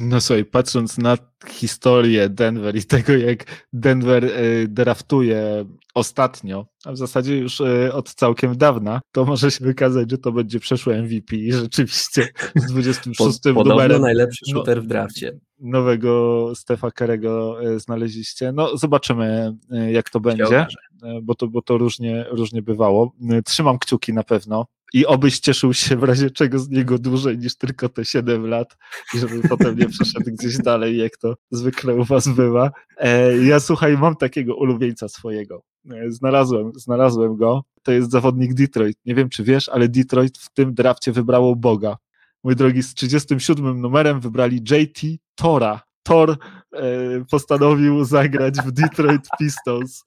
No 0.00 0.20
słuchaj, 0.20 0.44
patrząc 0.44 0.98
na 0.98 1.18
historię 1.48 2.28
Denver 2.28 2.76
i 2.76 2.84
tego, 2.84 3.12
jak 3.12 3.66
Denver 3.72 4.24
e, 4.24 4.68
draftuje 4.68 5.64
ostatnio, 5.94 6.66
a 6.84 6.92
w 6.92 6.96
zasadzie 6.96 7.38
już 7.38 7.60
e, 7.60 7.92
od 7.92 8.14
całkiem 8.14 8.56
dawna, 8.56 9.00
to 9.12 9.24
może 9.24 9.50
się 9.50 9.64
wykazać, 9.64 10.10
że 10.10 10.18
to 10.18 10.32
będzie 10.32 10.60
przeszły 10.60 11.02
MVP 11.02 11.36
i 11.36 11.52
rzeczywiście 11.52 12.28
z 12.56 12.66
26 12.66 13.38
Pod, 13.54 13.66
numerem. 13.66 14.02
najlepszy 14.02 14.44
no, 14.48 14.52
shooter 14.52 14.82
w 14.82 14.86
drafcie. 14.86 15.38
Nowego 15.58 16.52
Stefa 16.54 16.90
Kerego 16.90 17.62
e, 17.62 17.80
znaleźliście. 17.80 18.52
No 18.52 18.76
zobaczymy, 18.76 19.56
jak 19.90 20.10
to 20.10 20.20
będzie, 20.20 20.66
bo 21.22 21.34
to, 21.34 21.48
bo 21.48 21.62
to 21.62 21.78
różnie, 21.78 22.24
różnie 22.30 22.62
bywało. 22.62 23.12
Trzymam 23.44 23.78
kciuki 23.78 24.12
na 24.12 24.22
pewno 24.22 24.66
i 24.92 25.06
obyś 25.06 25.38
cieszył 25.38 25.74
się 25.74 25.96
w 25.96 26.02
razie 26.02 26.30
czego 26.30 26.58
z 26.58 26.68
niego 26.68 26.98
dłużej 26.98 27.38
niż 27.38 27.56
tylko 27.56 27.88
te 27.88 28.04
7 28.04 28.46
lat 28.46 28.76
i 29.14 29.18
żeby 29.18 29.48
potem 29.48 29.78
nie 29.78 29.88
przeszedł 29.88 30.30
gdzieś 30.30 30.58
dalej, 30.58 30.98
jak 30.98 31.16
to 31.16 31.34
zwykle 31.50 31.94
u 31.94 32.04
was 32.04 32.28
bywa. 32.28 32.70
E, 32.96 33.36
ja 33.36 33.60
słuchaj, 33.60 33.98
mam 33.98 34.16
takiego 34.16 34.56
ulubieńca 34.56 35.08
swojego. 35.08 35.62
E, 35.90 36.10
znalazłem, 36.10 36.72
znalazłem 36.74 37.36
go. 37.36 37.64
To 37.82 37.92
jest 37.92 38.10
zawodnik 38.10 38.54
Detroit. 38.54 38.96
Nie 39.04 39.14
wiem, 39.14 39.28
czy 39.28 39.44
wiesz, 39.44 39.68
ale 39.68 39.88
Detroit 39.88 40.38
w 40.38 40.50
tym 40.54 40.74
drafcie 40.74 41.12
wybrało 41.12 41.56
Boga. 41.56 41.96
Mój 42.44 42.56
drogi, 42.56 42.82
z 42.82 42.94
37 42.94 43.80
numerem 43.80 44.20
wybrali 44.20 44.56
JT 44.56 45.00
Tora. 45.34 45.82
Thor 46.02 46.30
e, 46.30 46.86
postanowił 47.30 48.04
zagrać 48.04 48.54
w 48.56 48.72
Detroit 48.72 49.28
Pistons. 49.38 50.04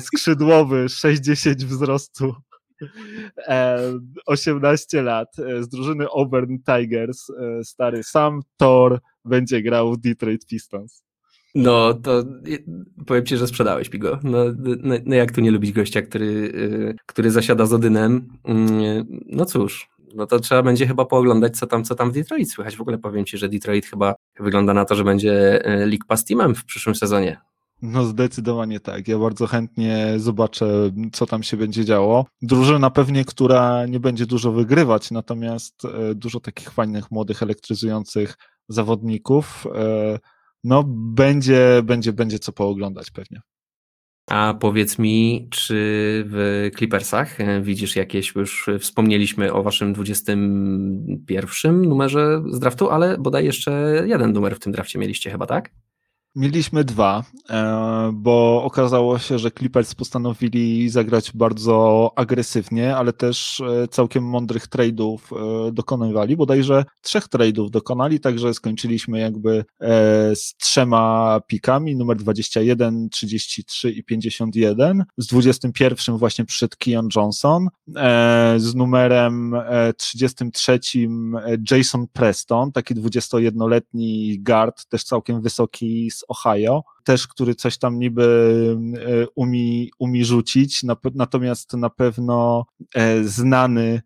Skrzydłowy, 0.00 0.88
60 0.88 1.64
wzrostu, 1.64 2.34
18 4.26 5.02
lat 5.02 5.38
e, 5.38 5.62
z 5.62 5.68
drużyny 5.68 6.06
Auburn 6.16 6.56
Tigers, 6.58 7.30
e, 7.30 7.64
stary 7.64 8.02
sam 8.02 8.42
Thor 8.56 9.00
będzie 9.24 9.62
grał 9.62 9.92
w 9.92 9.98
Detroit 9.98 10.46
Pistons. 10.46 11.04
No, 11.54 11.94
to 11.94 12.24
powiem 13.06 13.26
ci, 13.26 13.36
że 13.36 13.46
sprzedałeś 13.46 13.92
mi 13.92 13.98
go. 13.98 14.18
No, 14.22 14.38
no, 14.82 14.94
no 15.04 15.14
jak 15.14 15.32
tu 15.32 15.40
nie 15.40 15.50
lubić 15.50 15.72
gościa, 15.72 16.02
który, 16.02 16.52
e, 16.90 16.94
który 17.06 17.30
zasiada 17.30 17.66
z 17.66 17.72
Odynem? 17.72 18.28
Mm, 18.44 19.06
no 19.26 19.44
cóż, 19.44 19.88
no 20.14 20.26
to 20.26 20.40
trzeba 20.40 20.62
będzie 20.62 20.86
chyba 20.86 21.04
pooglądać, 21.04 21.56
co 21.56 21.66
tam, 21.66 21.84
co 21.84 21.94
tam 21.94 22.10
w 22.10 22.14
Detroit 22.14 22.50
słychać. 22.50 22.76
W 22.76 22.80
ogóle 22.80 22.98
powiem 22.98 23.24
ci, 23.24 23.38
że 23.38 23.48
Detroit 23.48 23.86
chyba 23.86 24.14
wygląda 24.40 24.74
na 24.74 24.84
to, 24.84 24.94
że 24.94 25.04
będzie 25.04 25.62
League 25.64 26.06
Pass 26.08 26.24
Teamem 26.24 26.54
w 26.54 26.64
przyszłym 26.64 26.94
sezonie. 26.94 27.40
No 27.82 28.04
zdecydowanie 28.04 28.80
tak. 28.80 29.08
Ja 29.08 29.18
bardzo 29.18 29.46
chętnie 29.46 30.14
zobaczę, 30.16 30.90
co 31.12 31.26
tam 31.26 31.42
się 31.42 31.56
będzie 31.56 31.84
działo. 31.84 32.26
Drużyna 32.42 32.90
pewnie, 32.90 33.24
która 33.24 33.86
nie 33.86 34.00
będzie 34.00 34.26
dużo 34.26 34.52
wygrywać, 34.52 35.10
natomiast 35.10 35.84
e, 35.84 36.14
dużo 36.14 36.40
takich 36.40 36.70
fajnych, 36.70 37.10
młodych, 37.10 37.42
elektryzujących 37.42 38.36
zawodników. 38.68 39.66
E, 39.74 40.18
no 40.64 40.84
będzie, 40.88 41.80
będzie, 41.84 42.12
będzie 42.12 42.38
co 42.38 42.52
pooglądać 42.52 43.10
pewnie. 43.10 43.40
A 44.30 44.54
powiedz 44.60 44.98
mi, 44.98 45.48
czy 45.50 45.74
w 46.26 46.70
Clippersach 46.76 47.40
e, 47.40 47.60
widzisz 47.62 47.96
jakieś, 47.96 48.34
już 48.34 48.70
wspomnieliśmy 48.80 49.52
o 49.52 49.62
waszym 49.62 49.92
21 49.92 51.82
numerze 51.82 52.42
z 52.50 52.58
draftu, 52.58 52.90
ale 52.90 53.18
bodaj 53.18 53.44
jeszcze 53.44 54.02
jeden 54.06 54.32
numer 54.32 54.56
w 54.56 54.58
tym 54.58 54.72
drafcie 54.72 54.98
mieliście 54.98 55.30
chyba, 55.30 55.46
tak? 55.46 55.70
Mieliśmy 56.36 56.84
dwa, 56.84 57.24
e, 57.50 58.10
bo 58.14 58.62
okazało 58.64 59.18
się, 59.18 59.38
że 59.38 59.50
Clippers 59.50 59.94
postanowili 59.94 60.88
zagrać 60.88 61.32
bardzo 61.34 62.10
agresywnie, 62.16 62.96
ale 62.96 63.12
też 63.12 63.60
e, 63.60 63.88
całkiem 63.88 64.24
mądrych 64.24 64.68
trade'ów 64.68 65.18
e, 65.68 65.72
dokonywali. 65.72 66.36
Bodajże 66.36 66.84
trzech 67.02 67.24
trade'ów 67.28 67.70
dokonali, 67.70 68.20
także 68.20 68.54
skończyliśmy 68.54 69.18
jakby 69.18 69.64
z 70.34 70.54
trzema 70.56 71.40
pikami, 71.46 71.96
numer 71.96 72.16
21, 72.16 73.08
33 73.08 73.90
i 73.90 74.04
51. 74.04 75.04
Z 75.16 75.26
21 75.26 76.16
właśnie 76.16 76.44
przyszedł 76.44 76.76
Keon 76.78 77.08
Johnson, 77.16 77.68
z 78.56 78.74
numerem 78.74 79.54
33 79.96 80.80
Jason 81.70 82.06
Preston, 82.12 82.72
taki 82.72 82.94
21-letni 82.94 84.38
guard, 84.40 84.86
też 84.88 85.04
całkiem 85.04 85.42
wysoki 85.42 86.10
z 86.10 86.25
Ohio, 86.28 86.84
też 87.04 87.28
który 87.28 87.54
coś 87.54 87.78
tam 87.78 87.98
niby 87.98 88.76
e, 88.96 89.26
umi, 89.34 89.90
umi 89.98 90.24
rzucić, 90.24 90.82
natomiast 91.14 91.72
na 91.72 91.90
pewno 91.90 92.66
e, 92.94 93.24
znany 93.24 94.02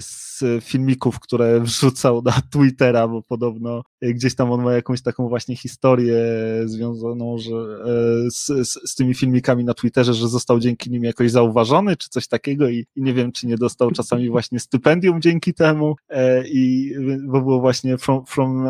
z 0.00 0.42
filmików, 0.64 1.20
które 1.20 1.60
wrzucał 1.60 2.22
na 2.22 2.32
Twittera, 2.50 3.08
bo 3.08 3.22
podobno 3.22 3.82
gdzieś 4.02 4.34
tam 4.34 4.50
on 4.50 4.62
ma 4.62 4.72
jakąś 4.72 5.02
taką 5.02 5.28
właśnie 5.28 5.56
historię 5.56 6.16
związaną 6.64 7.38
że, 7.38 7.50
e, 7.50 8.30
z, 8.30 8.68
z, 8.68 8.90
z 8.90 8.94
tymi 8.94 9.14
filmikami 9.14 9.64
na 9.64 9.74
Twitterze, 9.74 10.14
że 10.14 10.28
został 10.28 10.60
dzięki 10.60 10.90
nim 10.90 11.04
jakoś 11.04 11.30
zauważony, 11.30 11.96
czy 11.96 12.08
coś 12.08 12.28
takiego 12.28 12.68
i, 12.68 12.86
i 12.96 13.02
nie 13.02 13.14
wiem, 13.14 13.32
czy 13.32 13.46
nie 13.46 13.56
dostał 13.56 13.90
czasami 13.90 14.30
właśnie 14.36 14.60
stypendium 14.60 15.20
dzięki 15.20 15.54
temu. 15.54 15.94
E, 16.08 16.48
i 16.48 16.92
bo 17.24 17.40
było 17.40 17.60
właśnie 17.60 17.98
from, 17.98 18.26
from 18.26 18.68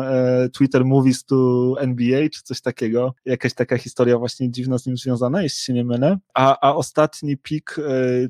Twitter 0.53 0.85
Movies 0.85 1.25
to 1.25 1.75
NBA, 1.79 2.29
czy 2.29 2.43
coś 2.43 2.61
takiego, 2.61 3.13
jakaś 3.25 3.53
taka 3.53 3.77
historia 3.77 4.17
właśnie 4.17 4.51
dziwna 4.51 4.77
z 4.77 4.85
nim 4.85 4.97
związana, 4.97 5.43
jeśli 5.43 5.63
się 5.63 5.73
nie 5.73 5.85
mylę, 5.85 6.17
a, 6.33 6.69
a 6.69 6.75
ostatni 6.75 7.37
pik 7.37 7.75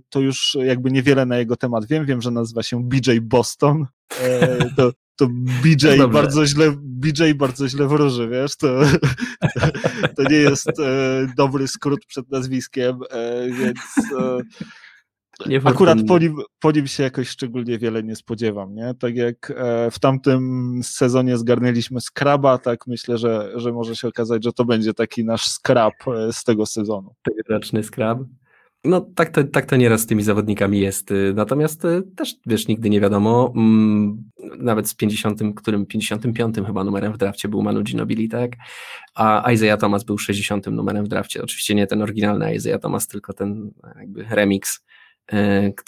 to 0.09 0.19
już 0.19 0.57
jakby 0.63 0.91
niewiele 0.91 1.25
na 1.25 1.37
jego 1.37 1.55
temat 1.55 1.85
wiem, 1.85 2.05
wiem, 2.05 2.21
że 2.21 2.31
nazywa 2.33 2.63
się 2.63 2.83
BJ 2.83 3.11
Boston, 3.21 3.85
e, 4.21 4.57
to, 4.75 4.91
to 5.15 5.27
BJ 5.63 5.87
no 5.97 6.07
bardzo 6.07 6.45
źle, 6.45 6.73
BJ 6.77 7.23
bardzo 7.35 7.67
źle 7.67 7.87
wróży, 7.87 8.27
wiesz, 8.27 8.55
to, 8.55 8.79
to 10.17 10.23
nie 10.29 10.37
jest 10.37 10.79
e, 10.79 11.27
dobry 11.37 11.67
skrót 11.67 12.05
przed 12.05 12.31
nazwiskiem, 12.31 12.99
e, 13.11 13.49
więc 13.51 13.79
Akurat 15.63 15.97
po 16.07 16.19
nim, 16.19 16.35
po 16.59 16.71
nim 16.71 16.87
się 16.87 17.03
jakoś 17.03 17.29
szczególnie 17.29 17.79
wiele 17.79 18.03
nie 18.03 18.15
spodziewam, 18.15 18.75
nie? 18.75 18.93
Tak 18.99 19.15
jak 19.15 19.53
w 19.91 19.99
tamtym 19.99 20.81
sezonie 20.83 21.37
zgarnęliśmy 21.37 22.01
Skraba, 22.01 22.57
tak 22.57 22.87
myślę, 22.87 23.17
że, 23.17 23.51
że 23.55 23.71
może 23.71 23.95
się 23.95 24.07
okazać, 24.07 24.43
że 24.43 24.53
to 24.53 24.65
będzie 24.65 24.93
taki 24.93 25.25
nasz 25.25 25.47
skrab 25.47 25.93
z 26.31 26.43
tego 26.43 26.65
sezonu. 26.65 27.15
Tegoroczny 27.23 27.83
skrab. 27.83 28.19
No 28.85 29.01
tak 29.01 29.29
to, 29.29 29.43
tak 29.43 29.65
to 29.65 29.75
nieraz 29.75 30.01
z 30.01 30.05
tymi 30.05 30.23
zawodnikami 30.23 30.79
jest. 30.79 31.11
Y, 31.11 31.33
natomiast 31.35 31.85
y, 31.85 32.03
też 32.15 32.35
wiesz, 32.45 32.67
nigdy 32.67 32.89
nie 32.89 33.01
wiadomo. 33.01 33.53
Mm, 33.55 34.23
nawet 34.57 34.89
z 34.89 34.95
50, 34.95 35.41
którym 35.55 35.85
55 35.85 36.55
chyba 36.65 36.83
numerem 36.83 37.13
w 37.13 37.17
drafcie 37.17 37.47
był 37.47 37.61
Manu 37.61 37.83
Ginobili, 37.83 38.29
tak? 38.29 38.51
A 39.15 39.51
Isaiah 39.51 39.79
Thomas 39.79 40.03
był 40.03 40.17
60 40.17 40.67
numerem 40.67 41.05
w 41.05 41.07
drafcie. 41.07 41.43
Oczywiście 41.43 41.75
nie 41.75 41.87
ten 41.87 42.01
oryginalny 42.01 42.55
Isaiah 42.55 42.81
Thomas, 42.81 43.07
tylko 43.07 43.33
ten 43.33 43.71
jakby 43.99 44.23
remix 44.23 44.79
E, 44.79 44.92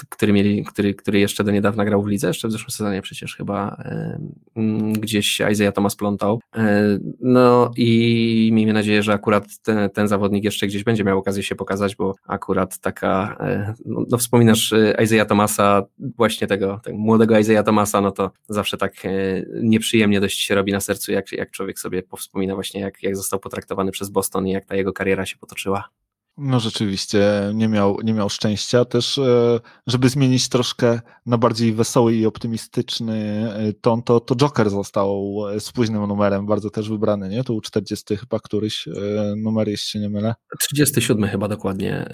który, 0.09 0.33
mieli, 0.33 0.63
który, 0.63 0.93
który 0.93 1.19
jeszcze 1.19 1.43
do 1.43 1.51
niedawna 1.51 1.85
grał 1.85 2.03
w 2.03 2.07
lidze, 2.07 2.27
jeszcze 2.27 2.47
w 2.47 2.51
zeszłym 2.51 2.69
sezonie 2.69 3.01
przecież 3.01 3.35
chyba 3.35 3.77
e, 3.85 4.19
gdzieś 4.91 5.41
Isaiah 5.51 5.73
Thomas 5.73 5.95
plątał. 5.95 6.41
E, 6.55 6.99
no 7.19 7.71
i 7.77 8.49
miejmy 8.53 8.73
nadzieję, 8.73 9.03
że 9.03 9.13
akurat 9.13 9.57
ten, 9.63 9.89
ten 9.89 10.07
zawodnik 10.07 10.43
jeszcze 10.43 10.67
gdzieś 10.67 10.83
będzie 10.83 11.03
miał 11.03 11.19
okazję 11.19 11.43
się 11.43 11.55
pokazać, 11.55 11.95
bo 11.95 12.15
akurat 12.27 12.79
taka, 12.79 13.37
no, 13.85 14.05
no 14.09 14.17
wspominasz 14.17 14.73
Isaiah 15.03 15.27
Thomasa, 15.27 15.83
właśnie 15.99 16.47
tego, 16.47 16.79
tego 16.83 16.97
młodego 16.97 17.39
Isaiah 17.39 17.65
Thomasa, 17.65 18.01
no 18.01 18.11
to 18.11 18.31
zawsze 18.49 18.77
tak 18.77 18.93
nieprzyjemnie 19.61 20.21
dość 20.21 20.39
się 20.39 20.55
robi 20.55 20.71
na 20.71 20.79
sercu, 20.79 21.11
jak, 21.11 21.31
jak 21.31 21.51
człowiek 21.51 21.79
sobie 21.79 22.03
powspomina 22.03 22.55
właśnie, 22.55 22.81
jak, 22.81 23.03
jak 23.03 23.15
został 23.15 23.39
potraktowany 23.39 23.91
przez 23.91 24.09
Boston 24.09 24.47
i 24.47 24.51
jak 24.51 24.65
ta 24.65 24.75
jego 24.75 24.93
kariera 24.93 25.25
się 25.25 25.37
potoczyła. 25.37 25.89
No 26.37 26.59
rzeczywiście 26.59 27.51
nie 27.53 27.67
miał, 27.67 27.97
nie 28.03 28.13
miał 28.13 28.29
szczęścia. 28.29 28.85
Też, 28.85 29.17
e, 29.17 29.59
żeby 29.87 30.09
zmienić 30.09 30.49
troszkę 30.49 30.99
na 31.25 31.37
bardziej 31.37 31.73
wesoły 31.73 32.15
i 32.15 32.25
optymistyczny 32.25 33.49
e, 33.53 33.73
ton, 33.73 34.03
to, 34.03 34.19
to 34.19 34.35
Joker 34.35 34.69
został 34.69 35.37
e, 35.55 35.59
spóźnym 35.59 36.07
numerem, 36.07 36.45
bardzo 36.45 36.69
też 36.69 36.89
wybrany, 36.89 37.29
nie? 37.29 37.43
To 37.43 37.53
u 37.53 37.61
40 37.61 38.17
chyba 38.17 38.39
któryś 38.39 38.87
numer, 39.37 39.67
jeśli 39.67 39.89
się 39.89 39.99
nie 39.99 40.09
mylę. 40.09 40.35
37 40.59 41.29
chyba 41.29 41.47
dokładnie. 41.47 42.09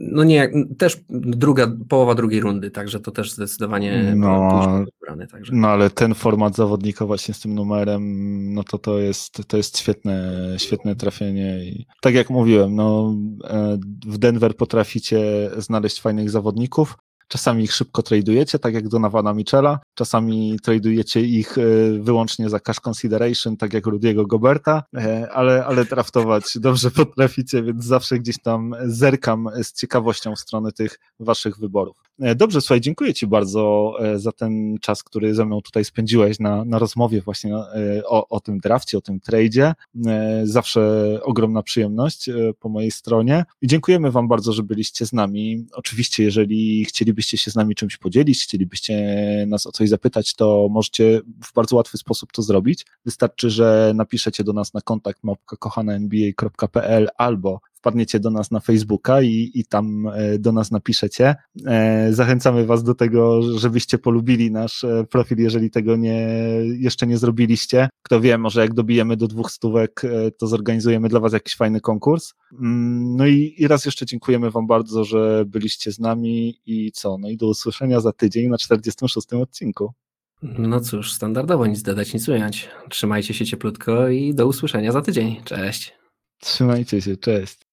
No 0.00 0.24
nie, 0.24 0.50
też 0.78 1.00
druga, 1.10 1.72
połowa 1.88 2.14
drugiej 2.14 2.40
rundy, 2.40 2.70
także 2.70 3.00
to 3.00 3.10
też 3.10 3.32
zdecydowanie 3.32 4.12
no, 4.16 4.84
wybrany. 5.00 5.26
Także. 5.26 5.52
No 5.56 5.68
ale 5.68 5.90
ten 5.90 6.14
format 6.14 6.56
zawodnika 6.56 7.06
właśnie 7.06 7.34
z 7.34 7.40
tym 7.40 7.54
numerem, 7.54 8.54
no 8.54 8.64
to 8.64 8.78
to 8.78 8.98
jest, 8.98 9.42
to 9.48 9.56
jest 9.56 9.78
świetne, 9.78 10.32
świetne 10.56 10.96
trafienie 10.96 11.64
i 11.64 11.86
tak 12.00 12.14
jak 12.14 12.30
mówiłem, 12.30 12.74
no, 12.74 13.16
e, 13.44 13.78
w 14.06 14.18
Denver 14.18 14.56
potraficie 14.56 15.50
znaleźć 15.56 16.00
fajnych 16.00 16.30
zawodników, 16.30 16.96
Czasami 17.28 17.64
ich 17.64 17.72
szybko 17.72 18.02
tradujecie, 18.02 18.58
tak 18.58 18.74
jak 18.74 18.88
Donavana 18.88 19.34
Michela, 19.34 19.78
czasami 19.94 20.58
tradujecie 20.62 21.20
ich 21.20 21.58
e, 21.58 21.62
wyłącznie 22.00 22.50
za 22.50 22.60
cash 22.60 22.80
consideration, 22.88 23.56
tak 23.56 23.72
jak 23.72 23.86
Rudiego 23.86 24.26
Goberta, 24.26 24.82
e, 24.96 25.28
ale, 25.32 25.66
ale 25.66 25.84
draftować 25.84 26.44
dobrze 26.60 26.90
potraficie, 26.90 27.62
więc 27.62 27.84
zawsze 27.84 28.18
gdzieś 28.18 28.42
tam 28.42 28.74
zerkam 28.84 29.48
z 29.62 29.72
ciekawością 29.72 30.34
w 30.34 30.38
stronę 30.38 30.72
tych 30.72 30.98
waszych 31.20 31.58
wyborów. 31.58 31.96
E, 32.20 32.34
dobrze, 32.34 32.60
słuchaj, 32.60 32.80
dziękuję 32.80 33.14
Ci 33.14 33.26
bardzo 33.26 33.94
za 34.16 34.32
ten 34.32 34.78
czas, 34.80 35.02
który 35.02 35.34
ze 35.34 35.44
mną 35.44 35.62
tutaj 35.62 35.84
spędziłeś 35.84 36.38
na, 36.38 36.64
na 36.64 36.78
rozmowie 36.78 37.20
właśnie 37.20 37.56
o, 38.04 38.28
o 38.28 38.40
tym 38.40 38.58
drafcie, 38.58 38.98
o 38.98 39.00
tym 39.00 39.20
tradzie. 39.20 39.74
Zawsze 40.44 40.80
ogromna 41.22 41.62
przyjemność 41.62 42.30
po 42.60 42.68
mojej 42.68 42.90
stronie 42.90 43.44
i 43.62 43.66
dziękujemy 43.66 44.10
Wam 44.10 44.28
bardzo, 44.28 44.52
że 44.52 44.62
byliście 44.62 45.06
z 45.06 45.12
nami. 45.12 45.66
Oczywiście, 45.72 46.24
jeżeli 46.24 46.84
chcielibyście 46.84 47.38
się 47.38 47.50
z 47.50 47.54
nami 47.54 47.74
czymś 47.74 47.96
podzielić, 47.96 48.42
chcielibyście 48.42 48.94
nas 49.48 49.66
o 49.66 49.72
coś 49.72 49.88
zapytać, 49.88 50.34
to 50.34 50.68
możecie 50.70 51.20
w 51.44 51.52
bardzo 51.54 51.76
łatwy 51.76 51.98
sposób 51.98 52.32
to 52.32 52.42
zrobić. 52.42 52.86
Wystarczy, 53.04 53.50
że 53.50 53.92
napiszecie 53.94 54.44
do 54.44 54.52
nas 54.52 54.74
na 54.74 54.80
kontakt 54.80 55.24
mapka.kochananba.pl 55.24 57.08
albo 57.18 57.60
wpadniecie 57.76 58.20
do 58.20 58.30
nas 58.30 58.50
na 58.50 58.60
Facebooka 58.60 59.22
i, 59.22 59.50
i 59.54 59.64
tam 59.64 60.06
e, 60.06 60.38
do 60.38 60.52
nas 60.52 60.70
napiszecie. 60.70 61.34
E, 61.66 62.08
zachęcamy 62.12 62.66
Was 62.66 62.82
do 62.82 62.94
tego, 62.94 63.42
żebyście 63.58 63.98
polubili 63.98 64.50
nasz 64.50 64.84
e, 64.84 65.04
profil, 65.10 65.38
jeżeli 65.38 65.70
tego 65.70 65.96
nie, 65.96 66.28
jeszcze 66.78 67.06
nie 67.06 67.18
zrobiliście. 67.18 67.88
Kto 68.02 68.20
wie, 68.20 68.38
może 68.38 68.60
jak 68.60 68.74
dobijemy 68.74 69.16
do 69.16 69.26
dwóch 69.28 69.50
stówek, 69.50 70.02
to 70.38 70.46
zorganizujemy 70.46 71.08
dla 71.08 71.20
Was 71.20 71.32
jakiś 71.32 71.56
fajny 71.56 71.80
konkurs. 71.80 72.34
Mm, 72.52 73.16
no 73.16 73.26
i, 73.26 73.54
i 73.58 73.68
raz 73.68 73.84
jeszcze 73.84 74.06
dziękujemy 74.06 74.50
Wam 74.50 74.66
bardzo, 74.66 75.04
że 75.04 75.44
byliście 75.46 75.92
z 75.92 75.98
nami 75.98 76.60
i 76.66 76.92
co? 76.92 77.18
No 77.18 77.28
i 77.28 77.36
do 77.36 77.46
usłyszenia 77.46 78.00
za 78.00 78.12
tydzień 78.12 78.48
na 78.48 78.58
46 78.58 79.32
odcinku. 79.32 79.92
No 80.42 80.80
cóż, 80.80 81.12
standardowo 81.12 81.66
nic 81.66 81.82
dodać, 81.82 82.14
nic 82.14 82.28
ująć. 82.28 82.68
Trzymajcie 82.90 83.34
się 83.34 83.46
cieplutko 83.46 84.08
i 84.08 84.34
do 84.34 84.46
usłyszenia 84.46 84.92
za 84.92 85.02
tydzień. 85.02 85.42
Cześć. 85.44 85.94
Trzymajcie 86.40 87.02
się, 87.02 87.16
cześć. 87.16 87.65